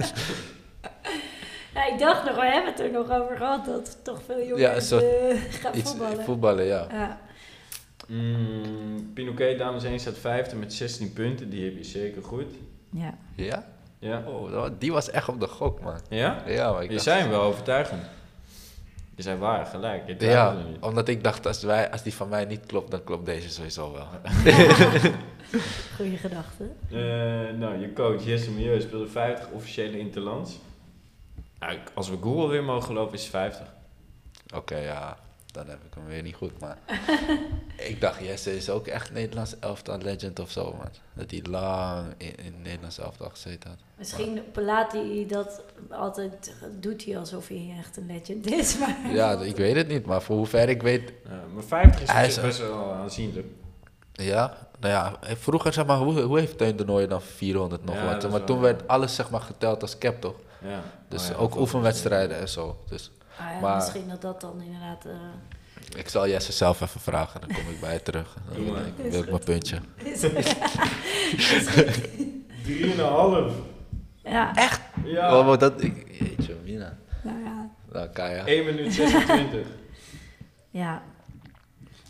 Ja, 1.75 1.87
ik 1.93 1.99
dacht 1.99 2.25
nog, 2.25 2.35
we 2.35 2.45
hebben 2.47 2.71
het 2.73 2.81
er 2.81 2.91
nog 2.91 3.11
over 3.11 3.37
gehad 3.37 3.65
dat 3.65 3.99
toch 4.05 4.21
veel 4.27 4.47
jongens 4.47 4.89
Ja, 4.89 4.99
eh, 4.99 5.37
gaan 5.51 5.75
Iets 5.77 5.91
voetballen. 5.91 6.25
voetballen, 6.25 6.65
ja. 6.65 6.87
ja. 6.91 7.21
Mm, 8.09 9.11
Pinoquet, 9.15 9.59
dames 9.59 9.85
1 9.85 9.99
staat 10.01 10.19
vijfde 10.19 10.57
met 10.57 10.73
16 10.73 11.13
punten. 11.13 11.51
Die 11.51 11.65
heb 11.65 11.77
je 11.77 11.85
zeker 11.85 12.23
goed. 12.23 12.47
ja. 12.91 13.15
Ja? 13.37 13.65
Ja? 13.99 14.23
Oh, 14.27 14.67
die 14.79 14.93
was 14.93 15.11
echt 15.11 15.29
op 15.29 15.41
de 15.41 15.47
gok, 15.47 15.81
man. 15.81 16.01
Ja? 16.09 16.43
Ja, 16.47 16.73
maar 16.73 16.83
ik 16.83 16.89
Je 16.89 16.95
dacht- 16.95 17.07
zei 17.07 17.21
hem 17.21 17.31
wel 17.31 17.41
overtuigend. 17.43 18.03
Je 19.23 19.29
zei 19.29 19.41
waar, 19.41 19.67
gelijk. 19.67 20.07
Je 20.07 20.27
Ja, 20.27 20.57
omdat 20.81 21.09
ik 21.09 21.25
dacht, 21.25 21.47
als, 21.47 21.63
wij, 21.63 21.91
als 21.91 22.03
die 22.03 22.15
van 22.15 22.29
mij 22.29 22.45
niet 22.45 22.67
klopt, 22.67 22.91
dan 22.91 23.05
klopt 23.05 23.27
deze 23.27 23.51
sowieso 23.51 23.93
wel. 23.93 24.07
Goeie 25.97 26.17
gedachte. 26.17 26.65
Eh, 26.91 27.59
nou, 27.59 27.79
je 27.79 27.93
coach 27.93 28.25
Jesse 28.25 28.51
Milieu 28.51 28.81
speelde 28.81 29.07
50 29.07 29.49
officiële 29.51 29.99
interlands. 29.99 30.59
Nou, 31.59 31.79
als 31.95 32.11
we 32.11 32.17
Google 32.21 32.49
weer 32.49 32.65
mogen 32.65 32.83
geloven, 32.83 33.15
is 33.15 33.23
het 33.23 33.31
50. 33.31 33.75
Oké, 34.55 34.77
ja. 34.77 35.19
Dan 35.53 35.69
heb 35.69 35.79
ik 35.85 35.95
hem 35.95 36.07
weer 36.07 36.23
niet 36.23 36.35
goed. 36.35 36.61
Maar 36.61 36.79
ik 37.91 38.01
dacht, 38.01 38.21
Jesse 38.25 38.57
is 38.57 38.71
ook 38.71 38.87
echt 38.87 39.13
Nederlands 39.13 39.59
elftal 39.59 39.99
legend 39.99 40.39
of 40.39 40.51
zo, 40.51 40.65
man. 40.79 40.89
Dat 41.15 41.31
hij 41.31 41.43
lang 41.51 42.15
in, 42.17 42.37
in 42.37 42.55
Nederlands 42.63 42.99
elftal 42.99 43.29
gezeten 43.31 43.71
had. 43.71 43.79
Misschien 43.99 44.43
laat 44.55 44.93
hij 44.93 45.25
dat 45.29 45.63
altijd, 45.91 46.55
doet 46.81 47.05
hij 47.05 47.19
alsof 47.19 47.49
hij 47.49 47.75
echt 47.79 47.97
een 47.97 48.07
legend 48.07 48.51
is. 48.51 48.77
Maar 48.79 48.97
Ja, 49.13 49.33
ik 49.41 49.57
weet 49.57 49.77
het 49.77 49.89
niet, 49.89 50.07
maar 50.07 50.23
voor 50.23 50.37
hoever 50.37 50.69
ik 50.69 50.83
weet, 50.83 51.13
Ja, 51.29 51.41
maar 51.55 51.63
50 51.65 52.03
is 52.03 52.09
Hij 52.11 52.23
op 52.23 52.29
is 52.29 52.35
zich 52.35 52.43
best 52.45 52.59
wel 52.59 52.93
aanzienlijk. 52.93 53.47
ja. 54.13 54.57
Nou 54.81 54.95
ja, 54.95 55.35
vroeger 55.37 55.73
zeg 55.73 55.87
maar, 55.87 55.97
hoe, 55.99 56.21
hoe 56.21 56.39
heeft 56.39 56.59
Teun 56.59 56.77
de 56.77 56.85
Nooijen 56.85 57.09
dan 57.09 57.23
400 57.23 57.85
nog 57.85 57.95
Ja, 57.95 58.05
wat? 58.05 58.23
Maar 58.23 58.31
wel- 58.31 58.45
toen 58.45 58.61
werd 58.61 58.89
alles 58.89 59.15
zeg 59.15 59.31
maar 59.31 59.41
geteld 59.41 59.83
als 59.83 59.99
cap, 59.99 60.21
toch? 60.21 60.35
Ja. 60.65 60.81
Dus 61.09 61.23
Oh 61.25 61.29
ja, 61.31 61.37
ook 61.37 61.57
oefenwedstrijden 61.57 62.39
en 62.39 62.49
zo. 62.49 62.77
Dus 62.89 63.11
Ah 63.39 63.51
ja, 63.55 63.61
Maar- 63.61 63.77
misschien 63.77 64.09
dat 64.09 64.21
dat 64.23 64.41
dan 64.41 64.63
inderdaad... 64.63 65.05
eh, 65.05 65.13
ik 65.99 66.09
zal 66.09 66.29
Jesse 66.29 66.53
zelf 66.53 66.81
even 66.81 67.01
vragen, 67.01 67.41
dan 67.41 67.49
kom 67.53 67.71
ik 67.71 67.81
bij 67.81 67.93
je 67.93 68.03
terug. 68.03 68.35
Dan 68.47 68.55
Doe 68.57 68.65
wil 68.65 68.73
maar. 68.75 68.87
ik, 68.87 68.95
wil 69.13 69.23
ik 69.23 69.31
mijn 69.31 69.45
puntje. 69.45 69.79
is. 69.97 70.21
3,5. 70.23 70.29
ja, 74.25 74.53
Ja. 75.05 75.39
Oh, 75.39 75.59
dat, 75.59 75.83
ik, 75.83 76.07
jeetje, 76.19 76.57
Mina. 76.65 76.97
nou 77.23 77.43
ja. 77.45 77.71
Nou, 77.93 78.09
Kaya. 78.09 78.45
1 78.47 78.65
minuut 78.65 78.95
26. 78.95 79.67
Ja. 80.71 81.03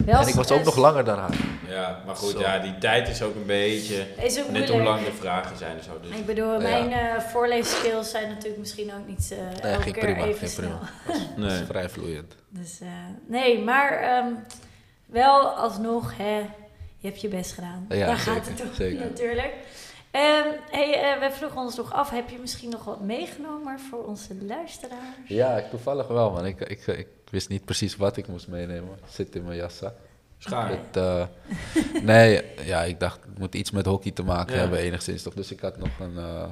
Wel 0.04 0.20
En 0.20 0.28
ik 0.28 0.34
was 0.34 0.50
ook 0.50 0.64
nog 0.64 0.76
langer 0.76 1.04
dan 1.04 1.18
haar. 1.18 1.36
Ja, 1.68 2.02
maar 2.06 2.16
goed, 2.16 2.30
Zo. 2.30 2.40
ja, 2.40 2.58
die 2.58 2.78
tijd 2.78 3.08
is 3.08 3.22
ook 3.22 3.34
een 3.34 3.46
beetje... 3.46 4.06
Is 4.16 4.40
ook 4.42 4.48
Net 4.50 4.68
hoe 4.68 4.82
lang 4.82 5.04
de 5.04 5.12
vragen 5.12 5.56
zijn 5.56 5.76
en 5.78 5.84
zo. 5.84 6.00
Dus. 6.00 6.16
Ik 6.18 6.26
bedoel, 6.26 6.52
Ja. 6.52 6.58
mijn 6.58 6.92
eh 6.92 7.20
voorleesskills 7.20 8.10
zijn 8.10 8.28
natuurlijk 8.28 8.58
misschien 8.58 8.92
ook 8.92 9.06
niet 9.06 9.32
eh 9.62 9.70
elke 9.70 9.82
ging 9.82 9.94
keer 9.94 10.04
prima, 10.04 10.24
even 10.26 10.38
ging 10.38 10.50
snel. 10.50 10.78
prima. 11.04 11.18
Dat 11.36 11.50
is 11.50 11.56
Nee. 11.58 11.66
vrij 11.66 11.88
vloeiend. 11.88 12.34
Dus 12.48 12.80
eh, 12.80 12.88
nee, 13.26 13.58
maar 13.62 13.92
ehm, 13.92 14.26
wel 15.06 15.40
alsnog, 15.48 16.16
hè, 16.16 16.36
je 16.98 17.08
hebt 17.08 17.20
je 17.20 17.28
best 17.28 17.52
gedaan. 17.52 17.86
Ja, 17.88 18.06
Daar 18.06 18.18
zeker, 18.18 18.32
gaat 18.32 18.46
het 18.48 18.60
om 18.60 18.74
zeker. 18.84 19.00
natuurlijk. 19.04 19.52
Ehm, 20.10 20.46
hey, 20.70 20.92
eh, 21.14 21.20
we 21.20 21.30
vroegen 21.34 21.60
ons 21.60 21.76
nog 21.76 21.92
af, 21.92 22.10
heb 22.10 22.28
je 22.30 22.38
misschien 22.40 22.70
nog 22.70 22.84
wat 22.84 23.00
meegenomen 23.00 23.80
voor 23.90 24.04
onze 24.06 24.34
luisteraars? 24.46 25.16
Ja, 25.26 25.62
toevallig 25.70 26.06
wel, 26.08 26.30
man. 26.30 26.46
Ik, 26.46 26.60
ik, 26.60 26.86
ik 26.86 27.06
wist 27.32 27.48
niet 27.48 27.64
precies 27.64 27.96
wat 27.96 28.16
ik 28.16 28.26
moest 28.28 28.48
meenemen. 28.48 28.98
Zit 29.08 29.34
in 29.34 29.44
mijn 29.44 29.56
jaszak. 29.56 29.94
Schaar. 30.38 30.68
Het, 30.70 30.96
eh, 30.96 31.26
nee, 32.02 32.42
ja, 32.64 32.82
ik 32.82 33.00
dacht, 33.00 33.20
het 33.22 33.38
moet 33.38 33.54
iets 33.54 33.70
met 33.70 33.86
hockey 33.86 34.10
te 34.10 34.22
maken 34.22 34.54
Ja. 34.54 34.60
hebben, 34.60 34.78
enigszins 34.78 35.22
toch. 35.22 35.34
Dus 35.34 35.50
ik 35.52 35.60
had 35.60 35.78
nog 35.78 35.98
een 36.00 36.18
eh, 36.18 36.44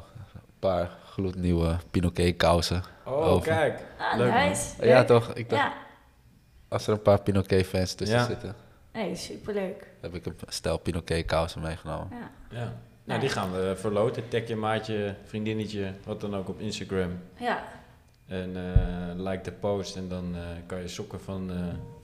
paar 0.59 0.91
gloednieuwe 1.05 1.77
Pinoquet 1.91 2.37
kousen. 2.37 2.83
Oh, 3.05 3.27
over. 3.27 3.49
kijk. 3.53 3.81
Ah, 3.99 4.17
Leuk. 4.19 4.57
Ja, 4.81 5.05
toch? 5.05 5.33
Ik 5.35 5.51
dacht, 5.51 5.63
Ja, 5.63 5.73
als 6.69 6.87
er 6.87 6.93
een 6.93 7.03
paar 7.03 7.23
Pinoquet 7.23 7.67
fans 7.67 7.95
tussen 7.95 8.19
Ja. 8.19 8.25
zitten, 8.27 8.55
nee, 8.93 9.17
superleuk. 9.17 9.87
heb 10.01 10.15
ik 10.15 10.27
een 10.27 10.35
stel 10.49 10.79
Pinoquet 10.79 11.25
kousen 11.27 11.61
meegenomen. 11.61 12.09
Ja. 12.11 12.31
Ja. 12.59 12.73
Nou, 13.05 13.21
die 13.21 13.29
gaan 13.29 13.53
we 13.53 13.75
verloten. 13.77 14.29
Tag 14.29 14.49
je 14.49 14.57
maatje, 14.57 15.15
vriendinnetje, 15.25 15.93
wat 16.05 16.21
dan 16.21 16.37
ook 16.37 16.49
op 16.49 16.61
Instagram. 16.61 17.19
ja, 17.37 17.65
En 18.31 18.57
eh, 18.57 19.25
like 19.31 19.43
de 19.43 19.53
post 19.53 19.97
en 19.97 20.09
dan 20.09 20.35
eh, 20.35 20.41
kan 20.67 20.81
je 20.81 20.89
sokken 20.89 21.21
van, 21.21 21.51
eh, 21.51 21.57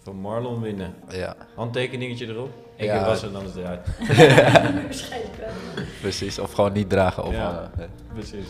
van 0.02 0.16
Marlon 0.16 0.60
winnen. 0.60 0.94
Ja, 1.08 1.36
Handtekeningetje 1.54 2.26
erop. 2.26 2.50
Eén 2.76 2.86
Ja. 2.86 2.96
keer 2.96 3.06
wassen 3.06 3.28
en 3.28 3.34
dan 3.34 3.42
is 3.44 3.48
het 3.48 3.58
eruit. 3.58 3.86
waarschijnlijk 4.84 5.34
wel. 5.36 5.84
precies. 6.00 6.38
Of 6.38 6.52
gewoon 6.52 6.72
niet 6.72 6.88
dragen. 6.90 7.24
Of, 7.24 7.32
Ja. 7.32 7.70
eh, 7.72 7.78
nee. 7.78 7.86
Precies. 8.12 8.46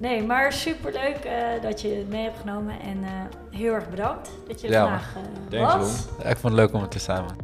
Nee, 0.00 0.22
maar 0.22 0.52
superleuk 0.52 1.16
eh 1.16 1.62
dat 1.62 1.80
je 1.80 1.88
het 1.88 2.08
mee 2.08 2.22
hebt 2.22 2.38
genomen. 2.38 2.80
En 2.80 3.04
eh, 3.04 3.10
heel 3.58 3.72
erg 3.72 3.90
bedankt 3.90 4.30
dat 4.48 4.60
je 4.60 4.66
er 4.66 4.72
Ja, 4.72 4.82
vandaag 4.82 5.14
eh, 5.16 5.58
Thanks, 5.66 5.74
was. 5.74 6.06
Ja, 6.22 6.28
ik 6.30 6.36
vond 6.36 6.52
het 6.52 6.62
leuk 6.62 6.72
om 6.74 6.80
het 6.80 6.90
te 6.90 6.98
samen. 6.98 7.36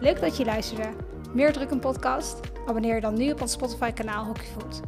Leuk 0.00 0.20
dat 0.20 0.36
je 0.36 0.44
luisterde. 0.44 0.88
Meer 1.32 1.52
druk 1.52 1.70
een 1.70 1.78
podcast? 1.80 2.40
Abonneer 2.66 2.94
je 2.94 3.00
dan 3.00 3.14
nu 3.16 3.30
op 3.32 3.40
ons 3.40 3.52
Spotify 3.52 3.90
kanaal 3.92 4.24
Hockeyfood. 4.24 4.80